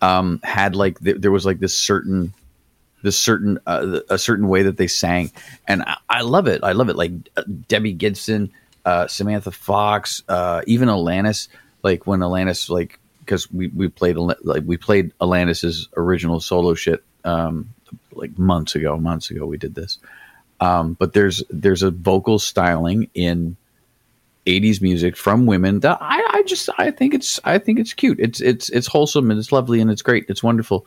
um 0.03 0.41
had 0.45 0.77
like 0.77 1.01
th- 1.01 1.17
there 1.21 1.31
was 1.31 1.47
like 1.47 1.59
this 1.59 1.75
certain 1.75 2.35
this 3.03 3.19
certain 3.19 3.59
uh, 3.67 4.01
a 4.11 4.19
certain 4.19 4.49
way 4.49 4.63
that 4.65 4.77
they 4.77 4.87
sang 4.87 5.33
and 5.67 5.83
I, 5.85 5.97
I 6.11 6.21
love 6.21 6.47
it. 6.47 6.63
I 6.63 6.73
love 6.73 6.91
it. 6.91 6.97
Like 6.97 7.13
uh, 7.39 7.45
Debbie 7.69 7.93
Gibson, 7.95 8.53
uh, 8.87 9.07
Samantha 9.09 9.51
Fox, 9.51 10.23
uh, 10.29 10.63
even 10.67 10.89
Alanis. 10.89 11.49
Like 11.83 12.07
when 12.07 12.21
Alanis 12.21 12.71
like 12.71 12.99
because 13.21 13.53
we 13.53 13.67
we 13.69 13.89
played 13.89 14.17
like 14.17 14.63
we 14.65 14.77
played 14.79 15.13
Alanis's 15.21 15.89
original 15.97 16.41
solo 16.41 16.75
shit 16.75 17.03
um 17.25 17.69
like 18.13 18.39
months 18.39 18.75
ago 18.77 18.97
months 18.97 19.31
ago 19.31 19.45
we 19.47 19.57
did 19.59 19.75
this. 19.75 19.99
Um 20.61 20.95
but 20.95 21.13
there's 21.13 21.43
there's 21.51 21.83
a 21.83 21.91
vocal 21.91 22.39
styling 22.39 23.11
in 23.15 23.57
80s 24.47 24.81
music 24.81 25.17
from 25.17 25.45
women 25.47 25.81
that 25.81 25.99
I, 26.01 26.19
I 26.35 26.43
just 26.47 26.71
I 26.79 26.91
think 26.93 27.15
it's 27.15 27.39
I 27.45 27.59
think 27.59 27.79
it's 27.81 27.93
cute. 27.93 28.19
It's 28.21 28.41
it's 28.41 28.69
it's 28.71 28.87
wholesome 28.87 29.31
and 29.31 29.39
it's 29.39 29.51
lovely 29.53 29.81
and 29.81 29.91
it's 29.91 30.03
great. 30.03 30.27
It's 30.29 30.43
wonderful. 30.43 30.87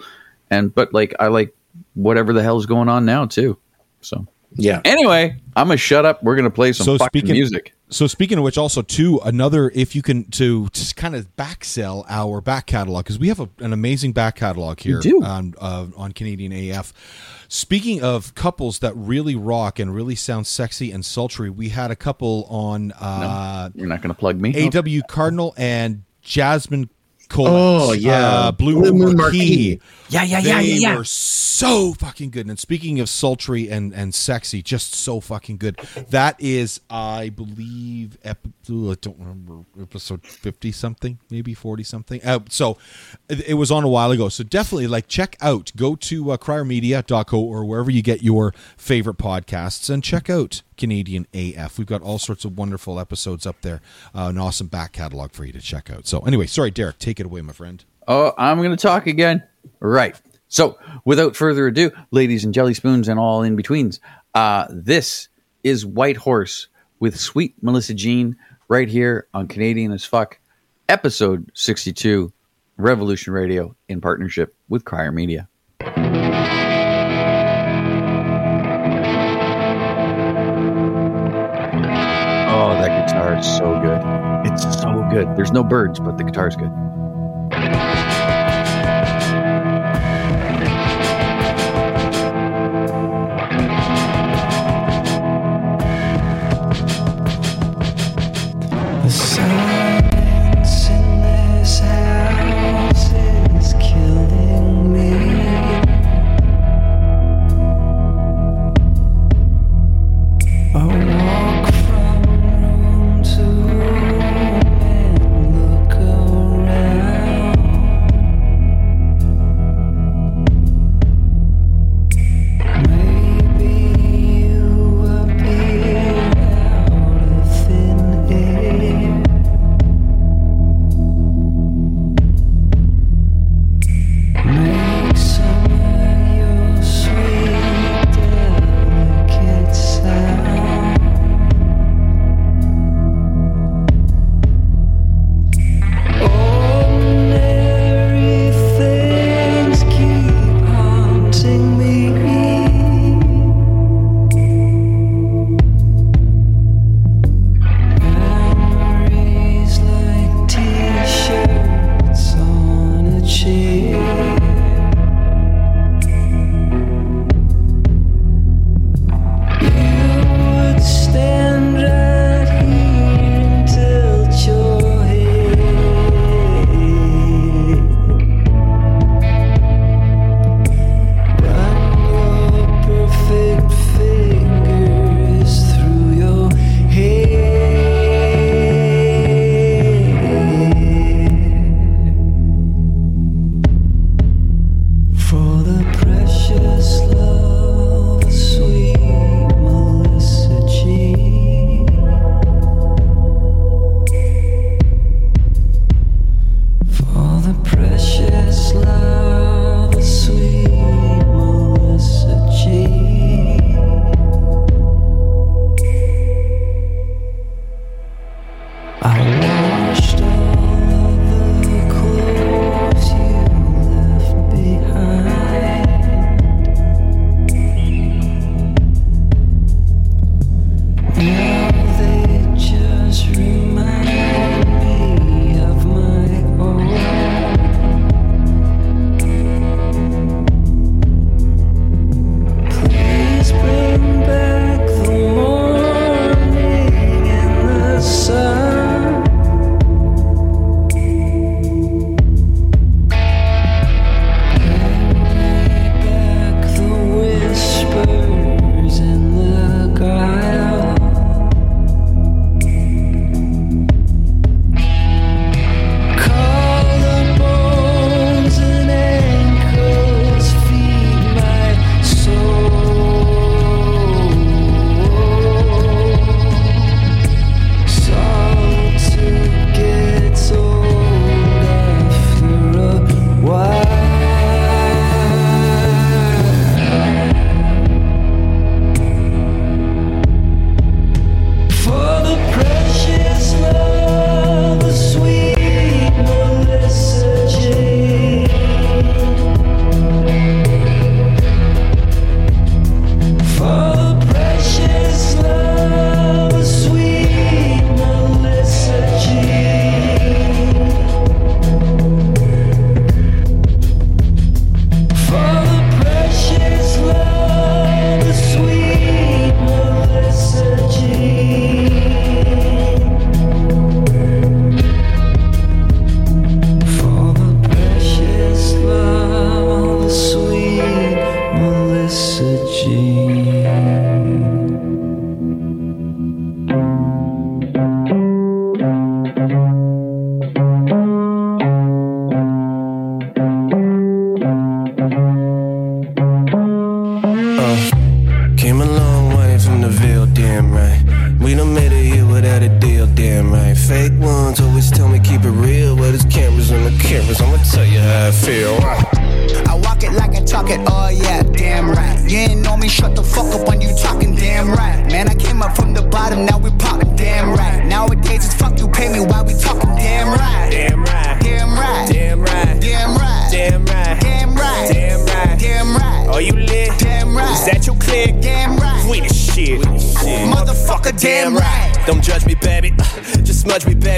And 0.50 0.74
but 0.74 0.94
like 0.94 1.14
I 1.20 1.28
like 1.28 1.56
whatever 1.94 2.34
the 2.34 2.42
hell's 2.44 2.66
going 2.66 2.90
on 2.90 3.06
now 3.06 3.26
too. 3.26 3.58
So 4.02 4.26
Yeah. 4.56 4.82
anyway 4.86 5.38
I'm 5.56 5.68
gonna 5.68 5.78
shut 5.78 6.06
up. 6.06 6.24
We're 6.24 6.36
gonna 6.38 6.50
play 6.50 6.72
some 6.74 6.86
So 6.86 6.98
fucking 6.98 7.20
speaking- 7.22 7.34
music 7.36 7.74
So 7.92 8.06
speaking 8.06 8.38
of 8.38 8.44
which, 8.44 8.58
also 8.58 8.82
too 8.82 9.20
another 9.26 9.72
if 9.74 9.96
you 9.96 10.02
can 10.02 10.26
to 10.32 10.68
just 10.70 10.96
kind 10.96 11.16
of 11.16 11.36
back 11.36 11.66
sell 11.66 12.06
our 12.08 12.40
back 12.40 12.68
catalog 12.68 13.04
because 13.04 13.18
we 13.18 13.30
have 13.30 13.40
a, 13.40 13.50
an 13.60 13.74
amazing 13.74 14.14
back 14.14 14.36
catalog 14.36 14.80
here 14.80 15.00
do. 15.00 15.24
on 15.24 15.56
uh, 15.60 15.88
on 15.98 16.12
Canadian 16.12 16.52
AF. 16.52 16.94
Speaking 17.48 18.04
of 18.04 18.36
couples 18.36 18.80
that 18.80 18.96
really 18.96 19.36
rock 19.36 19.80
and 19.80 19.94
really 19.94 20.14
sound 20.14 20.46
sexy 20.46 20.92
and 20.92 21.04
sultry, 21.04 21.50
we 21.50 21.70
had 21.70 21.90
a 21.90 21.96
couple 21.96 22.46
on 22.50 22.92
uh, 22.92 23.70
you're 23.74 23.88
not 23.88 24.04
gonna 24.04 24.14
plug 24.14 24.40
me 24.40 24.68
AW 24.68 25.02
Cardinal 25.08 25.56
and 25.58 26.04
Jasmine 26.22 26.90
Cole. 27.30 27.48
Oh, 27.48 27.92
yeah. 27.94 28.52
Blue, 28.52 28.74
Blue 28.82 28.92
Moon 28.92 29.16
Marquee. 29.16 29.78
Marquee. 29.78 29.82
yeah 30.10 30.24
yeah 30.24 30.40
yeah 30.40 30.58
They 30.60 30.66
yeah, 30.74 30.90
yeah. 30.92 30.98
were 30.98 31.04
so 31.06 31.94
fucking 31.94 32.32
good. 32.32 32.48
And 32.48 32.58
speaking 32.60 33.00
of 33.00 33.08
sultry 33.10 33.70
and, 33.70 33.94
and 33.94 34.14
sexy, 34.14 34.62
just 34.62 34.94
so 34.96 35.20
fucking 35.20 35.58
good. 35.58 35.78
That 36.10 36.36
is, 36.40 36.82
I 36.90 37.30
believe, 37.30 38.18
ep- 38.24 38.48
I 38.48 38.96
don't 39.02 39.18
remember 39.20 39.64
episode 39.82 40.26
fifty 40.26 40.72
something, 40.72 41.20
maybe 41.30 41.54
forty 41.54 41.84
something. 41.84 42.22
Uh, 42.24 42.40
so 42.50 42.78
it, 43.30 43.50
it 43.50 43.54
was 43.56 43.72
on 43.72 43.84
a 43.84 43.90
while 43.90 44.12
ago. 44.12 44.30
So 44.30 44.44
definitely, 44.44 44.88
like, 44.88 45.08
check 45.08 45.36
out. 45.42 45.72
Go 45.76 45.96
to 45.96 46.32
uh, 46.32 46.38
criermedia.co 46.38 47.40
or 47.40 47.66
wherever 47.66 47.92
you 47.92 48.02
get 48.02 48.22
your 48.24 48.54
favorite 48.78 49.18
podcasts 49.18 49.90
and 49.90 50.04
check 50.04 50.30
out 50.30 50.62
Canadian 50.80 51.28
AF. 51.34 51.78
We've 51.78 51.86
got 51.86 52.02
all 52.02 52.18
sorts 52.18 52.46
of 52.46 52.58
wonderful 52.58 53.00
episodes 53.00 53.46
up 53.46 53.62
there, 53.62 53.82
uh, 54.16 54.28
an 54.30 54.38
awesome 54.40 54.68
back 54.68 54.94
catalog 54.94 55.34
for 55.34 55.46
you 55.46 55.54
to 55.54 55.60
check 55.60 55.92
out. 55.92 56.08
So, 56.08 56.22
anyway, 56.22 56.48
sorry, 56.48 56.72
Derek, 56.72 56.98
take 56.98 57.20
it 57.20 57.26
away, 57.26 57.42
my 57.42 57.54
friend. 57.54 57.84
Oh, 58.08 58.34
I'm 58.38 58.58
going 58.58 58.72
to 58.72 58.78
talk 58.78 59.06
again. 59.06 59.44
Right. 59.80 60.20
So, 60.48 60.80
without 61.06 61.36
further 61.36 61.68
ado, 61.68 61.92
ladies 62.10 62.44
and 62.44 62.54
jelly 62.54 62.74
spoons 62.74 63.08
and 63.08 63.20
all 63.20 63.44
in 63.44 63.56
betweens, 63.56 64.00
uh, 64.34 64.66
this 64.70 65.28
is 65.64 65.86
Whitehorse 65.86 66.68
with 67.00 67.20
sweet 67.20 67.62
Melissa 67.62 67.94
Jean 67.94 68.36
right 68.68 68.88
here 68.88 69.28
on 69.34 69.48
Canadian 69.48 69.92
as 69.92 70.06
Fuck, 70.06 70.40
episode 70.88 71.52
62, 71.54 72.32
Revolution 72.78 73.34
Radio 73.34 73.76
in 73.90 74.00
partnership 74.00 74.56
with 74.70 74.86
Crier 74.86 75.12
Media. 75.12 75.50
Guitar 83.20 83.38
is 83.38 83.58
so 83.58 83.80
good. 83.82 84.02
It's 84.52 84.64
so 84.82 85.08
good. 85.12 85.36
There's 85.36 85.52
no 85.52 85.64
birds, 85.64 86.00
but 86.00 86.18
the 86.18 86.24
guitar's 86.24 86.56
good. 86.56 86.72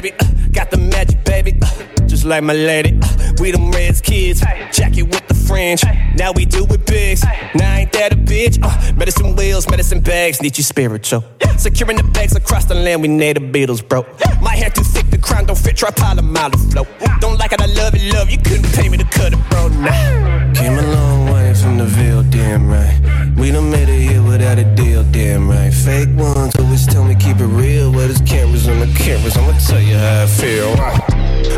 Baby. 0.02 0.16
Uh, 0.20 0.26
Got 0.52 0.72
the 0.72 0.78
magic, 0.78 1.24
baby. 1.24 1.58
Uh, 1.62 2.08
Just 2.08 2.26
like 2.26 2.44
my 2.44 2.54
lady. 2.54 2.98
Uh, 3.02 3.34
We 3.40 3.52
them 3.52 3.72
Reds 3.72 4.02
kids. 4.02 4.42
Jacket 4.72 5.04
with 5.04 5.28
the 5.28 5.34
fringe. 5.34 5.84
Now 6.16 6.32
we 6.34 6.46
do 6.46 6.66
it 6.66 6.86
big. 6.86 7.20
Now 7.56 7.76
ain't 7.76 7.92
that 7.94 8.14
a 8.14 8.16
bitch? 8.16 8.60
Uh, 8.62 8.94
medicine 8.94 9.36
wheels, 9.36 9.70
medicine 9.70 10.02
bags. 10.02 10.42
Need 10.42 10.58
you 10.58 10.64
spiritual. 10.64 11.24
Securing 11.58 11.98
the 11.98 12.04
bags 12.04 12.36
across 12.36 12.66
the 12.66 12.76
land. 12.76 13.02
We 13.02 13.08
need 13.08 13.38
the 13.38 13.42
Beatles, 13.42 13.88
bro. 13.88 14.06
My 14.42 14.56
hair 14.56 14.70
too 14.70 14.84
thick. 14.84 15.10
The 15.10 15.18
crown 15.18 15.46
don't 15.46 15.58
fit. 15.58 15.78
Try 15.78 15.92
pile 15.92 16.18
a 16.18 16.22
mile 16.22 16.54
of 16.54 16.72
flow. 16.72 16.86
Don't 17.20 17.38
like 17.38 17.52
it. 17.54 17.62
I 17.62 17.68
love 17.68 17.94
it. 17.96 18.14
Love 18.14 18.30
you. 18.30 18.38
Couldn't 18.38 18.72
pay 18.74 18.90
me 18.90 18.98
to 18.98 19.06
cut 19.06 19.34
it, 19.34 19.40
bro. 19.50 19.68
Nah. 19.70 20.54
Came 20.54 20.78
a 20.78 20.82
long 20.82 21.26
way 21.26 21.31
from 21.62 21.78
the 21.78 21.86
Ville, 21.86 22.24
damn 22.24 22.68
right. 22.68 22.98
We 23.38 23.52
done 23.52 23.70
made 23.70 23.88
it 23.88 24.10
here 24.10 24.24
without 24.24 24.58
a 24.58 24.64
deal, 24.64 25.04
damn 25.12 25.50
right. 25.50 25.72
Fake 25.72 26.10
ones 26.16 26.56
always 26.58 26.88
tell 26.88 27.04
me 27.04 27.16
keep 27.16 27.38
it 27.38 27.46
real, 27.46 27.92
but 27.92 28.10
it's 28.10 28.22
cameras 28.22 28.68
on 28.68 28.80
the 28.80 28.88
cameras. 28.98 29.38
I'ma 29.38 29.58
tell 29.60 29.80
you 29.80 29.96
how 29.96 30.24
I 30.24 30.26
feel. 30.26 30.70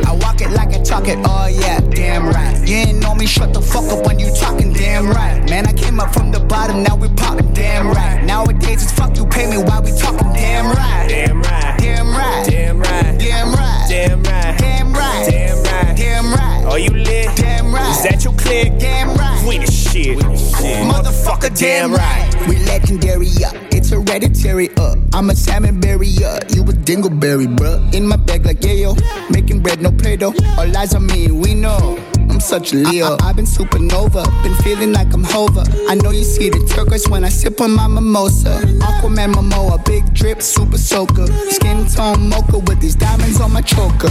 I 0.06 0.14
walk 0.22 0.42
it 0.42 0.50
like 0.52 0.74
I 0.74 0.82
talk 0.84 1.08
it, 1.08 1.18
oh 1.24 1.48
yeah, 1.48 1.80
damn 1.80 2.26
right. 2.28 2.58
You 2.68 2.76
ain't 2.76 3.00
know 3.02 3.16
me, 3.16 3.26
shut 3.26 3.54
the 3.54 3.62
fuck 3.62 3.86
up 3.86 4.06
when 4.06 4.20
you 4.20 4.34
talking, 4.36 4.74
damn 4.74 5.08
right. 5.08 5.48
Man, 5.50 5.68
I 5.68 5.74
came 5.74 6.00
up 6.00 6.14
from 6.14 6.32
the 6.32 6.40
bottom, 6.40 6.84
now 6.84 6.96
we 6.96 7.08
popping, 7.10 7.54
damn 7.54 7.88
right. 7.88 8.24
Nowadays 8.24 8.84
it's 8.84 8.92
fuck 8.92 9.16
you 9.16 9.26
pay 9.26 9.50
me 9.50 9.58
while 9.58 9.82
we 9.82 9.92
talking, 9.92 10.34
damn 10.34 10.66
right. 10.66 11.08
Damn 11.08 11.42
right. 11.42 11.78
Damn 11.80 12.10
right. 12.10 12.46
Damn 12.50 12.80
right. 12.80 13.20
Damn 13.20 13.52
right. 13.52 13.86
Damn 13.90 14.24
right. 14.24 14.58
Damn 14.60 14.94
right. 14.94 15.28
Damn 15.30 15.64
right. 15.64 15.98
Damn 15.98 16.34
right. 16.34 16.53
Are 16.66 16.80
you 16.80 16.90
lit? 16.90 17.36
Damn 17.36 17.74
right. 17.74 17.90
Is 17.92 18.04
that 18.04 18.24
your 18.24 18.34
click? 18.34 18.78
Damn 18.80 19.16
right. 19.18 19.46
We 19.48 19.58
the 19.58 19.72
shit. 19.72 20.18
Motherfucker, 20.18 21.58
damn 21.58 21.94
right. 21.94 22.30
We 22.48 22.58
legendary, 22.66 23.28
uh, 23.46 23.52
it's 23.72 23.90
hereditary, 23.90 24.70
uh. 24.78 24.96
I'm 25.14 25.30
a 25.30 25.36
salmon 25.36 25.80
berry, 25.80 26.10
uh. 26.24 26.40
You 26.50 26.64
a 26.64 26.74
dingleberry, 26.74 27.48
bruh. 27.54 27.94
In 27.94 28.08
my 28.08 28.16
bag 28.16 28.46
like 28.46 28.62
yayo. 28.62 28.96
Making 29.30 29.62
bread, 29.62 29.82
no 29.82 29.92
play 29.92 30.16
doh. 30.16 30.34
All 30.58 30.78
eyes 30.78 30.94
on 30.96 31.06
me, 31.06 31.32
we 31.32 31.54
know. 31.54 32.00
I'm 32.44 32.50
such 32.50 32.74
a 32.74 32.76
Leo. 32.76 33.16
I, 33.22 33.28
have 33.28 33.38
been 33.38 33.46
supernova, 33.46 34.26
been 34.44 34.54
feeling 34.56 34.92
like 34.92 35.14
I'm 35.14 35.24
Hova. 35.24 35.64
I 35.88 35.96
know 35.96 36.12
you 36.12 36.26
see 36.26 36.50
the 36.50 36.60
turquoise 36.68 37.08
when 37.08 37.24
I 37.24 37.30
sip 37.30 37.62
on 37.62 37.72
my 37.72 37.88
mimosa. 37.88 38.60
Aquaman 38.82 39.32
Momoa, 39.34 39.84
big 39.86 40.14
drip, 40.14 40.42
super 40.42 40.78
soaker. 40.78 41.26
Skin 41.52 41.88
tone 41.88 42.28
mocha 42.28 42.60
with 42.60 42.82
these 42.82 42.96
diamonds 42.96 43.40
on 43.40 43.54
my 43.54 43.62
choker. 43.62 44.10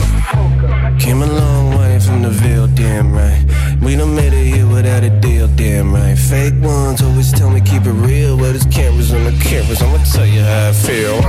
Came 0.98 1.20
a 1.20 1.26
long 1.26 1.76
way 1.76 2.00
from 2.00 2.22
the 2.22 2.30
Ville, 2.30 2.68
damn 2.68 3.12
right. 3.12 3.44
We 3.82 3.96
done 3.96 4.14
made 4.14 4.32
it 4.32 4.54
here 4.54 4.66
without 4.66 5.02
a 5.02 5.10
deal, 5.10 5.46
damn 5.48 5.92
right. 5.92 6.16
Fake 6.16 6.54
ones 6.62 7.02
always 7.02 7.32
tell 7.32 7.50
me 7.50 7.60
keep 7.60 7.84
it 7.84 7.92
real, 7.92 8.38
but 8.38 8.54
it's 8.54 8.64
cameras 8.64 9.12
on 9.12 9.24
the 9.24 9.38
cameras. 9.44 9.82
I'ma 9.82 10.02
tell 10.04 10.26
you 10.26 10.40
how 10.40 10.70
I 10.70 10.72
feel. 10.72 11.20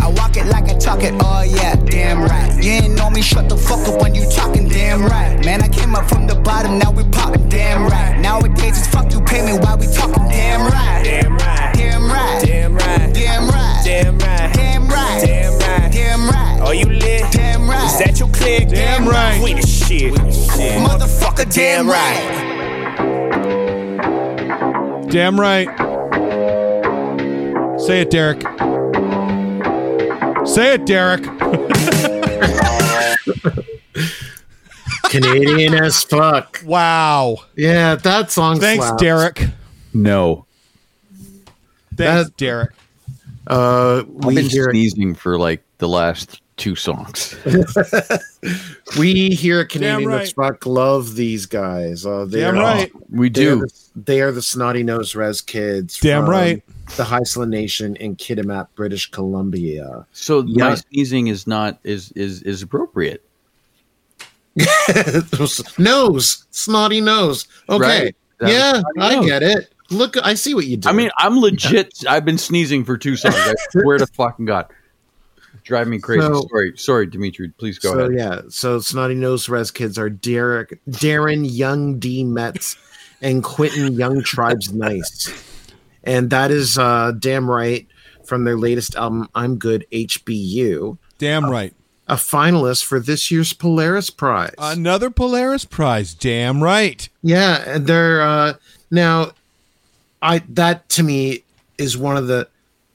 I 0.00 0.08
walk 0.08 0.36
it 0.36 0.46
like 0.46 0.68
I 0.70 0.78
talk 0.78 1.02
it, 1.02 1.14
oh 1.20 1.42
yeah, 1.42 1.76
damn 1.76 2.22
right. 2.22 2.62
You 2.62 2.70
ain't 2.72 2.94
know 2.94 3.10
me, 3.10 3.20
shut 3.20 3.48
the 3.48 3.56
fuck 3.56 3.86
up 3.88 4.00
when 4.00 4.14
you 4.14 4.28
talking, 4.30 4.68
damn 4.68 5.02
right. 5.02 5.44
Man, 5.44 5.62
I 5.62 5.68
came 5.68 5.94
up 5.94 6.08
from 6.14 6.26
the 6.28 6.36
bottom, 6.36 6.78
now 6.78 6.92
we 6.92 7.02
popping, 7.10 7.48
damn 7.48 7.82
right. 7.90 8.20
Nowadays 8.20 8.78
it's 8.78 8.86
fuck 8.86 9.12
you 9.12 9.20
pay 9.22 9.44
me 9.44 9.58
while 9.58 9.76
we 9.76 9.86
talking, 9.86 10.28
damn 10.28 10.60
right. 10.60 11.02
Damn 11.02 11.36
right. 11.36 11.74
Damn 11.74 12.06
right. 12.06 12.40
Damn 12.44 12.74
right. 12.74 13.12
Damn 13.12 13.48
right. 13.48 13.82
Damn 13.84 14.18
right. 14.18 14.44
Damn 14.44 14.88
right. 14.88 15.22
Damn 15.24 15.58
right. 15.58 15.92
Damn 15.92 16.28
right. 16.28 16.60
Are 16.60 16.74
you 16.74 16.86
lit? 16.86 17.32
Damn 17.32 17.68
right. 17.68 17.84
Is 17.86 17.98
that 17.98 18.20
your 18.20 18.28
click? 18.30 18.68
Damn 18.68 19.08
right. 19.08 19.42
We 19.42 19.54
the 19.54 19.66
shit. 19.66 20.14
Motherfucker, 20.14 21.52
damn 21.52 21.88
right. 21.88 22.42
Damn 25.10 25.38
right. 25.38 25.68
Say 27.80 28.02
it, 28.02 28.10
Derek. 28.10 28.42
Say 30.46 30.74
it, 30.74 30.86
Derek. 30.86 31.24
Canadian 35.22 35.74
as 35.84 36.02
fuck. 36.02 36.60
Wow. 36.64 37.38
Yeah, 37.56 37.94
that 37.96 38.30
song. 38.30 38.60
Thanks, 38.60 38.84
slaps. 38.84 39.00
Derek. 39.02 39.46
No. 39.92 40.46
Thanks, 41.96 42.28
That- 42.30 42.36
Derek. 42.36 42.70
Uh, 43.46 43.98
I've 44.22 44.34
been 44.34 44.46
hear 44.46 44.70
sneezing 44.70 45.14
for 45.14 45.38
like 45.38 45.62
the 45.78 45.86
last 45.88 46.40
two 46.56 46.74
songs. 46.74 47.36
we 48.98 49.30
here 49.30 49.60
at 49.60 49.68
Canadian 49.68 50.10
Damn 50.10 50.20
as 50.20 50.32
fuck 50.32 50.64
love 50.64 51.14
these 51.14 51.44
guys. 51.44 52.06
Uh, 52.06 52.24
they 52.24 52.40
Damn 52.40 52.56
are, 52.56 52.60
right. 52.60 52.92
We 53.10 53.28
They 53.28 53.48
are, 53.48 53.54
do. 53.56 53.60
the, 53.60 53.72
they 53.96 54.20
are 54.22 54.32
the 54.32 54.40
Snotty 54.40 54.82
Nose 54.82 55.14
Rez 55.14 55.42
Kids. 55.42 55.98
Damn 56.00 56.22
from 56.22 56.30
right. 56.30 56.62
The 56.96 57.02
Haisla 57.04 57.46
Nation 57.48 57.96
in 57.96 58.16
Kitimat, 58.16 58.68
British 58.76 59.10
Columbia. 59.10 60.06
So 60.12 60.42
Yeah. 60.46 60.70
my 60.70 60.74
sneezing 60.76 61.26
is 61.26 61.46
not 61.46 61.78
is 61.84 62.12
is 62.12 62.42
is 62.42 62.62
appropriate. 62.62 63.22
nose, 65.78 66.46
snotty 66.50 67.00
nose. 67.00 67.46
Okay, 67.68 68.04
Right. 68.04 68.16
Yeah, 68.40 68.82
I 68.98 69.16
nose. 69.16 69.26
get 69.26 69.42
it. 69.42 69.72
Look, 69.90 70.16
I 70.24 70.34
see 70.34 70.54
what 70.54 70.66
you 70.66 70.76
do. 70.76 70.88
I 70.88 70.92
mean, 70.92 71.10
I'm 71.18 71.38
legit. 71.38 72.04
I've 72.08 72.24
been 72.24 72.38
sneezing 72.38 72.84
for 72.84 72.96
two 72.98 73.16
songs. 73.16 73.34
I 73.36 73.54
swear 73.70 73.98
to 73.98 74.06
fucking 74.06 74.46
god, 74.46 74.66
drive 75.62 75.88
me 75.88 75.98
crazy. 75.98 76.22
So- 76.22 76.46
sorry, 76.50 76.72
sorry, 76.76 77.06
Dimetre. 77.06 77.48
Please 77.58 77.78
go 77.78 77.92
so 77.92 77.98
ahead. 78.00 78.14
yeah, 78.14 78.40
so 78.48 78.78
Snotty 78.80 79.14
Nose 79.14 79.48
Rez 79.48 79.70
Kids 79.70 79.98
are 79.98 80.10
Derek, 80.10 80.80
Darren 80.88 81.46
Young 81.48 81.98
D 81.98 82.24
Metz, 82.24 82.76
and 83.22 83.42
Quinton 83.44 83.92
Yung 83.94 84.20
Trybez 84.22 84.72
Nyce, 84.72 85.32
and 86.02 86.30
that 86.30 86.50
is 86.50 86.76
uh, 86.76 87.12
damn 87.18 87.48
right 87.50 87.86
from 88.24 88.44
their 88.44 88.56
latest 88.56 88.96
album 88.96 89.28
I'm 89.34 89.58
Good 89.58 89.86
HBU, 89.92 90.98
Damn 91.18 91.48
right. 91.50 91.72
A 92.06 92.16
finalist 92.16 92.84
for 92.84 93.00
this 93.00 93.30
year's 93.30 93.54
Polaris 93.54 94.10
Prize. 94.10 94.54
Another 94.58 95.08
Polaris 95.08 95.64
Prize. 95.64 96.12
Damn 96.12 96.62
right. 96.62 97.08
Yeah, 97.22 97.64
and 97.66 97.86
they're 97.86 98.20
uh 98.20 98.54
now 98.90 99.32
I 100.20 100.40
that 100.50 100.88
to 100.90 101.02
me 101.02 101.44
is 101.78 101.96
one 101.96 102.16
of 102.16 102.26
the 102.26 102.48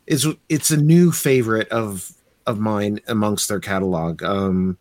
is 0.05 0.28
it's 0.47 0.70
a 0.70 0.78
new 0.78 1.12
favorite 1.12 1.68
of 1.70 2.14
of 2.45 2.60
mine 2.60 2.99
amongst 3.07 3.49
their 3.49 3.60
catalog. 3.60 4.22
Um 4.22 4.78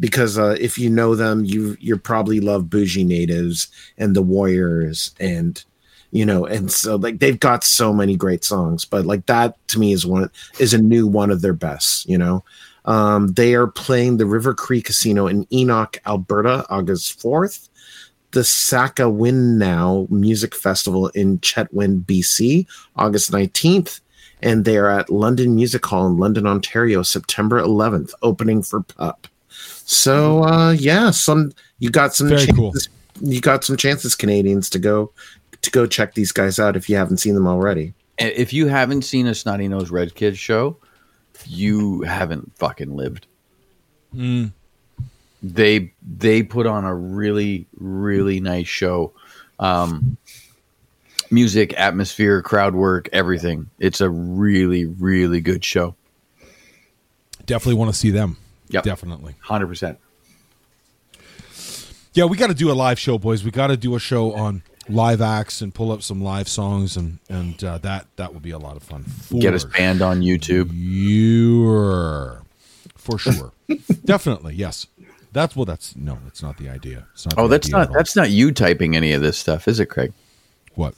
because 0.00 0.38
uh 0.38 0.56
if 0.58 0.78
you 0.78 0.88
know 0.88 1.14
them, 1.14 1.44
you 1.44 1.76
you 1.78 1.98
probably 1.98 2.40
love 2.40 2.64
Boujee 2.64 3.06
Natives 3.06 3.68
and 3.98 4.16
the 4.16 4.22
Warriors 4.22 5.14
and 5.20 5.62
you 6.10 6.24
know, 6.24 6.46
and 6.46 6.72
so 6.72 6.96
like 6.96 7.18
they've 7.18 7.38
got 7.38 7.64
so 7.64 7.92
many 7.92 8.16
great 8.16 8.44
songs, 8.44 8.86
but 8.86 9.04
like 9.04 9.26
that 9.26 9.56
to 9.68 9.78
me 9.78 9.92
is 9.92 10.06
one 10.06 10.30
is 10.58 10.72
a 10.72 10.78
new 10.80 11.06
one 11.06 11.30
of 11.30 11.42
their 11.42 11.52
best, 11.52 12.08
you 12.08 12.16
know. 12.16 12.42
Um, 12.86 13.28
they 13.28 13.54
are 13.54 13.66
playing 13.66 14.16
the 14.16 14.26
River 14.26 14.54
Cree 14.54 14.80
Casino 14.80 15.26
in 15.26 15.46
Enoch, 15.52 15.98
Alberta, 16.06 16.64
August 16.70 17.20
4th 17.20 17.68
the 18.36 18.44
Saka 18.44 19.08
Win 19.08 19.56
Now 19.56 20.06
Music 20.10 20.54
Festival 20.54 21.08
in 21.08 21.38
Chetwynd, 21.38 22.04
BC, 22.04 22.66
August 22.94 23.32
19th. 23.32 24.00
And 24.42 24.66
they 24.66 24.76
are 24.76 24.90
at 24.90 25.08
London 25.08 25.54
Music 25.54 25.84
Hall 25.86 26.06
in 26.06 26.18
London, 26.18 26.46
Ontario, 26.46 27.02
September 27.02 27.58
11th, 27.62 28.12
opening 28.20 28.62
for 28.62 28.82
Pup. 28.82 29.26
So 29.48 30.44
uh 30.44 30.72
yeah, 30.72 31.10
some 31.12 31.52
you 31.78 31.88
got 31.90 32.14
some 32.14 32.28
Very 32.28 32.44
chances, 32.44 32.88
cool. 32.88 33.30
you 33.32 33.40
got 33.40 33.64
some 33.64 33.78
chances, 33.78 34.14
Canadians, 34.14 34.68
to 34.70 34.78
go 34.78 35.10
to 35.62 35.70
go 35.70 35.86
check 35.86 36.12
these 36.12 36.32
guys 36.32 36.58
out 36.58 36.76
if 36.76 36.90
you 36.90 36.96
haven't 36.96 37.16
seen 37.16 37.34
them 37.34 37.46
already. 37.46 37.94
If 38.18 38.52
you 38.52 38.66
haven't 38.66 39.02
seen 39.02 39.26
a 39.26 39.34
Snotty 39.34 39.68
Nose 39.68 39.90
Rez 39.90 40.12
Kid 40.12 40.36
show, 40.36 40.76
you 41.46 42.02
haven't 42.02 42.56
fucking 42.56 42.94
lived. 42.94 43.26
They 45.42 45.92
they 46.02 46.42
put 46.42 46.66
on 46.66 46.84
a 46.84 46.94
really 46.94 47.66
really 47.76 48.40
nice 48.40 48.66
show. 48.66 49.12
Um, 49.58 50.16
music, 51.30 51.74
atmosphere, 51.78 52.42
crowd 52.42 52.74
work, 52.74 53.08
everything. 53.12 53.70
It's 53.78 54.00
a 54.00 54.08
really 54.08 54.86
really 54.86 55.40
good 55.40 55.64
show. 55.64 55.94
Definitely 57.44 57.74
want 57.74 57.92
to 57.92 57.98
see 57.98 58.10
them. 58.10 58.38
Yeah, 58.68 58.80
Definitely. 58.80 59.34
Hundred 59.40 59.68
percent. 59.68 59.98
Yeah, 62.14 62.24
we 62.24 62.36
got 62.38 62.46
to 62.48 62.54
do 62.54 62.70
a 62.70 62.74
live 62.74 62.98
show, 62.98 63.18
boys. 63.18 63.44
We 63.44 63.50
got 63.50 63.66
to 63.66 63.76
do 63.76 63.94
a 63.94 64.00
show 64.00 64.32
on 64.32 64.62
live 64.88 65.20
acts 65.20 65.60
and 65.62 65.74
pull 65.74 65.90
up 65.92 66.02
some 66.02 66.22
live 66.22 66.48
songs, 66.48 66.96
and 66.96 67.18
and 67.28 67.62
uh, 67.64 67.78
that 67.78 68.06
that 68.16 68.32
would 68.34 68.42
be 68.42 68.50
a 68.52 68.58
lot 68.58 68.76
of 68.76 68.82
fun. 68.82 69.04
Get 69.40 69.54
us 69.54 69.64
banned 69.64 70.02
on 70.02 70.20
YouTube. 70.20 70.70
Sure. 70.72 72.42
for 72.96 73.18
sure. 73.18 73.52
Definitely, 74.04 74.54
yes. 74.54 74.86
That's 75.32 75.54
well. 75.56 75.64
That's 75.66 75.94
no. 75.96 76.18
That's 76.24 76.42
not 76.42 76.56
the 76.56 76.68
idea. 76.68 77.06
It's 77.12 77.26
not 77.26 77.34
Oh, 77.38 77.42
the 77.42 77.48
that's 77.58 77.66
idea 77.68 77.78
not 77.78 77.92
that's 77.92 78.16
not 78.16 78.30
you 78.30 78.52
typing 78.52 78.96
any 78.96 79.12
of 79.12 79.20
this 79.22 79.36
stuff, 79.38 79.68
is 79.68 79.80
it, 79.80 79.86
Craig? 79.86 80.12
what. 80.74 80.94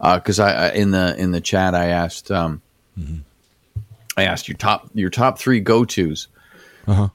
Because 0.00 0.38
I, 0.38 0.68
I 0.68 0.72
in 0.72 0.90
the 0.92 1.16
in 1.18 1.30
the 1.32 1.40
chat 1.40 1.74
I 1.74 1.86
asked 1.86 2.30
um, 2.30 2.60
Mm-hmm. 2.98 3.18
I 4.16 4.24
asked 4.24 4.48
your 4.48 4.56
top 4.56 4.88
your 4.94 5.08
top 5.10 5.38
three 5.38 5.60
go 5.60 5.84
tos, 5.84 6.26
Uh 6.88 6.94
huh. 6.94 7.08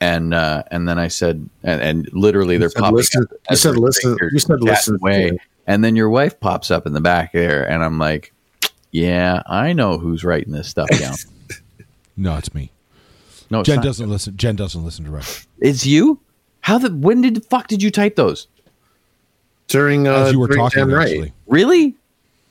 and 0.00 0.32
uh, 0.32 0.62
and 0.70 0.88
then 0.88 0.98
I 0.98 1.08
said 1.08 1.48
and, 1.64 1.80
and 1.82 2.12
literally 2.12 2.56
they're 2.58 2.68
said 2.70 2.78
popping. 2.80 2.96
listen- 2.96 3.22
up 3.24 3.30
you 3.50 3.56
said 3.56 3.76
listen- 3.76 4.16
you 4.32 4.38
said 4.38 4.60
listen 4.62 4.94
to 4.98 5.04
away. 5.04 5.26
it. 5.30 5.38
And 5.66 5.84
then 5.84 5.96
your 5.96 6.08
wife 6.10 6.38
pops 6.40 6.70
up 6.70 6.86
in 6.86 6.92
the 6.92 7.00
back 7.00 7.32
there, 7.32 7.68
and 7.68 7.82
I'm 7.82 7.98
like, 7.98 8.32
yeah, 8.90 9.42
I 9.46 9.72
know 9.72 9.98
who's 9.98 10.24
writing 10.24 10.52
this 10.52 10.68
stuff 10.68 10.88
down. 10.90 11.14
No, 12.18 12.36
it's 12.38 12.54
me. 12.54 12.70
No, 13.50 13.60
it's 13.60 13.66
Jen 13.66 13.76
not. 13.76 13.84
doesn't 13.84 14.08
listen. 14.08 14.36
Jen 14.38 14.56
doesn't 14.56 14.82
listen 14.82 15.04
to 15.04 15.10
Rush. 15.10 15.46
It's 15.60 15.84
you. 15.84 16.18
How 16.62 16.78
the 16.78 16.88
when 16.90 17.20
did 17.20 17.34
the 17.34 17.42
fuck 17.42 17.68
did 17.68 17.82
you 17.82 17.90
type 17.90 18.16
those? 18.16 18.48
During 19.68 20.08
uh, 20.08 20.14
As 20.14 20.32
you 20.32 20.40
were 20.40 20.46
during 20.46 20.62
talking, 20.62 20.88
Damn 20.88 20.94
right. 20.94 21.08
actually. 21.10 21.32
Really? 21.46 21.94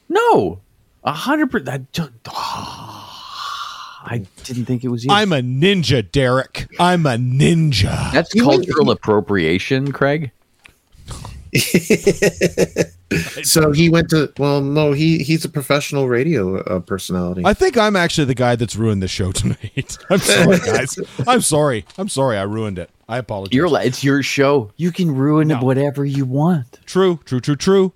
No, 0.07 0.59
a 1.03 1.13
hundred 1.13 1.49
percent. 1.49 1.87
I 4.07 4.23
didn't 4.43 4.65
think 4.65 4.83
it 4.83 4.89
was 4.89 5.03
you. 5.03 5.11
I'm 5.11 5.33
a 5.33 5.39
ninja, 5.39 6.09
Derek. 6.11 6.67
I'm 6.79 7.07
a 7.07 7.15
ninja. 7.15 8.11
That's 8.13 8.31
cultural 8.35 8.91
appropriation, 8.91 9.91
Craig. 9.91 10.29
So 13.43 13.71
he 13.71 13.89
went 13.89 14.09
to 14.09 14.31
well, 14.39 14.61
no, 14.61 14.91
he 14.91 15.19
he's 15.19 15.45
a 15.45 15.49
professional 15.49 16.07
radio 16.07 16.57
uh, 16.63 16.79
personality. 16.79 17.43
I 17.45 17.53
think 17.53 17.77
I'm 17.77 17.95
actually 17.95 18.25
the 18.25 18.33
guy 18.35 18.55
that's 18.55 18.75
ruined 18.75 19.01
the 19.03 19.07
show 19.07 19.31
tonight. 19.41 19.97
I'm 20.09 20.17
sorry, 20.19 20.59
guys. 20.59 20.97
I'm 21.27 21.41
sorry. 21.41 21.85
I'm 21.97 22.09
sorry. 22.09 22.37
I 22.37 22.43
ruined 22.43 22.79
it. 22.79 22.89
I 23.07 23.17
apologize. 23.19 23.53
You're 23.55 23.69
it's 23.81 24.03
your 24.03 24.23
show. 24.23 24.71
You 24.77 24.91
can 24.91 25.13
ruin 25.15 25.49
No. 25.49 25.59
whatever 25.59 26.03
you 26.03 26.25
want. 26.25 26.79
True, 26.85 27.19
true, 27.25 27.39
true, 27.39 27.55
true. 27.55 27.93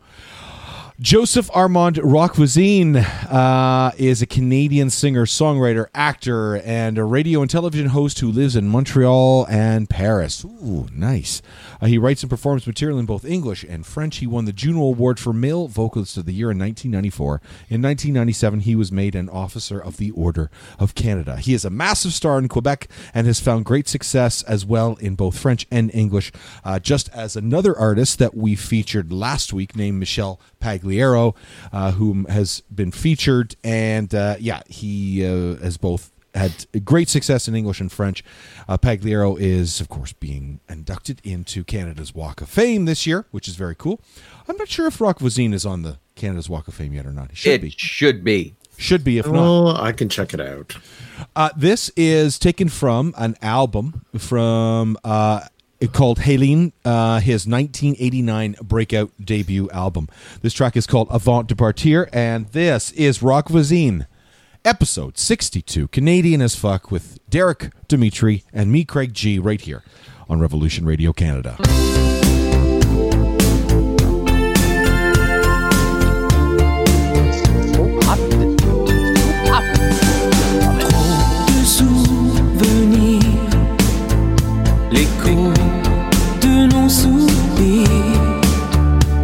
Joseph 1.02 1.50
Armand 1.54 1.98
Roch 2.04 2.36
Voisine 2.36 2.98
uh, 2.98 3.92
is 3.98 4.22
a 4.22 4.26
Canadian 4.26 4.90
singer, 4.90 5.26
songwriter, 5.26 5.88
actor, 5.96 6.58
and 6.58 6.98
a 6.98 7.06
radio 7.06 7.42
and 7.42 7.50
television 7.50 7.88
host 7.88 8.20
who 8.20 8.30
lives 8.30 8.58
in 8.58 8.68
Montreal 8.68 9.48
and 9.50 9.90
Paris. 9.90 10.44
Ooh, 10.44 10.90
nice. 10.94 11.42
Uh, 11.80 11.86
he 11.86 11.98
writes 11.98 12.22
and 12.22 12.30
performs 12.30 12.68
material 12.68 13.00
in 13.00 13.06
both 13.06 13.24
English 13.24 13.64
and 13.64 13.86
French. 13.86 14.18
He 14.18 14.28
won 14.28 14.44
the 14.44 14.52
Juno 14.52 14.82
Award 14.82 15.22
for 15.22 15.32
Male 15.32 15.70
Vocalist 15.70 16.18
of 16.18 16.26
the 16.26 16.34
Year 16.34 16.52
in 16.52 16.60
1994. 16.60 17.42
In 17.70 17.82
1997, 17.82 18.60
he 18.62 18.76
was 18.76 18.92
made 18.92 19.16
an 19.16 19.30
Officer 19.30 19.80
of 19.80 19.96
the 19.96 20.12
Order 20.12 20.52
of 20.78 20.96
Canada. 20.96 21.38
He 21.38 21.54
is 21.54 21.64
a 21.64 21.70
massive 21.70 22.12
star 22.12 22.38
in 22.38 22.50
Quebec 22.50 22.90
and 23.14 23.26
has 23.26 23.40
found 23.40 23.64
great 23.64 23.88
success 23.88 24.44
as 24.44 24.66
well 24.66 24.98
in 24.98 25.16
both 25.16 25.40
French 25.40 25.66
and 25.72 25.96
English. 25.96 26.34
Uh, 26.66 26.78
just 26.78 27.08
as 27.14 27.38
another 27.38 27.78
artist 27.78 28.20
that 28.20 28.36
we 28.36 28.58
featured 28.58 29.14
last 29.14 29.54
week 29.54 29.78
named 29.78 29.98
Michel 29.98 30.42
Pagliaro, 30.90 31.36
uh, 31.72 31.92
whom 31.92 32.26
has 32.26 32.62
been 32.74 32.92
featured, 32.92 33.56
and 33.64 34.14
uh, 34.14 34.36
yeah, 34.40 34.62
he 34.68 35.26
uh, 35.26 35.56
has 35.58 35.78
both 35.78 36.12
had 36.36 36.66
great 36.86 37.10
success 37.10 37.48
in 37.48 37.56
English 37.56 37.80
and 37.80 37.92
French. 37.92 38.24
Uh, 38.68 38.78
Pagliaro 38.78 39.40
is, 39.40 39.82
of 39.82 39.90
course, 39.90 40.14
being 40.14 40.60
inducted 40.70 41.22
into 41.24 41.64
Canada's 41.64 42.14
Walk 42.14 42.42
of 42.42 42.50
Fame 42.50 42.86
this 42.86 43.08
year, 43.08 43.26
which 43.32 43.48
is 43.48 43.56
very 43.56 43.76
cool. 43.76 44.00
I'm 44.48 44.58
not 44.58 44.68
sure 44.68 44.88
if 44.88 45.02
Roch 45.02 45.20
Voisine 45.20 45.54
is 45.54 45.66
on 45.66 45.82
the 45.82 45.98
Canada's 46.16 46.50
Walk 46.50 46.68
of 46.68 46.76
Fame 46.76 46.94
yet 46.94 47.06
or 47.06 47.12
not. 47.12 47.32
He 47.32 47.36
should 47.36 47.52
it 47.54 47.62
be. 47.62 47.70
should 47.72 48.24
be. 48.24 48.56
Should 48.78 49.04
be, 49.04 49.18
if 49.18 49.26
not. 49.26 49.34
well, 49.34 49.68
I 49.76 49.92
can 49.92 50.08
check 50.08 50.34
it 50.34 50.40
out. 50.40 50.78
Uh, 51.36 51.50
this 51.58 51.90
is 51.98 52.40
taken 52.40 52.70
from 52.70 53.14
an 53.18 53.36
album 53.42 54.06
from 54.18 54.98
uh, 55.04 55.42
called 55.88 56.20
Helene, 56.20 56.74
uh, 56.84 57.20
his 57.20 57.48
1989 57.48 58.56
breakout 58.62 59.12
debut 59.24 59.70
album. 59.72 60.10
This 60.42 60.54
track 60.54 60.76
is 60.76 60.86
called 60.86 61.08
Avant 61.10 61.48
de 61.48 61.56
Partir, 61.56 62.10
and 62.12 62.48
this 62.48 62.92
is 62.92 63.24
Roch 63.24 63.48
Voisine, 63.48 64.06
episode 64.66 65.18
62, 65.18 65.88
Canadian 65.88 66.42
as 66.42 66.56
fuck, 66.56 66.92
with 66.92 67.20
Derek 67.30 67.72
Dimetre 67.88 68.40
and 68.52 68.72
me, 68.72 68.84
Craig 68.84 69.14
G, 69.14 69.40
right 69.40 69.62
here 69.62 69.84
on 70.28 70.40
Revolution 70.40 70.86
Radio 70.86 71.14
Canada. 71.14 71.58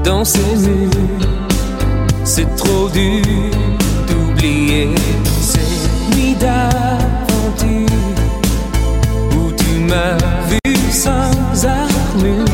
Dans 0.05 0.23
ces 0.23 0.39
murs. 0.39 0.91
C'est 2.23 2.55
trop 2.55 2.87
dur 2.89 3.23
d'oublier 4.07 4.89
ces 5.41 6.15
nuits 6.15 6.35
d'aventure 6.35 7.87
où 9.35 9.51
tu 9.51 9.79
m'as 9.89 10.17
vu 10.49 10.75
sans 10.91 11.65
armure 11.65 12.45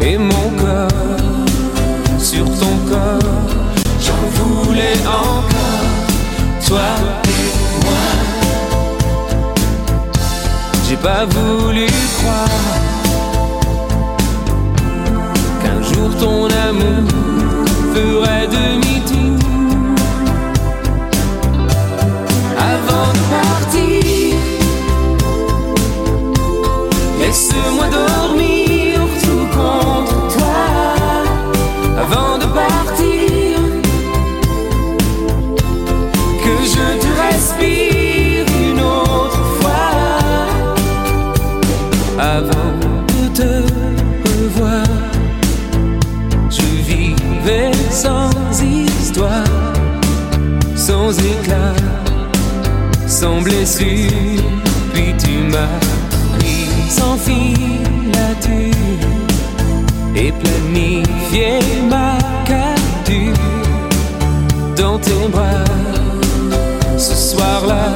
et 0.00 0.16
mon 0.16 0.48
corps 0.58 2.18
sur 2.18 2.44
ton 2.44 2.76
corps. 2.88 3.54
J'en 4.00 4.24
voulais 4.38 4.98
encore, 5.06 5.86
toi 6.66 6.88
et 7.24 7.84
moi. 7.84 8.06
J'ai 10.88 10.96
pas 10.96 11.26
voulu 11.26 11.86
croire 12.18 12.85
ton 16.18 16.44
amour 16.46 17.04
ferait 17.94 18.48
demi-tour. 18.48 18.85
Sans 53.20 53.40
blessure. 53.40 54.44
Puis 54.92 55.14
tu 55.22 55.34
m'as 55.52 55.80
pris 56.38 56.68
sans 56.90 57.16
filature 57.16 58.74
et 60.14 60.32
planifié 60.32 61.50
ma 61.88 62.18
capture 62.44 63.42
dans 64.76 64.98
tes 64.98 65.28
bras. 65.32 65.64
Ce 66.98 67.14
soir-là, 67.14 67.86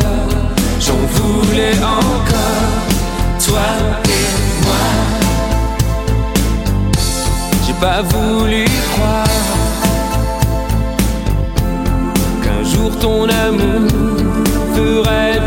j'en 0.84 1.02
voulais 1.16 1.76
encore, 2.00 2.74
toi 3.44 3.68
et 4.18 4.28
moi. 4.64 4.86
J'ai 7.66 7.76
pas 7.86 8.02
voulu 8.14 8.64
croire 8.92 9.46
qu'un 12.42 12.62
jour 12.72 12.90
ton 12.98 13.28
amour 13.46 13.99
serait 15.04 15.39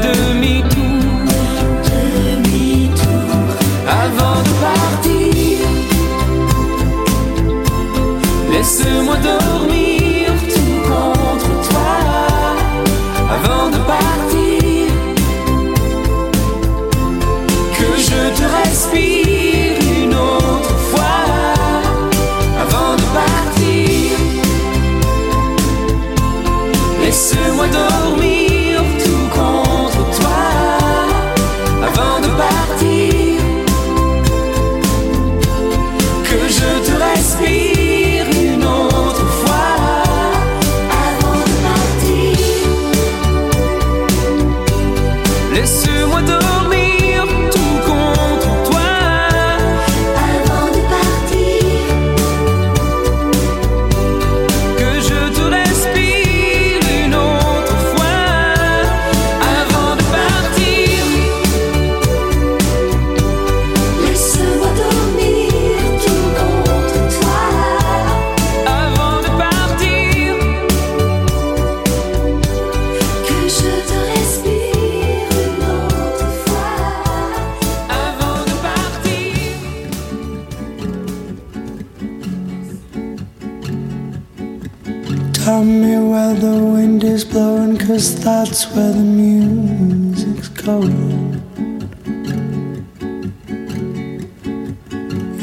that's 88.53 88.67
where 88.75 88.91
the 88.91 88.99
music's 88.99 90.47
going. 90.49 91.41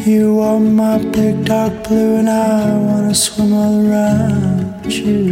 You 0.07 0.39
are 0.39 0.61
my 0.61 0.99
big 0.99 1.45
dark 1.45 1.73
blue, 1.89 2.19
and 2.19 2.31
I 2.31 2.73
wanna 2.77 3.13
swim 3.13 3.53
all 3.53 3.91
around 3.91 4.93
you. 4.93 5.25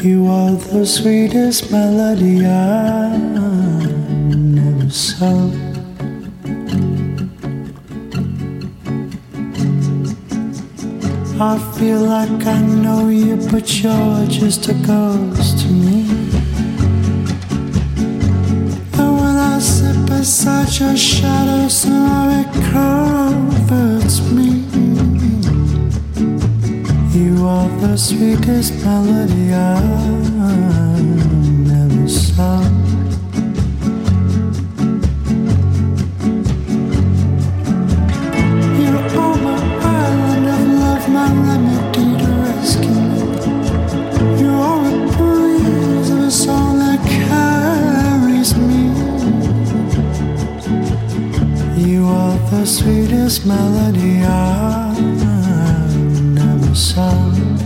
You 0.00 0.26
are 0.28 0.52
the 0.52 0.86
sweetest 0.86 1.70
melody 1.70 2.46
I 2.46 3.14
never 3.18 4.88
saw. 4.88 5.67
I 11.40 11.56
feel 11.78 12.00
like 12.00 12.46
I 12.46 12.60
know 12.60 13.08
you, 13.10 13.36
but 13.52 13.80
you're 13.80 14.26
just 14.26 14.68
a 14.68 14.74
ghost 14.74 15.60
to 15.60 15.68
me. 15.68 16.00
And 18.98 19.12
when 19.20 19.36
I 19.36 19.60
sit 19.60 20.04
beside 20.06 20.76
your 20.80 20.96
shadow, 20.96 21.68
somehow 21.68 22.40
it 22.40 22.52
comforts 22.72 24.20
me. 24.32 24.66
You 27.16 27.46
are 27.46 27.68
the 27.82 27.96
sweetest 27.96 28.84
melody 28.84 29.54
I 29.54 30.87
sweetest 53.28 53.46
melody 53.46 54.22
I 54.24 54.98
never 56.32 56.74
saw. 56.74 57.57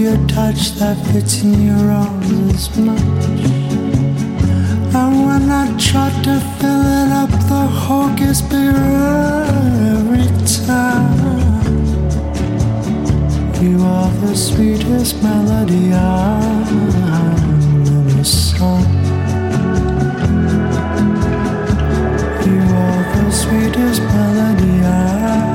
Your 0.00 0.16
touch 0.28 0.72
that 0.80 0.96
fits 1.08 1.42
in 1.42 1.66
your 1.66 1.90
arms 1.90 2.54
as 2.54 2.78
much. 2.78 3.00
And 4.96 5.26
when 5.26 5.50
I 5.50 5.66
try 5.76 6.08
to 6.26 6.40
fill 6.56 6.84
it 7.00 7.10
up, 7.22 7.30
the 7.50 7.66
hole 7.80 8.08
gets 8.16 8.40
bigger 8.40 8.80
every 9.92 10.28
time. 10.64 11.20
You 13.62 13.84
are 13.84 14.10
the 14.22 14.34
sweetest 14.34 15.22
melody 15.22 15.92
I've 15.92 16.72
never 17.90 18.24
sung. 18.24 18.86
You 22.46 22.60
are 22.84 23.02
the 23.16 23.30
sweetest 23.30 24.02
melody 24.02 24.80
I've 24.82 25.49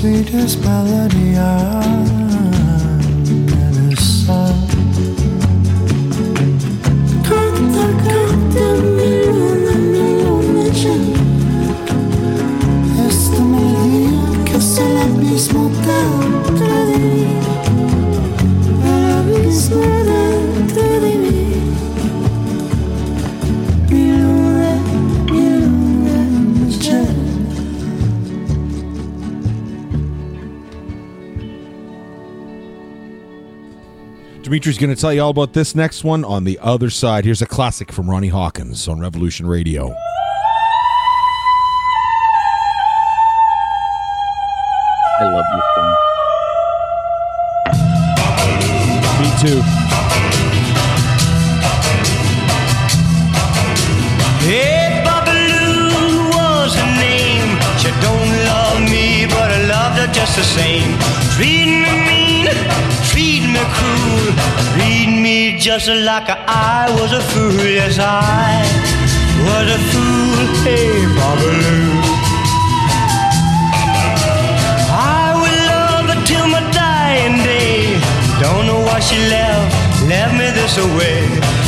sweetest 0.00 0.58
melody 0.64 1.36
I've 1.36 2.09
Dimetre's 34.60 34.76
going 34.76 34.94
to 34.94 35.00
tell 35.00 35.14
you 35.14 35.22
all 35.22 35.30
about 35.30 35.54
this 35.54 35.74
next 35.74 36.04
one 36.04 36.22
on 36.22 36.44
the 36.44 36.58
other 36.60 36.90
side. 36.90 37.24
Here's 37.24 37.40
a 37.40 37.46
classic 37.46 37.90
from 37.90 38.10
Ronnie 38.10 38.28
Hawkins 38.28 38.88
on 38.88 39.00
Revolution 39.00 39.46
Radio. 39.46 39.94
I 45.18 45.24
love 45.32 45.44
this 45.54 45.64
song. 49.48 49.62
Me 49.62 49.62
too. 49.62 49.79
Just 65.70 65.86
like 65.86 66.28
I 66.28 66.90
was 66.98 67.12
a 67.12 67.20
fool. 67.30 67.54
Yes, 67.64 67.96
I 68.00 68.66
was 69.46 69.66
a 69.70 69.78
fool. 69.90 70.46
Hey, 70.66 71.06
Boba 71.14 71.46
Lu. 71.62 71.78
I 74.90 75.30
will 75.40 75.60
love 75.70 76.06
her 76.10 76.20
till 76.26 76.48
my 76.48 76.62
dying 76.72 77.36
day. 77.46 78.00
Don't 78.42 78.66
know 78.66 78.80
why 78.80 78.98
she 78.98 79.14
left, 79.30 79.70
left 80.10 80.34
me 80.34 80.50
this 80.58 80.76
away. 80.76 81.59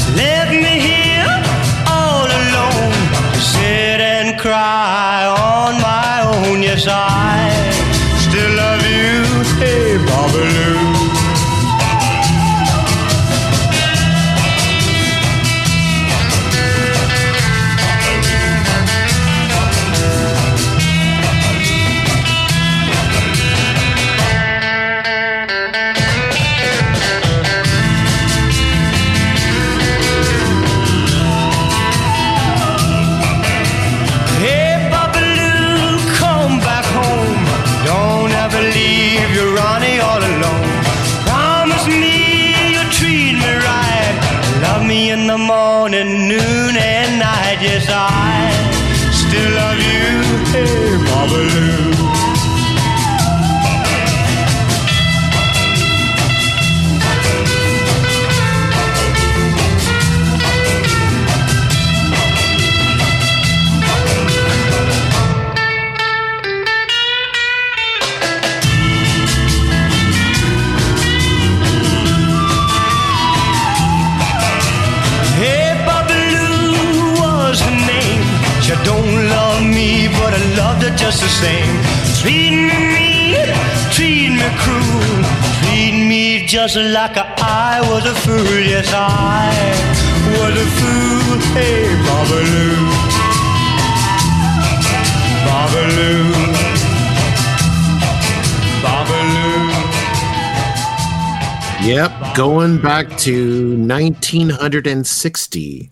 Back 102.62 103.18
to 103.18 103.76
1960. 103.76 105.90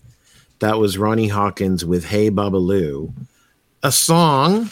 That 0.61 0.79
was 0.79 0.99
Ronnie 0.99 1.27
Hawkins 1.27 1.85
with 1.85 2.05
Hey 2.05 2.31
Boba 2.31 2.65
Lu, 2.65 3.13
a 3.83 3.91
song 3.91 4.71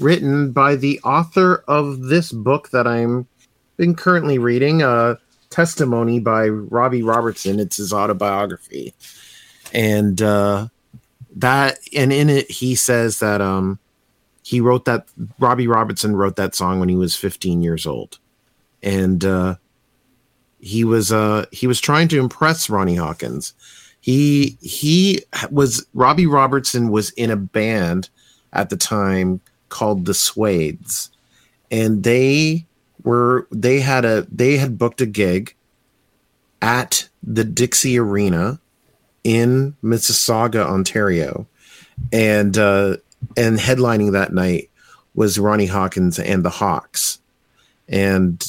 written 0.00 0.50
by 0.50 0.74
the 0.74 0.98
author 1.04 1.62
of 1.68 2.02
this 2.02 2.32
book 2.32 2.70
that 2.70 2.88
I'm 2.88 3.28
been 3.76 3.94
currently 3.94 4.38
reading, 4.38 4.82
a 4.82 5.16
testimony 5.50 6.18
by 6.18 6.48
Robbie 6.48 7.04
Robertson. 7.04 7.60
It's 7.60 7.76
his 7.76 7.92
autobiography. 7.92 8.92
And 9.72 10.20
uh 10.20 10.66
that 11.36 11.78
and 11.94 12.12
in 12.12 12.28
it 12.28 12.50
he 12.50 12.74
says 12.74 13.20
that 13.20 13.40
um 13.40 13.78
he 14.42 14.60
wrote 14.60 14.84
that 14.86 15.06
Robbie 15.38 15.68
Robertson 15.68 16.16
wrote 16.16 16.34
that 16.36 16.56
song 16.56 16.80
when 16.80 16.88
he 16.88 16.96
was 16.96 17.14
15 17.14 17.62
years 17.62 17.86
old. 17.86 18.18
And 18.82 19.24
uh 19.24 19.54
he 20.64 20.82
was 20.82 21.12
uh 21.12 21.44
he 21.52 21.66
was 21.66 21.78
trying 21.78 22.08
to 22.08 22.18
impress 22.18 22.70
Ronnie 22.70 22.94
Hawkins. 22.94 23.52
He 24.00 24.56
he 24.62 25.22
was 25.50 25.86
Robbie 25.92 26.26
Robertson 26.26 26.88
was 26.88 27.10
in 27.10 27.30
a 27.30 27.36
band 27.36 28.08
at 28.54 28.70
the 28.70 28.76
time 28.76 29.42
called 29.68 30.06
the 30.06 30.14
Suedes, 30.14 31.10
and 31.70 32.02
they 32.02 32.64
were 33.02 33.46
they 33.50 33.80
had 33.80 34.06
a 34.06 34.26
they 34.32 34.56
had 34.56 34.78
booked 34.78 35.02
a 35.02 35.06
gig 35.06 35.54
at 36.62 37.10
the 37.22 37.44
Dixie 37.44 37.98
Arena 37.98 38.58
in 39.22 39.76
Mississauga, 39.82 40.64
Ontario, 40.64 41.46
and 42.10 42.56
uh, 42.56 42.96
and 43.36 43.58
headlining 43.58 44.12
that 44.12 44.32
night 44.32 44.70
was 45.14 45.38
Ronnie 45.38 45.66
Hawkins 45.66 46.18
and 46.18 46.42
the 46.42 46.50
Hawks, 46.50 47.18
and 47.86 48.42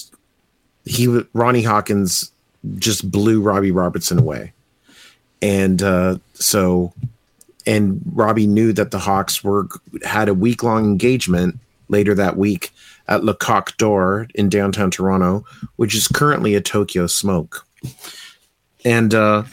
he 0.86 1.07
Ronnie 1.34 1.64
Hawkins 1.64 2.32
just 2.78 3.10
blew 3.12 3.41
Robbie 3.41 3.72
Robertson 3.72 4.20
away, 4.20 4.53
and 5.41 5.82
uh, 5.84 6.18
so 6.34 6.94
and 7.68 8.02
Robbie 8.14 8.48
knew 8.48 8.74
that 8.74 8.91
the 8.91 8.99
Hawks 8.99 9.44
were 9.44 9.68
had 10.03 10.30
a 10.30 10.34
week 10.34 10.64
long 10.64 10.86
engagement 10.86 11.57
later 11.90 12.14
that 12.16 12.38
week 12.38 12.72
at 13.07 13.24
Le 13.24 13.36
Coq 13.36 13.76
d'Or 13.78 14.28
in 14.36 14.49
downtown 14.49 14.90
Toronto, 14.91 15.45
which 15.76 15.95
is 15.95 16.07
currently 16.07 16.56
a 16.56 16.62
Tokyo 16.62 17.06
Smoke, 17.07 17.66
and 18.84 19.14
uh, 19.14 19.44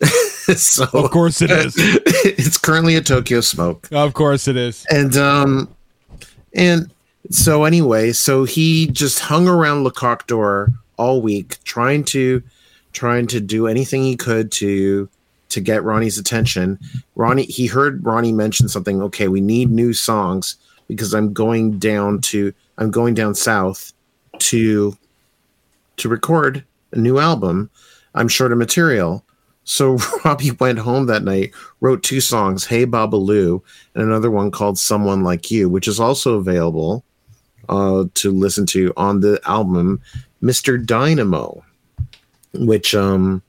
so 0.56 0.84
Of 0.92 1.10
course 1.10 1.42
it 1.42 1.50
is. 1.50 1.74
it's 1.78 2.56
currently 2.58 2.96
a 2.96 3.00
Tokyo 3.00 3.40
Smoke 3.40 3.88
Of 3.92 4.14
course 4.14 4.48
it 4.48 4.56
is. 4.56 4.84
and 4.90 5.16
um 5.16 5.68
and 6.54 6.90
so 7.30 7.64
anyway 7.64 8.12
so 8.12 8.44
he 8.44 8.86
just 8.88 9.20
hung 9.20 9.48
around 9.48 9.84
Le 9.84 9.90
Coq 9.90 10.26
d'Or 10.26 10.68
all 10.96 11.22
week 11.22 11.62
trying 11.64 12.04
to 12.04 12.42
trying 12.92 13.26
to 13.26 13.40
do 13.40 13.66
anything 13.66 14.02
he 14.02 14.16
could 14.16 14.50
to 14.52 15.08
to 15.48 15.60
get 15.60 15.82
ronnie's 15.82 16.18
attention. 16.18 16.78
Ronnie 17.14 17.44
he 17.44 17.66
heard 17.66 18.04
ronnie 18.04 18.32
mention 18.32 18.68
something 18.68 19.02
okay 19.02 19.28
we 19.28 19.40
need 19.40 19.70
new 19.70 19.92
songs 19.92 20.56
because 20.88 21.14
i'm 21.14 21.32
going 21.32 21.78
down 21.78 22.20
to 22.20 22.52
i'm 22.78 22.90
going 22.90 23.14
down 23.14 23.34
south 23.34 23.92
to 24.38 24.96
to 26.00 26.08
record 26.08 26.64
a 26.92 26.98
new 26.98 27.18
album. 27.18 27.70
I'm 28.14 28.28
short 28.28 28.52
of 28.52 28.58
material. 28.58 29.24
So 29.64 29.98
Robbie 30.24 30.52
went 30.52 30.78
home 30.78 31.06
that 31.06 31.22
night, 31.22 31.52
wrote 31.80 32.02
two 32.02 32.20
songs, 32.20 32.66
Hey 32.66 32.86
Boba 32.86 33.20
Lu, 33.20 33.62
and 33.94 34.02
another 34.02 34.30
one 34.30 34.50
called 34.50 34.78
Someone 34.78 35.22
Like 35.22 35.50
You, 35.50 35.68
which 35.68 35.86
is 35.86 36.00
also 36.00 36.34
available 36.34 37.04
uh, 37.70 38.04
to 38.14 38.30
listen 38.30 38.66
to 38.66 38.92
on 38.96 39.20
the 39.20 39.40
album 39.46 40.00
Mr. 40.42 40.84
Dynamo, 40.84 41.64
which 42.52 42.94
um 42.94 43.42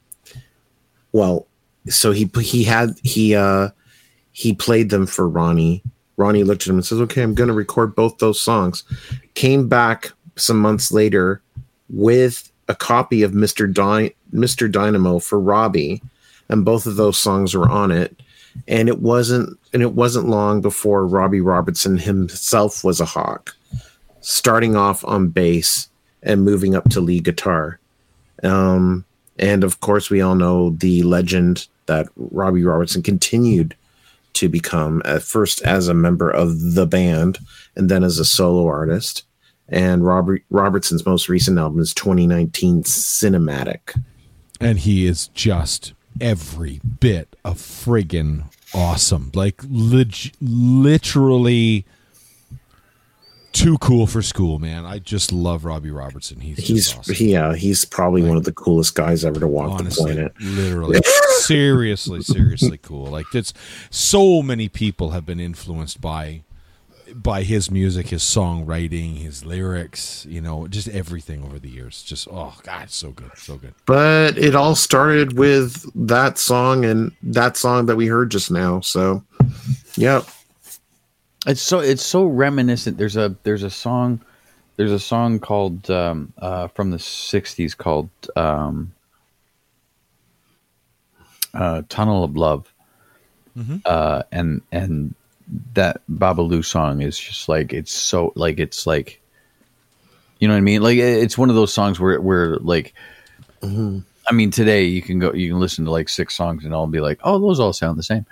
well, 1.11 1.47
so 1.89 2.11
he 2.11 2.29
he 2.39 2.63
had 2.63 2.95
he 3.03 3.35
uh 3.35 3.69
he 4.31 4.53
played 4.53 4.89
them 4.89 5.05
for 5.05 5.27
Ronnie. 5.27 5.83
Ronnie 6.17 6.43
looked 6.43 6.63
at 6.63 6.69
him 6.69 6.75
and 6.75 6.85
says, 6.85 7.01
"Okay, 7.01 7.21
I'm 7.21 7.35
going 7.35 7.49
to 7.49 7.53
record 7.53 7.95
both 7.95 8.17
those 8.19 8.39
songs." 8.39 8.83
Came 9.33 9.67
back 9.67 10.11
some 10.35 10.57
months 10.59 10.91
later 10.91 11.41
with 11.89 12.51
a 12.67 12.75
copy 12.75 13.23
of 13.23 13.31
Mr. 13.31 13.71
Dy- 13.71 14.13
Mr. 14.33 14.71
Dynamo 14.71 15.19
for 15.19 15.39
Robbie, 15.39 16.01
and 16.47 16.63
both 16.63 16.85
of 16.85 16.95
those 16.95 17.17
songs 17.17 17.55
were 17.55 17.69
on 17.69 17.91
it. 17.91 18.21
And 18.67 18.87
it 18.89 18.99
wasn't 18.99 19.57
and 19.73 19.81
it 19.81 19.93
wasn't 19.93 20.27
long 20.29 20.61
before 20.61 21.07
Robbie 21.07 21.41
Robertson 21.41 21.97
himself 21.97 22.83
was 22.83 22.99
a 22.99 23.05
hawk, 23.05 23.55
starting 24.21 24.75
off 24.75 25.03
on 25.05 25.27
bass 25.29 25.89
and 26.23 26.45
moving 26.45 26.75
up 26.75 26.89
to 26.89 27.01
lead 27.01 27.23
guitar. 27.23 27.79
Um, 28.43 29.05
and 29.37 29.63
of 29.63 29.79
course, 29.81 30.09
we 30.09 30.21
all 30.21 30.35
know 30.35 30.71
the 30.71 31.03
legend 31.03 31.67
that 31.87 32.07
Robbie 32.15 32.63
Robertson 32.63 33.01
continued 33.03 33.75
to 34.33 34.47
become 34.47 35.01
at 35.03 35.23
first 35.23 35.61
as 35.63 35.87
a 35.87 35.93
member 35.93 36.29
of 36.29 36.73
the 36.75 36.85
band 36.85 37.39
and 37.75 37.89
then 37.89 38.03
as 38.03 38.17
a 38.19 38.25
solo 38.25 38.65
artist. 38.67 39.23
And 39.67 40.05
Robert 40.05 40.43
Robertson's 40.49 41.05
most 41.05 41.27
recent 41.29 41.57
album 41.57 41.79
is 41.79 41.93
2019 41.93 42.83
Cinematic. 42.83 43.99
and 44.59 44.79
he 44.79 45.05
is 45.05 45.27
just 45.29 45.93
every 46.19 46.79
bit 46.99 47.35
of 47.43 47.57
friggin' 47.57 48.43
awesome. 48.73 49.31
Like 49.33 49.61
literally 50.41 51.85
too 53.51 53.77
cool 53.79 54.07
for 54.07 54.21
school, 54.21 54.59
man. 54.59 54.85
I 54.85 54.99
just 54.99 55.31
love 55.31 55.65
Robbie 55.65 55.91
Robertson. 55.91 56.39
He's 56.39 56.57
He's 56.57 56.95
awesome. 56.97 57.15
yeah, 57.19 57.53
he's 57.55 57.85
probably 57.85 58.23
one 58.23 58.37
of 58.37 58.43
the 58.43 58.53
coolest 58.53 58.95
guys 58.95 59.25
ever 59.25 59.39
to 59.39 59.47
walk 59.47 59.79
honestly, 59.79 60.13
the 60.13 60.29
planet. 60.29 60.33
literally, 60.41 60.99
seriously, 61.39 62.21
seriously 62.21 62.77
cool. 62.77 63.05
Like 63.07 63.25
it's 63.33 63.53
so 63.89 64.41
many 64.41 64.69
people 64.69 65.11
have 65.11 65.25
been 65.25 65.39
influenced 65.39 65.99
by 66.01 66.43
by 67.13 67.43
his 67.43 67.69
music, 67.69 68.07
his 68.07 68.23
songwriting, 68.23 69.17
his 69.17 69.43
lyrics. 69.43 70.25
You 70.29 70.39
know, 70.41 70.67
just 70.67 70.87
everything 70.87 71.43
over 71.43 71.59
the 71.59 71.69
years. 71.69 72.03
Just 72.03 72.27
oh 72.31 72.55
god, 72.63 72.89
so 72.89 73.11
good, 73.11 73.31
so 73.35 73.57
good. 73.57 73.73
But 73.85 74.37
it 74.37 74.55
all 74.55 74.75
started 74.75 75.37
with 75.37 75.89
that 76.07 76.37
song 76.37 76.85
and 76.85 77.11
that 77.23 77.57
song 77.57 77.87
that 77.87 77.95
we 77.97 78.07
heard 78.07 78.31
just 78.31 78.49
now. 78.51 78.79
So, 78.81 79.23
yep. 79.95 80.25
It's 81.47 81.61
so 81.61 81.79
it's 81.79 82.05
so 82.05 82.25
reminiscent. 82.25 82.97
There's 82.97 83.17
a 83.17 83.35
there's 83.43 83.63
a 83.63 83.69
song 83.69 84.21
there's 84.77 84.91
a 84.91 84.99
song 84.99 85.39
called 85.39 85.89
um, 85.89 86.33
uh, 86.37 86.67
from 86.69 86.91
the 86.91 86.97
'60s 86.97 87.75
called 87.75 88.09
um, 88.35 88.93
uh, 91.53 91.83
"Tunnel 91.89 92.23
of 92.23 92.35
Love," 92.35 92.73
uh, 93.85 94.23
and 94.31 94.61
and 94.71 95.13
that 95.73 96.01
Boba 96.11 96.47
Lu 96.47 96.63
song 96.63 97.01
is 97.01 97.19
just 97.19 97.49
like 97.49 97.73
it's 97.73 97.91
so 97.91 98.33
like 98.35 98.59
it's 98.59 98.87
like 98.87 99.21
you 100.39 100.47
know 100.47 100.53
what 100.53 100.59
I 100.59 100.61
mean. 100.61 100.81
Like 100.81 100.97
it's 100.97 101.37
one 101.37 101.49
of 101.49 101.55
those 101.55 101.73
songs 101.73 101.99
where 101.99 102.19
where 102.19 102.57
like. 102.57 102.93
I 104.27 104.33
mean, 104.33 104.49
today 104.49 104.85
you 104.85 105.01
can 105.01 105.19
go, 105.19 105.33
you 105.33 105.51
can 105.51 105.59
listen 105.59 105.85
to 105.85 105.91
like 105.91 106.07
six 106.07 106.35
songs 106.35 106.63
and 106.63 106.73
all 106.73 106.87
be 106.87 107.01
like, 107.01 107.19
oh, 107.23 107.39
those 107.39 107.59
all 107.59 107.73
sound 107.73 107.99
the 107.99 108.03
same. 108.03 108.25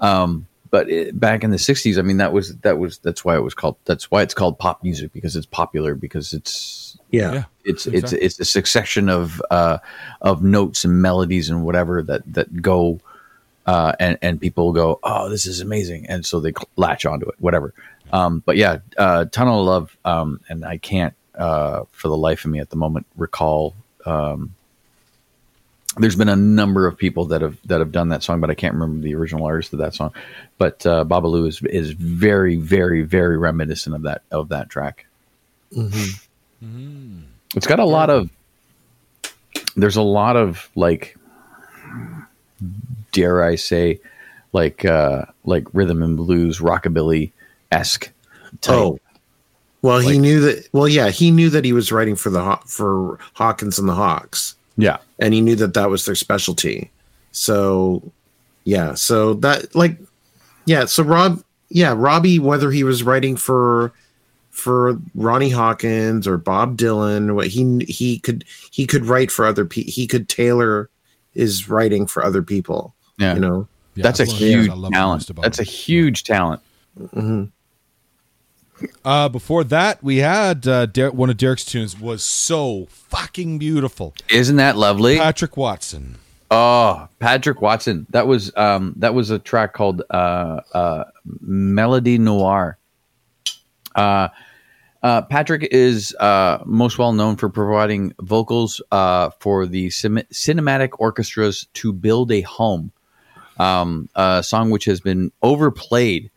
Um, 0.00 0.46
but 0.74 0.90
it, 0.90 1.20
back 1.20 1.44
in 1.44 1.52
the 1.52 1.56
'60s, 1.56 1.98
I 2.00 2.02
mean, 2.02 2.16
that 2.16 2.32
was 2.32 2.56
that 2.62 2.80
was 2.80 2.98
that's 2.98 3.24
why 3.24 3.36
it 3.36 3.44
was 3.44 3.54
called 3.54 3.76
that's 3.84 4.10
why 4.10 4.22
it's 4.22 4.34
called 4.34 4.58
pop 4.58 4.82
music 4.82 5.12
because 5.12 5.36
it's 5.36 5.46
popular 5.46 5.94
because 5.94 6.32
it's 6.32 6.98
Yeah. 7.12 7.32
Yeah. 7.32 7.44
it's 7.64 7.86
Exactly. 7.86 8.18
it's 8.18 8.40
it's 8.40 8.40
a 8.40 8.44
succession 8.44 9.08
of 9.08 9.40
uh, 9.52 9.78
of 10.20 10.42
notes 10.42 10.84
and 10.84 11.00
melodies 11.00 11.48
and 11.48 11.64
whatever 11.64 12.02
that 12.02 12.22
that 12.34 12.60
go 12.60 12.98
uh, 13.66 13.92
and 14.00 14.18
and 14.20 14.40
people 14.40 14.72
go, 14.72 14.98
oh, 15.04 15.28
this 15.28 15.46
is 15.46 15.60
amazing, 15.60 16.06
and 16.08 16.26
so 16.26 16.40
they 16.40 16.50
cl- 16.50 16.68
latch 16.74 17.06
onto 17.06 17.28
it, 17.28 17.36
whatever. 17.38 17.72
Um, 18.12 18.42
but 18.44 18.56
yeah, 18.56 18.78
uh, 18.98 19.26
Tunnel 19.26 19.60
of 19.60 19.66
Love, 19.66 19.96
um, 20.04 20.40
and 20.48 20.64
I 20.64 20.78
can't 20.78 21.14
uh, 21.36 21.84
for 21.92 22.08
the 22.08 22.16
life 22.16 22.44
of 22.44 22.50
me 22.50 22.58
at 22.58 22.70
the 22.70 22.76
moment 22.76 23.06
recall. 23.16 23.74
Um, 24.04 24.56
there's 25.98 26.16
been 26.16 26.28
a 26.28 26.36
number 26.36 26.86
of 26.86 26.96
people 26.96 27.26
that 27.26 27.42
have 27.42 27.56
that 27.66 27.80
have 27.80 27.92
done 27.92 28.08
that 28.08 28.22
song, 28.22 28.40
but 28.40 28.50
I 28.50 28.54
can't 28.54 28.74
remember 28.74 29.02
the 29.02 29.14
original 29.14 29.46
artist 29.46 29.72
of 29.72 29.78
that 29.78 29.94
song. 29.94 30.12
But 30.58 30.84
uh, 30.86 31.04
Boba 31.04 31.30
Lu 31.30 31.46
is 31.46 31.62
is 31.62 31.90
very, 31.92 32.56
very, 32.56 33.02
very 33.02 33.38
reminiscent 33.38 33.94
of 33.94 34.02
that 34.02 34.22
of 34.30 34.48
that 34.48 34.70
track. 34.70 35.06
It's 37.54 37.66
got 37.66 37.78
a 37.78 37.84
lot 37.84 38.10
of. 38.10 38.30
There's 39.76 39.96
a 39.96 40.02
lot 40.02 40.36
of 40.36 40.70
like, 40.74 41.16
dare 43.12 43.42
I 43.42 43.56
say, 43.56 44.00
like 44.52 44.84
uh, 44.84 45.26
like 45.44 45.66
rhythm 45.72 46.02
and 46.02 46.16
blues, 46.16 46.58
rockabilly 46.58 47.32
esque 47.70 48.10
type. 48.60 48.74
Oh, 48.74 48.98
well, 49.82 49.98
he 49.98 50.18
knew 50.18 50.40
that. 50.40 50.68
Well, 50.72 50.88
yeah, 50.88 51.10
he 51.10 51.30
knew 51.30 51.50
that 51.50 51.64
he 51.64 51.72
was 51.72 51.92
writing 51.92 52.16
for 52.16 52.30
the 52.30 52.58
for 52.66 53.18
Hawkins 53.34 53.78
and 53.78 53.88
the 53.88 53.94
Hawks, 53.94 54.56
yeah, 54.76 54.98
and 55.18 55.34
he 55.34 55.40
knew 55.40 55.56
that 55.56 55.74
that 55.74 55.90
was 55.90 56.04
their 56.04 56.14
specialty. 56.14 56.90
So, 57.32 58.12
yeah, 58.64 58.94
so 58.94 59.34
that 59.34 59.74
like, 59.74 59.98
yeah, 60.66 60.84
so 60.84 61.02
Rob, 61.02 61.42
yeah, 61.68 61.94
Robbie, 61.96 62.38
whether 62.38 62.70
he 62.70 62.84
was 62.84 63.02
writing 63.02 63.36
for 63.36 63.92
for 64.50 64.96
Ronnie 65.16 65.50
Hawkins 65.50 66.28
or 66.28 66.38
Bob 66.38 66.76
Dylan, 66.76 67.34
what 67.34 67.48
he 67.48 67.84
he 67.88 68.20
could 68.20 68.44
he 68.70 68.86
could 68.86 69.04
write 69.06 69.30
for 69.30 69.46
other 69.46 69.64
people. 69.64 69.92
He 69.92 70.06
could 70.06 70.28
tailor 70.28 70.88
his 71.34 71.68
writing 71.68 72.06
for 72.06 72.24
other 72.24 72.42
people. 72.42 72.94
yeah. 73.18 73.34
You 73.34 73.40
know, 73.40 73.68
Yeah, 73.96 74.04
That's 74.04 74.20
a 74.20 74.24
one 74.24 74.34
of 74.34 74.40
the 74.40 74.46
things 74.46 74.66
huge 74.66 74.92
talent. 74.92 75.30
That's 75.42 75.58
a 75.58 75.64
huge 75.64 76.24
talent. 76.24 76.62
Mm-hmm. 76.98 77.44
Uh, 79.04 79.28
before 79.28 79.64
that, 79.64 80.02
we 80.02 80.18
had 80.18 80.66
uh, 80.66 80.86
Der- 80.86 81.10
one 81.10 81.30
of 81.30 81.36
Derek's 81.36 81.64
tunes 81.64 81.98
was 81.98 82.22
so 82.22 82.86
fucking 82.90 83.58
beautiful. 83.58 84.14
Isn't 84.28 84.56
that 84.56 84.76
lovely? 84.76 85.16
Patrick 85.16 85.56
Watson. 85.56 86.16
Oh, 86.50 87.08
Patrick 87.18 87.60
Watson. 87.60 88.06
That 88.10 88.26
was 88.26 88.54
um 88.56 88.94
that 88.98 89.14
was 89.14 89.30
a 89.30 89.38
track 89.38 89.72
called 89.72 90.02
uh 90.10 90.60
uh 90.72 91.04
Melody 91.40 92.18
Noir. 92.18 92.78
Uh 93.94 94.28
uh, 95.02 95.20
Patrick 95.20 95.68
is 95.70 96.14
uh, 96.18 96.62
most 96.64 96.96
well 96.96 97.12
known 97.12 97.36
for 97.36 97.50
providing 97.50 98.14
vocals 98.22 98.80
uh, 98.90 99.28
for 99.38 99.66
the 99.66 99.90
cin- 99.90 100.24
cinematic 100.32 100.92
orchestras 100.98 101.66
to 101.74 101.92
build 101.92 102.32
a 102.32 102.40
home, 102.40 102.90
um, 103.58 104.08
a 104.14 104.42
song 104.42 104.70
which 104.70 104.86
has 104.86 105.02
been 105.02 105.30
overplayed 105.42 106.30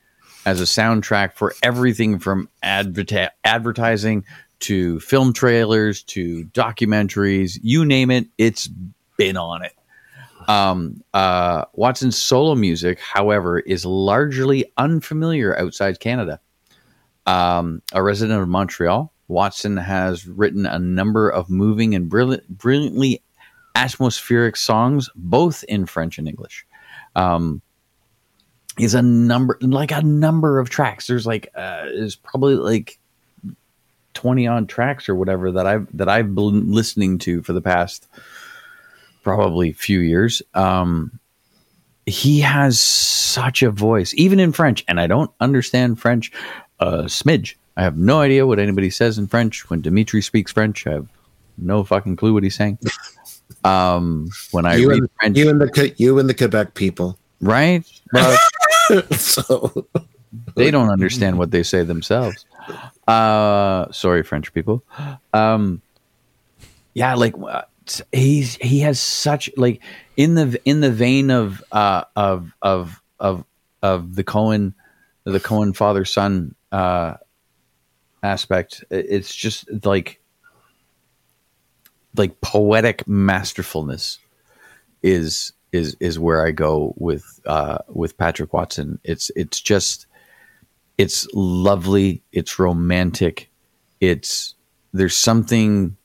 as 0.48 0.62
a 0.62 0.64
soundtrack 0.64 1.34
for 1.34 1.54
everything 1.62 2.20
from 2.20 2.48
adverti- 2.64 3.30
advertising 3.44 4.24
to 4.60 4.98
film 5.02 5.34
trailers 5.34 6.04
to 6.04 6.46
documentaries. 6.54 7.60
You 7.62 7.84
name 7.84 8.10
it, 8.12 8.28
it's 8.38 8.70
been 9.18 9.36
on 9.36 9.66
it. 9.66 9.74
Um, 10.48 11.04
uh, 11.14 11.66
Watson's 11.74 12.18
solo 12.18 12.56
music, 12.56 12.98
however, 12.98 13.60
is 13.60 13.86
largely 13.86 14.72
unfamiliar 14.78 15.60
outside 15.60 16.00
Canada. 16.00 16.40
Um, 17.26 17.82
a 17.92 18.02
resident 18.02 18.42
of 18.42 18.48
Montreal, 18.48 19.12
Watson 19.28 19.76
has 19.76 20.26
written 20.26 20.66
a 20.66 20.80
number 20.80 21.30
of 21.30 21.50
moving 21.50 21.94
and 21.94 22.08
brilliant, 22.08 22.48
brilliantly 22.48 23.22
atmospheric 23.76 24.56
songs, 24.56 25.10
both 25.14 25.66
in 25.66 25.86
French 25.88 26.18
and 26.18 26.30
English. 26.30 26.66
Um, 27.18 27.62
is 28.80 28.94
a 28.94 29.02
number 29.02 29.58
like 29.62 29.92
a 29.92 30.02
number 30.02 30.60
of 30.60 30.70
tracks. 30.70 31.08
There's 31.08 31.26
like 31.26 31.50
uh, 31.56 31.86
is 31.88 32.16
probably 32.16 32.56
like 32.56 33.00
twenty 34.14 34.48
odd 34.48 34.70
tracks 34.70 35.08
or 35.08 35.16
whatever 35.16 35.52
that 35.52 35.68
I've 35.68 35.88
that 35.98 36.10
I've 36.10 36.34
been 36.34 36.72
listening 36.72 37.20
to 37.20 37.42
for 37.44 37.54
the 37.54 37.62
past 37.62 38.08
probably 39.24 39.74
few 39.74 40.00
years. 40.00 40.42
Um, 40.54 41.20
he 42.06 42.40
has 42.40 42.80
such 42.80 43.62
a 43.62 43.70
voice, 43.70 44.14
even 44.16 44.40
in 44.40 44.54
French, 44.54 44.86
and 44.88 45.00
I 45.00 45.08
don't 45.08 45.30
understand 45.42 46.00
French 46.00 46.32
a 46.80 47.04
smidge. 47.04 47.56
I 47.76 47.84
have 47.84 47.98
no 47.98 48.22
idea 48.22 48.48
what 48.48 48.60
anybody 48.60 48.90
says 48.90 49.18
in 49.18 49.28
French. 49.28 49.70
When 49.70 49.82
Dimetre 49.82 50.22
speaks 50.22 50.52
French, 50.52 50.88
I 50.88 50.94
have 50.94 51.08
no 51.58 51.84
fucking 51.84 52.16
clue 52.16 52.34
what 52.34 52.44
he's 52.44 52.56
saying. 52.56 52.80
Um, 53.64 54.30
when 54.52 54.66
I 54.66 54.76
you 54.76 54.90
read 54.90 55.00
and 55.00 55.10
French, 55.20 55.38
you 55.38 55.50
and 55.50 55.60
the 55.60 55.94
you 55.98 56.20
and 56.20 56.30
the 56.30 56.34
Quebec 56.34 56.74
people. 56.74 57.18
right? 57.42 57.84
Well, 58.14 58.38
so 59.12 59.88
they 60.56 60.72
don't 60.72 60.90
understand 60.90 61.38
what 61.38 61.52
they 61.52 61.64
say 61.64 61.84
themselves. 61.84 62.46
Uh, 63.08 63.92
sorry, 63.92 64.24
French 64.24 64.54
people. 64.54 64.84
Um, 65.34 65.82
yeah, 66.94 67.16
like 67.16 67.36
uh, 67.42 67.64
he's 68.12 68.56
he 68.56 68.80
has 68.80 69.00
such 69.00 69.50
like 69.58 69.82
in 70.16 70.36
the 70.36 70.60
in 70.66 70.82
the 70.82 70.92
vein 70.92 71.30
of 71.32 71.64
uh, 71.72 72.04
of 72.16 72.54
of 72.62 73.02
of 73.20 73.46
of 73.82 74.16
the 74.16 74.24
Cohen 74.24 74.74
the 75.24 75.40
Cohen 75.40 75.74
father 75.74 76.06
son 76.06 76.56
uh, 76.72 77.16
aspect. 78.24 78.84
It's 78.90 79.34
just 79.34 79.86
like 79.86 80.22
like 82.16 82.42
poetic 82.42 83.08
masterfulness 83.08 84.20
is 85.04 85.54
is 85.72 85.96
is 86.00 86.18
where 86.18 86.46
I 86.46 86.52
go 86.52 86.94
with 86.98 87.40
uh, 87.46 87.80
with 87.88 88.18
Patrick 88.18 88.54
Watson. 88.54 89.00
It's 89.04 89.32
it's 89.36 89.60
just 89.60 90.08
it's 90.98 91.28
lovely. 91.34 92.22
It's 92.32 92.60
romantic. 92.60 93.50
It's 94.00 94.56
there's 94.94 95.16
something 95.16 95.98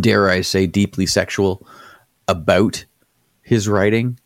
dare 0.00 0.28
I 0.28 0.40
say 0.40 0.66
deeply 0.66 1.06
sexual 1.06 1.66
about 2.26 2.84
his 3.42 3.68
writing 3.68 4.18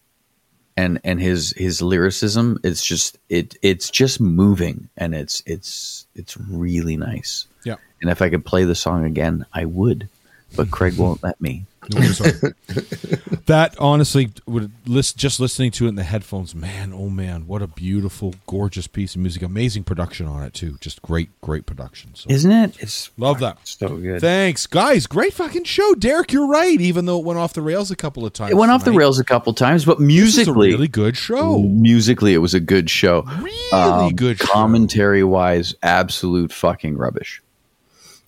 and 0.77 1.01
and 1.05 1.21
his 1.21 1.53
his 1.57 1.83
lyricism. 1.83 2.59
It's 2.65 2.85
just 2.85 3.19
it 3.29 3.57
it's 3.63 3.91
just 3.91 4.21
moving 4.21 4.89
and 4.97 5.15
it's 5.15 5.43
it's 5.47 6.07
it's 6.15 6.37
really 6.37 6.97
nice. 6.97 7.47
Yeah. 7.65 7.77
And 8.01 8.11
if 8.11 8.23
I 8.23 8.31
could 8.31 8.45
play 8.45 8.65
the 8.65 8.75
song 8.75 9.05
again, 9.05 9.45
I 9.53 9.67
would, 9.67 10.09
but 10.57 10.71
Craig 10.71 10.97
won't 10.97 11.23
let 11.23 11.41
me. 11.41 11.67
No, 11.93 12.01
I'm 12.01 12.13
sorry. 12.13 12.33
that 13.47 13.75
honestly 13.79 14.31
would 14.47 14.71
list 14.87 15.17
just 15.17 15.41
listening 15.41 15.71
to 15.73 15.87
it 15.87 15.89
in 15.89 15.95
the 15.95 16.05
headphones 16.05 16.55
man 16.55 16.93
oh 16.93 17.09
man 17.09 17.47
what 17.47 17.63
a 17.63 17.67
beautiful 17.67 18.35
gorgeous 18.47 18.87
piece 18.87 19.15
of 19.15 19.21
music 19.21 19.43
amazing 19.43 19.83
production 19.83 20.27
on 20.27 20.43
it 20.43 20.53
too 20.55 20.77
just 20.81 21.01
great 21.03 21.31
great 21.41 21.67
production 21.67 22.15
so 22.15 22.29
Isn't 22.31 22.53
it? 22.53 22.77
It's 22.81 23.11
love 23.17 23.41
that 23.41 23.59
so 23.65 23.97
good. 23.97 24.21
thanks 24.21 24.67
guys 24.67 25.07
great 25.07 25.33
fucking 25.33 25.65
show 25.65 25.95
derek 25.95 26.33
you're 26.33 26.47
right 26.47 26.81
even 26.81 27.07
though 27.07 27.19
it 27.19 27.25
went 27.25 27.39
off 27.39 27.55
the 27.55 27.63
rails 27.63 27.91
a 27.91 27.97
couple 27.97 28.25
of 28.27 28.33
times 28.33 28.53
It 28.53 28.57
went 28.57 28.71
off 28.71 28.85
the 28.85 28.93
rails 28.93 29.19
a 29.19 29.25
couple 29.25 29.53
times, 29.55 29.85
but 29.85 29.99
this 29.99 30.07
is 30.09 30.13
a 30.13 30.53
musically, 30.53 30.69
really 30.73 30.89
good 30.89 31.17
show 31.17 31.59
musically, 31.59 32.35
it 32.35 32.39
was 32.39 32.55
a 32.55 32.61
good 32.61 32.91
show. 32.91 33.23
really 33.41 33.73
um, 33.73 34.15
good 34.15 34.39
commentary 34.39 35.25
wise, 35.25 35.75
absolute 35.83 36.53
fucking 36.53 36.97
rubbish. 36.97 37.43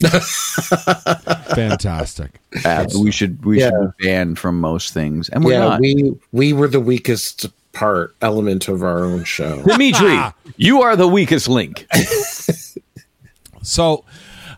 fantastic 1.55 2.41
Uh, 2.65 2.87
we 2.99 3.11
should 3.11 3.45
we 3.45 3.59
Yeah. 3.61 3.71
should 3.71 3.97
be 3.99 4.07
banned 4.07 4.39
from 4.39 4.61
most 4.61 4.93
things, 4.95 5.29
and 5.29 5.45
we're 5.45 5.53
yeah, 5.53 5.59
not. 5.61 5.81
we 5.81 6.15
we 6.33 6.53
were 6.53 6.69
the 6.69 6.81
weakest 6.81 7.47
part 7.73 8.15
element 8.21 8.69
of 8.69 8.83
our 8.83 9.05
own 9.05 9.25
show. 9.25 9.63
Dimetre, 9.63 10.35
you 10.57 10.83
are 10.83 10.95
the 10.97 11.09
weakest 11.09 11.49
link. 11.49 11.87
So, 13.63 14.05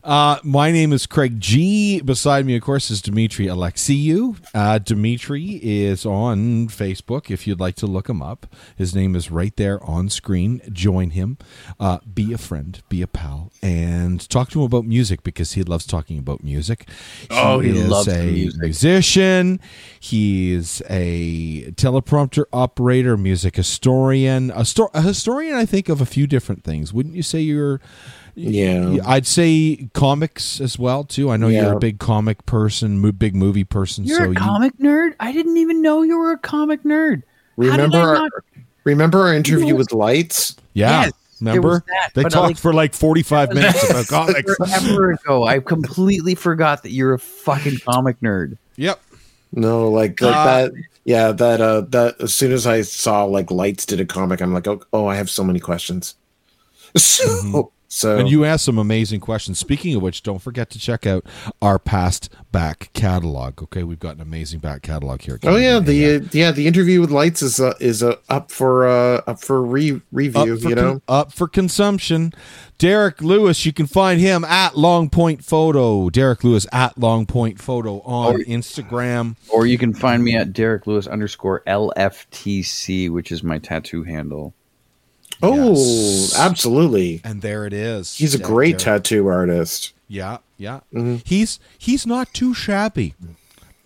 uh, 0.05 0.39
my 0.43 0.71
name 0.71 0.93
is 0.93 1.07
Craig 1.07 1.41
G. 1.41 2.01
Beside 2.03 2.45
me, 2.45 2.57
of 2.57 2.63
course, 2.63 2.91
is 2.91 3.01
Dimetre 3.01 3.45
Alexiou. 3.45 4.37
Uh, 4.53 4.79
Dimetre 4.79 5.37
is 5.37 6.05
on 6.05 6.69
Facebook 6.69 7.31
if 7.31 7.47
you'd 7.47 7.59
like 7.59 7.75
to 7.77 7.87
look 7.87 8.09
him 8.09 8.21
up. 8.21 8.47
His 8.77 8.95
name 8.95 9.17
is 9.17 9.31
right 9.31 9.57
there 9.57 9.83
on 9.83 10.11
screen. 10.11 10.61
Join 10.71 11.11
him. 11.11 11.39
Uh, 11.81 11.99
be 12.13 12.35
a 12.35 12.39
friend, 12.39 12.83
be 12.91 13.01
a 13.01 13.07
pal, 13.07 13.51
and 13.63 14.29
talk 14.29 14.51
to 14.51 14.61
him 14.61 14.67
about 14.67 14.85
music 14.85 15.23
because 15.23 15.55
he 15.55 15.63
loves 15.63 15.87
talking 15.87 16.19
about 16.19 16.45
music. 16.45 16.87
Oh, 17.31 17.61
he 17.61 17.71
is 17.71 17.89
loves 17.89 18.09
a 18.09 18.27
music. 18.27 18.61
musician. 18.61 19.61
He's 19.99 20.83
a 20.91 21.73
teleprompter 21.73 22.45
operator, 22.53 23.17
music 23.17 23.57
historian, 23.57 24.51
a, 24.55 24.67
sto- 24.67 24.91
a 24.93 25.01
historian. 25.01 25.55
I 25.55 25.65
think 25.65 25.89
of 25.89 26.03
a 26.03 26.07
few 26.07 26.27
different 26.27 26.63
things. 26.63 26.93
Wouldn't 26.93 27.15
you 27.15 27.23
say 27.23 27.41
you're? 27.41 27.81
Yeah. 28.37 28.97
I'd 29.07 29.27
say 29.27 29.89
comics 29.95 30.61
as 30.61 30.79
well 30.79 31.05
too. 31.05 31.31
I 31.31 31.37
know 31.37 31.49
you're 31.49 31.73
a 31.75 31.79
big 31.79 31.99
comic 31.99 32.45
person, 32.47 32.99
mo- 32.99 33.13
big 33.13 33.35
movie 33.35 33.65
person. 33.65 34.05
You're 34.05 34.19
so 34.19 34.25
a 34.25 34.29
you- 34.29 34.35
comic 34.35 34.77
nerd. 34.79 35.15
I 35.21 35.33
didn't 35.33 35.57
even 35.57 35.83
know 35.83 36.03
you 36.03 36.19
were 36.19 36.33
a 36.33 36.39
comic 36.39 36.83
nerd. 36.83 37.23
Remember 37.57 37.97
I 37.99 38.01
our, 38.01 38.15
not- 38.15 38.33
remember 38.85 39.21
our 39.21 39.35
interview 39.35 39.77
with 39.77 39.93
Lights? 39.93 40.57
yeah, 40.73 41.03
Yes, 41.05 41.13
remember 41.41 41.85
that, 41.87 42.11
they 42.15 42.23
talked 42.25 42.35
like- 42.35 42.57
for 42.59 42.73
like 42.75 42.95
45 42.95 43.55
minutes 43.55 43.89
about 43.91 44.07
comics. 44.09 44.55
Forever 44.57 45.13
ago, 45.13 45.45
I 45.47 45.61
completely 45.61 46.35
forgot 46.35 46.83
that 46.83 46.91
you're 46.91 47.15
a 47.15 47.19
fucking 47.19 47.79
comic 47.87 48.19
nerd. 48.21 48.59
Yep. 48.77 49.01
No, 49.53 49.89
like 49.89 50.21
like 50.21 50.35
Uh, 50.35 50.45
that. 50.45 50.73
Yeah, 51.05 51.31
that 51.33 51.61
uh 51.61 51.83
that 51.91 52.21
as 52.21 52.35
soon 52.35 52.51
as 52.51 52.67
I 52.67 52.81
saw 52.83 53.25
like 53.25 53.51
Lights 53.53 53.87
did 53.87 54.01
a 54.01 54.05
comic, 54.05 54.41
I'm 54.41 54.53
like, 54.53 54.67
oh, 54.67 54.81
oh 54.93 55.07
I 55.07 55.15
have 55.15 55.31
so 55.31 55.45
many 55.45 55.61
questions. 55.61 56.17
So 56.97 57.71
so 57.95 58.19
And 58.19 58.29
you 58.29 58.45
asked 58.45 58.65
some 58.65 58.77
amazing 58.79 59.21
questions. 59.21 59.59
Speaking 59.59 59.95
of 59.95 60.03
which, 60.03 60.23
don't 60.23 60.41
forget 60.41 60.69
to 60.71 60.79
check 60.79 61.07
out 61.07 61.25
our 61.63 61.79
past 61.79 62.29
back 62.51 62.91
catalog. 62.93 63.63
Okay, 63.63 63.85
we've 63.85 64.01
got 64.01 64.17
an 64.17 64.21
amazing 64.21 64.59
back 64.59 64.83
catalog 64.83 65.23
here. 65.23 65.39
Oh 65.45 65.57
yeah, 65.57 65.79
the 65.79 66.17
uh, 66.17 66.21
yeah 66.33 66.51
the 66.51 66.67
interview 66.67 67.01
with 67.01 67.11
Lights 67.11 67.41
is 67.43 67.61
uh, 67.61 67.75
is 67.81 68.03
uh, 68.03 68.17
up 68.29 68.51
for 68.51 68.87
uh 68.89 69.23
up 69.27 69.41
for 69.41 69.63
re 69.63 70.01
review. 70.11 70.55
up 70.55 70.61
for 70.61 70.69
You 70.69 70.75
know, 70.75 70.91
con- 70.93 71.03
up 71.09 71.33
for 71.33 71.47
consumption. 71.49 72.33
Derek 72.79 73.23
Lewis, 73.23 73.65
you 73.65 73.73
can 73.73 73.87
find 73.87 74.21
him 74.21 74.43
at 74.45 74.77
Long 74.77 75.09
Point 75.09 75.45
Photo. 75.45 76.11
Derek 76.11 76.43
Lewis 76.43 76.67
at 76.73 76.99
Long 76.99 77.25
Point 77.25 77.61
Photo 77.61 78.01
on 78.01 78.35
Or- 78.35 78.39
Instagram. 78.41 79.37
Or 79.49 79.65
you 79.67 79.79
can 79.79 79.95
find 79.95 80.25
me 80.25 80.35
at 80.37 80.53
Derek 80.53 80.89
Lewis 80.89 81.07
underscore 81.07 81.63
LFTC, 81.69 83.11
which 83.11 83.31
is 83.31 83.45
my 83.45 83.59
tattoo 83.59 84.03
handle. 84.03 84.55
Oh, 85.45 85.73
Yes. 85.73 86.39
absolutely. 86.39 87.21
And 87.25 87.43
there 87.43 87.67
it 87.67 87.73
is. 87.73 88.17
He's 88.17 88.35
a 88.35 88.39
great 88.39 88.79
tattoo 88.79 89.27
artist. 89.29 89.93
Yeah, 90.09 90.39
yeah. 90.59 90.81
Mm-hmm. 90.93 91.17
He's 91.25 91.59
he's 91.79 92.07
not 92.07 92.33
too 92.33 92.55
shabby. 92.55 93.15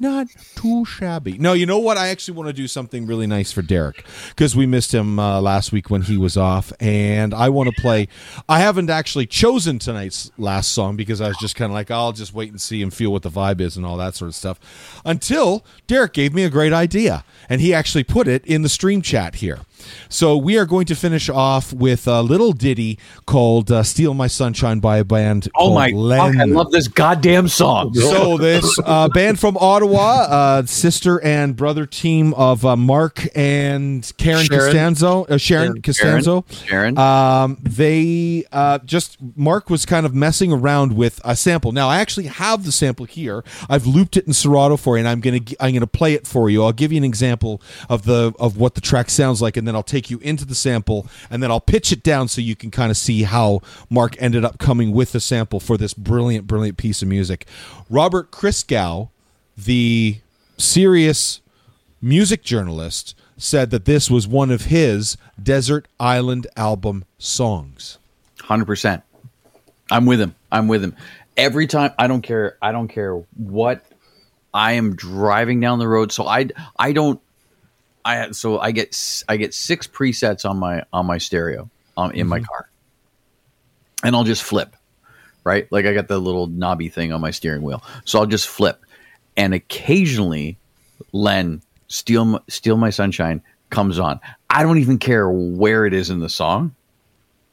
Not 0.01 0.29
too 0.55 0.85
shabby. 0.85 1.39
No, 1.39 1.55
you 1.55 1.67
know 1.67 1.79
what? 1.79 1.97
I 1.97 2.09
actually 2.09 2.37
want 2.37 2.49
to 2.49 2.53
do 2.53 2.69
something 2.69 3.05
really 3.05 3.27
nice 3.27 3.51
for 3.51 3.63
Derek 3.63 4.05
because 4.29 4.55
we 4.55 4.65
missed 4.65 4.95
him 4.95 5.19
uh, 5.19 5.41
last 5.41 5.73
week 5.73 5.91
when 5.91 6.03
he 6.03 6.17
was 6.17 6.37
off, 6.37 6.73
and 6.79 7.35
I 7.35 7.49
want 7.49 7.75
to 7.75 7.83
play. 7.83 8.07
I 8.49 8.61
haven't 8.61 8.91
actually 8.91 9.27
chosen 9.27 9.81
tonight's 9.81 10.31
last 10.39 10.73
song 10.73 10.95
because 10.95 11.21
I 11.21 11.27
was 11.27 11.37
just 11.39 11.57
kind 11.57 11.73
of 11.73 11.75
like, 11.75 11.91
I'll 11.91 12.13
just 12.13 12.33
wait 12.33 12.51
and 12.51 12.61
see 12.61 12.81
and 12.81 12.95
feel 12.95 13.11
what 13.11 13.23
the 13.23 13.31
vibe 13.31 13.61
is 13.61 13.77
and 13.77 13.85
all 13.85 13.97
that 13.97 14.15
sort 14.15 14.29
of 14.29 14.37
stuff. 14.37 15.01
Until 15.05 15.65
Derek 15.89 16.13
gave 16.13 16.33
me 16.33 16.45
a 16.45 16.51
great 16.51 16.73
idea, 16.73 17.25
and 17.49 17.61
he 17.61 17.75
actually 17.75 18.05
put 18.05 18.29
it 18.29 18.47
in 18.47 18.63
the 18.63 18.69
stream 18.69 19.03
chat 19.03 19.37
here. 19.37 19.61
So 20.09 20.37
we 20.37 20.59
are 20.59 20.67
going 20.67 20.87
to 20.87 20.95
finish 20.95 21.29
off 21.29 21.73
with 21.73 22.07
a 22.09 22.21
little 22.23 22.53
ditty 22.53 22.99
called 23.27 23.71
uh, 23.71 23.83
"Steal 23.83 24.15
My 24.15 24.27
Sunshine" 24.27 24.81
by 24.81 24.99
a 24.99 25.05
band. 25.05 25.49
Oh 25.57 25.75
my 25.75 25.89
Len. 25.91 26.41
I 26.41 26.45
love 26.45 26.71
this 26.71 26.89
goddamn 26.89 27.49
song. 27.49 27.95
So 27.95 28.37
this 28.39 28.79
uh, 28.85 29.09
band 29.09 29.39
from 29.39 29.57
Ottawa, 29.57 29.88
uh, 29.97 30.67
sister 30.67 31.21
and 31.23 31.57
brother 31.57 31.87
team 31.87 32.35
of 32.35 32.65
uh, 32.65 32.77
Mark 32.77 33.27
and 33.37 34.11
Karen 34.17 34.45
Sharon. 34.45 34.61
Costanzo, 34.61 35.25
uh, 35.25 35.37
Sharon 35.37 35.83
Sharon. 35.83 35.83
Costanzo. 35.83 36.45
Sharon. 36.67 36.99
Um, 36.99 37.59
they 37.63 38.45
uh, 38.53 38.79
just 38.79 39.17
Mark 39.37 39.71
was 39.71 39.87
kind 39.87 40.07
of 40.07 40.15
messing 40.15 40.53
around 40.53 40.97
with 40.97 41.21
a 41.25 41.37
sample. 41.37 41.73
Now 41.73 41.89
I 41.89 41.99
actually 41.99 42.27
have 42.27 42.65
the 42.65 42.73
sample 42.73 43.07
here. 43.07 43.45
I've 43.69 43.87
looped 43.87 44.17
it 44.17 44.27
in 44.27 44.33
Serato 44.33 44.77
for 44.77 44.97
you, 44.97 45.01
and 45.01 45.09
I'm 45.09 45.21
gonna 45.21 45.41
I'm 45.61 45.75
gonna 45.75 45.87
play 45.87 46.15
it 46.15 46.27
for 46.27 46.51
you. 46.51 46.65
I'll 46.65 46.73
give 46.73 46.93
you 46.93 46.99
an 46.99 47.05
example 47.05 47.61
of 47.89 48.05
the 48.05 48.33
of 48.39 48.57
what 48.57 48.75
the 48.75 48.81
track 48.81 49.11
sounds 49.11 49.41
like, 49.43 49.57
and 49.57 49.67
then 49.67 49.75
I'll 49.75 49.83
take 49.83 50.11
you 50.11 50.19
into 50.19 50.45
the 50.45 50.55
sample, 50.55 51.07
and 51.31 51.43
then 51.43 51.51
I'll 51.51 51.61
pitch 51.61 51.93
it 51.93 52.03
down 52.03 52.29
so 52.29 52.41
you 52.41 52.57
can 52.57 52.71
kind 52.71 52.91
of 52.91 52.97
see 52.97 53.23
how 53.23 53.61
Mark 53.91 54.21
ended 54.21 54.45
up 54.45 54.59
coming 54.59 54.93
with 54.93 55.13
the 55.13 55.21
sample 55.21 55.61
for 55.61 55.77
this 55.77 55.95
brilliant, 55.95 56.47
brilliant 56.47 56.79
piece 56.79 57.03
of 57.03 57.09
music. 57.09 57.47
Robert 57.91 58.31
Christgau, 58.31 59.11
the 59.59 60.19
serious 60.57 61.41
music 62.01 62.43
journalist, 62.43 63.15
said 63.37 63.71
that 63.71 63.85
this 63.85 64.11
was 64.11 64.27
one 64.27 64.51
of 64.51 64.67
his 64.67 65.17
Desert 65.41 65.87
Island 66.01 66.47
album 66.57 67.05
songs. 67.19 67.99
Hundred 68.41 68.67
percent. 68.67 69.03
I'm 69.91 70.07
with 70.07 70.21
him. 70.21 70.35
I'm 70.51 70.69
with 70.69 70.83
him. 70.83 70.97
Every 71.37 71.67
time 71.67 71.93
I 71.99 72.07
don't 72.07 72.23
care. 72.23 72.57
I 72.63 72.73
don't 72.73 72.89
care 72.89 73.15
what 73.37 73.85
I 74.53 74.73
am 74.73 74.97
driving 74.97 75.61
down 75.61 75.79
the 75.79 75.89
road. 75.89 76.13
So 76.13 76.27
I 76.27 76.49
I 76.79 76.93
don't. 76.93 77.21
I 78.05 78.31
so 78.31 78.59
I 78.59 78.73
get 78.73 79.25
I 79.29 79.37
get 79.37 79.55
six 79.55 79.87
presets 79.87 80.49
on 80.49 80.59
my 80.59 80.85
on 80.93 81.07
my 81.07 81.19
stereo 81.19 81.69
um, 81.97 82.13
in 82.13 82.27
my 82.27 82.41
car, 82.41 82.69
and 84.03 84.17
I'll 84.17 84.25
just 84.25 84.43
flip. 84.43 84.75
Right, 85.45 85.71
like 85.71 85.87
I 85.87 85.95
got 85.95 86.09
the 86.09 86.19
little 86.19 86.47
knobby 86.47 86.89
thing 86.91 87.13
on 87.13 87.23
my 87.23 87.31
steering 87.31 87.63
wheel, 87.63 87.83
so 88.05 88.19
I'll 88.19 88.27
just 88.27 88.49
flip, 88.49 88.85
and 89.39 89.55
occasionally, 89.55 90.59
Len 91.13 91.63
steal 91.87 92.43
steal 92.49 92.77
my 92.77 92.91
sunshine 92.91 93.41
comes 93.71 93.99
on. 93.99 94.21
I 94.51 94.63
don't 94.63 94.79
even 94.79 94.99
care 94.99 95.31
where 95.31 95.87
it 95.87 95.95
is 95.95 96.11
in 96.11 96.19
the 96.21 96.29
song. 96.29 96.75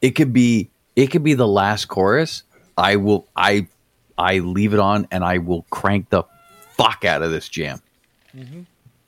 It 0.02 0.12
could 0.12 0.34
be 0.34 0.70
it 0.98 1.08
could 1.08 1.24
be 1.24 1.36
the 1.36 1.48
last 1.48 1.86
chorus. 1.86 2.44
I 2.78 2.98
will 2.98 3.28
i 3.38 3.68
i 4.18 4.40
leave 4.40 4.74
it 4.74 4.80
on 4.80 5.08
and 5.12 5.24
i 5.24 5.38
will 5.38 5.66
crank 5.70 6.10
the 6.10 6.24
fuck 6.72 7.06
out 7.06 7.22
of 7.22 7.32
this 7.32 7.48
jam. 7.48 7.82
Mm-hmm. 8.36 8.62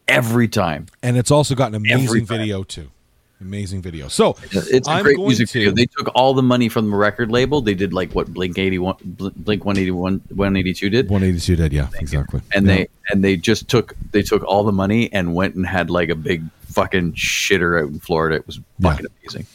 Every 0.08 0.48
time. 0.48 0.86
And 1.04 1.18
it's 1.18 1.32
also 1.32 1.54
got 1.56 1.70
an 1.70 1.76
amazing 1.76 2.26
video 2.26 2.64
too. 2.64 2.92
Amazing 3.40 3.84
video. 3.84 4.08
So 4.08 4.36
it's 4.52 4.88
a 4.88 4.92
I'm 4.92 5.04
great 5.04 5.20
music 5.20 5.50
to- 5.50 5.60
video 5.60 5.72
they 5.72 5.86
took 5.86 6.10
all 6.16 6.34
the 6.34 6.42
money 6.42 6.70
from 6.70 6.90
the 6.90 6.96
record 6.98 7.30
label 7.32 7.62
they 7.62 7.76
did 7.76 7.94
like 7.94 8.14
what 8.16 8.34
blink 8.34 8.58
81 8.58 8.96
blink 9.06 9.64
181 9.64 10.22
182 10.30 10.90
did 10.90 11.08
182 11.10 11.56
did, 11.56 11.72
yeah, 11.72 11.88
exactly. 12.00 12.42
and 12.56 12.66
Yeah. 12.66 12.76
they 12.76 12.88
and 13.12 13.24
they 13.24 13.38
just 13.38 13.68
took 13.68 13.96
they 14.12 14.24
took 14.24 14.44
all 14.44 14.64
the 14.64 14.72
money 14.72 15.14
and 15.14 15.36
went 15.36 15.54
and 15.54 15.68
had 15.68 15.92
like 15.92 16.10
a 16.10 16.16
big 16.16 16.44
fucking 16.66 17.14
shitter 17.14 17.80
out 17.82 17.90
in 17.90 18.00
florida 18.00 18.38
it 18.38 18.48
was 18.48 18.60
fucking 18.82 19.06
amazing 19.24 19.46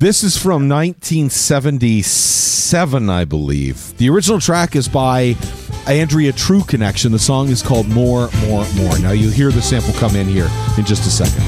This 0.00 0.24
is 0.24 0.36
from 0.36 0.68
1977, 0.68 3.10
I 3.10 3.24
believe. 3.26 3.96
The 3.98 4.08
original 4.08 4.40
track 4.40 4.74
is 4.74 4.88
by 4.88 5.36
Andrea 5.86 6.32
True 6.32 6.62
Connection. 6.64 7.12
The 7.12 7.18
song 7.18 7.48
is 7.48 7.60
called 7.62 7.86
More, 7.86 8.28
More, 8.46 8.64
More. 8.76 8.98
Now 8.98 9.10
you 9.12 9.28
hear 9.30 9.50
the 9.52 9.60
sample 9.62 9.92
come 10.00 10.16
in 10.16 10.26
here 10.26 10.48
in 10.78 10.84
just 10.86 11.06
a 11.06 11.10
second. 11.10 11.44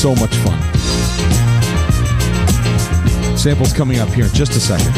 So 0.00 0.14
much 0.14 0.34
fun. 0.36 0.58
Sample's 3.36 3.74
coming 3.74 3.98
up 3.98 4.08
here 4.08 4.24
in 4.24 4.32
just 4.32 4.52
a 4.52 4.60
second. 4.60 4.94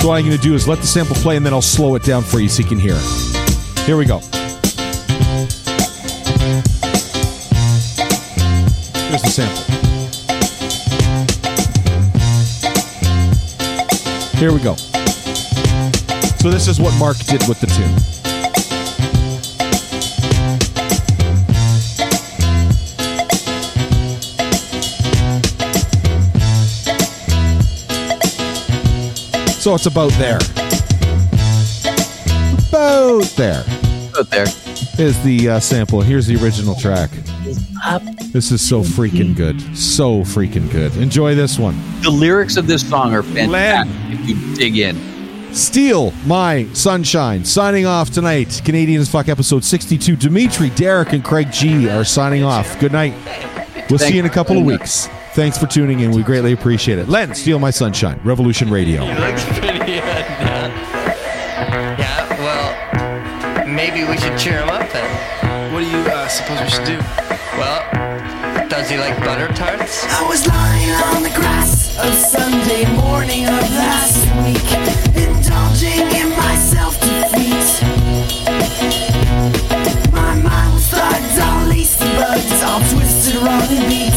So 0.00 0.08
what 0.08 0.14
I'm 0.14 0.24
going 0.24 0.34
to 0.34 0.38
do 0.38 0.54
is 0.54 0.66
let 0.66 0.78
the 0.78 0.86
sample 0.86 1.14
play 1.16 1.36
and 1.36 1.44
then 1.44 1.52
I'll 1.52 1.60
slow 1.60 1.94
it 1.94 2.04
down 2.04 2.22
for 2.22 2.40
you 2.40 2.48
so 2.48 2.62
you 2.62 2.68
can 2.70 2.78
hear 2.78 2.94
it. 2.96 3.04
Here 3.80 3.98
we 3.98 4.06
go. 4.06 4.20
Here's 9.10 9.20
the 9.20 9.28
sample. 9.28 9.62
Here 14.38 14.54
we 14.54 14.60
go. 14.60 14.76
So 16.38 16.50
this 16.50 16.66
is 16.66 16.80
what 16.80 16.98
Mark 16.98 17.18
did 17.18 17.46
with 17.46 17.60
the 17.60 17.66
tune. 17.66 18.11
So 29.62 29.76
it's 29.76 29.86
about 29.86 30.10
there. 30.14 30.38
About 32.68 33.22
there. 33.36 33.64
About 34.10 34.28
there. 34.28 34.46
Is 34.98 35.22
the 35.22 35.50
uh, 35.50 35.60
sample. 35.60 36.00
Here's 36.00 36.26
the 36.26 36.34
original 36.42 36.74
track. 36.74 37.10
This 38.32 38.50
is 38.50 38.60
so 38.60 38.80
freaking 38.80 39.36
good. 39.36 39.60
So 39.78 40.22
freaking 40.22 40.68
good. 40.72 40.96
Enjoy 40.96 41.36
this 41.36 41.60
one. 41.60 41.80
the 42.02 42.10
lyrics 42.10 42.56
of 42.56 42.66
this 42.66 42.88
song 42.90 43.14
are 43.14 43.22
fantastic 43.22 43.94
if 44.08 44.28
you 44.28 44.54
dig 44.56 44.78
in 44.78 45.54
Steal 45.54 46.10
My 46.26 46.66
Sunshine. 46.72 47.44
Signing 47.44 47.86
off 47.86 48.10
tonight. 48.10 48.62
Canadians 48.64 49.08
Fuck 49.08 49.28
episode 49.28 49.62
62. 49.62 50.16
Dimetre, 50.16 50.70
Derek, 50.70 51.12
and 51.12 51.22
Craig 51.22 51.52
G 51.52 51.88
are 51.88 52.02
signing 52.02 52.42
off. 52.42 52.80
Good 52.80 52.90
night. 52.90 53.14
We'll 53.88 54.00
see 54.00 54.14
you 54.14 54.18
in 54.18 54.26
a 54.26 54.30
couple 54.30 54.58
of 54.58 54.64
weeks. 54.64 55.08
Thanks 55.34 55.56
for 55.56 55.66
tuning 55.66 56.00
in. 56.00 56.10
We 56.10 56.22
greatly 56.22 56.52
appreciate 56.52 56.98
it. 56.98 57.08
Len, 57.08 57.34
Steal 57.34 57.58
My 57.58 57.70
Sunshine. 57.70 58.20
Revolution 58.22 58.68
Radio. 58.70 59.02
looks 59.18 59.44
pretty 59.58 59.78
good. 59.78 60.04
yeah, 61.96 62.28
well, 62.38 63.66
maybe 63.66 64.04
we 64.04 64.18
should 64.18 64.38
cheer 64.38 64.60
him 64.60 64.68
up 64.68 64.90
then. 64.92 65.72
What 65.72 65.80
do 65.80 65.86
you 65.86 65.96
uh, 66.04 66.28
suppose 66.28 66.60
we 66.60 66.68
should 66.68 66.84
do? 66.84 66.98
Well, 67.56 68.68
does 68.68 68.90
he 68.90 68.98
like 68.98 69.18
butter 69.20 69.48
tarts? 69.54 70.04
I 70.04 70.28
was 70.28 70.46
lying 70.46 70.90
on 71.16 71.22
the 71.22 71.30
grass 71.30 71.96
of 71.98 72.12
Sunday 72.12 72.84
morning 72.94 73.46
of 73.46 73.70
last 73.72 74.28
week, 74.44 74.68
indulging 75.16 76.12
in 76.12 76.28
my 76.36 76.56
self-defeat. 76.56 77.80
My 80.12 80.34
mind 80.42 80.74
was 80.74 80.86
thugged, 80.92 81.40
all 81.40 81.66
lacy 81.68 82.04
bugs, 82.20 82.62
all 82.64 82.80
twisted, 82.80 83.36
wrong 83.36 83.62
and 83.70 83.88
beat. 83.88 84.11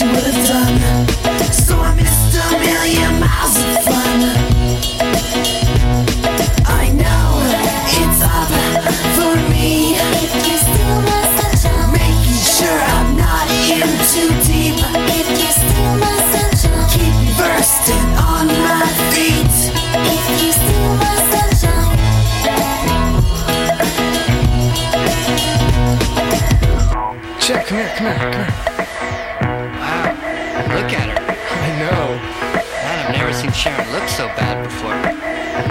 You 0.00 0.06
would 0.06 0.24
have 0.24 0.46
done. 0.46 0.79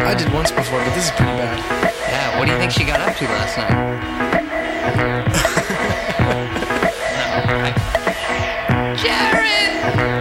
I 0.09 0.15
did 0.15 0.33
once 0.33 0.49
before, 0.49 0.79
but 0.83 0.95
this 0.95 1.05
is 1.05 1.11
pretty 1.11 1.37
bad. 1.37 1.59
Yeah, 2.09 2.39
what 2.39 2.45
do 2.45 2.51
you 2.51 2.57
think 2.57 2.71
she 2.71 2.83
got 2.83 2.99
up 2.99 3.15
to 3.17 3.25
last 3.25 3.57
night? 3.57 3.69
Jared, 8.97 9.69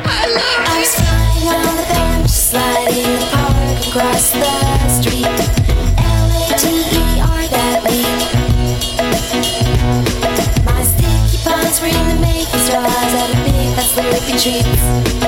I 0.04 0.28
love 0.28 0.60
I 0.68 0.76
was 0.76 0.92
flying 0.92 1.48
on 1.56 1.72
the 1.80 1.88
bench, 1.88 2.28
sliding 2.28 3.16
the 3.16 3.32
park 3.32 3.80
across 3.88 4.28
the 4.36 4.52
street. 5.00 5.24
L-A-T-E-R 5.96 7.48
that 7.48 7.80
week. 7.88 8.28
My 10.68 10.84
sticky 10.84 11.40
palms 11.48 11.80
were 11.80 11.88
in 11.88 12.04
the 12.12 12.20
making 12.20 12.60
straws 12.60 12.84
at 13.16 13.32
a 13.32 13.40
big 13.40 13.72
fat 13.72 13.88
slurpy 13.88 14.36
treats. 14.36 15.27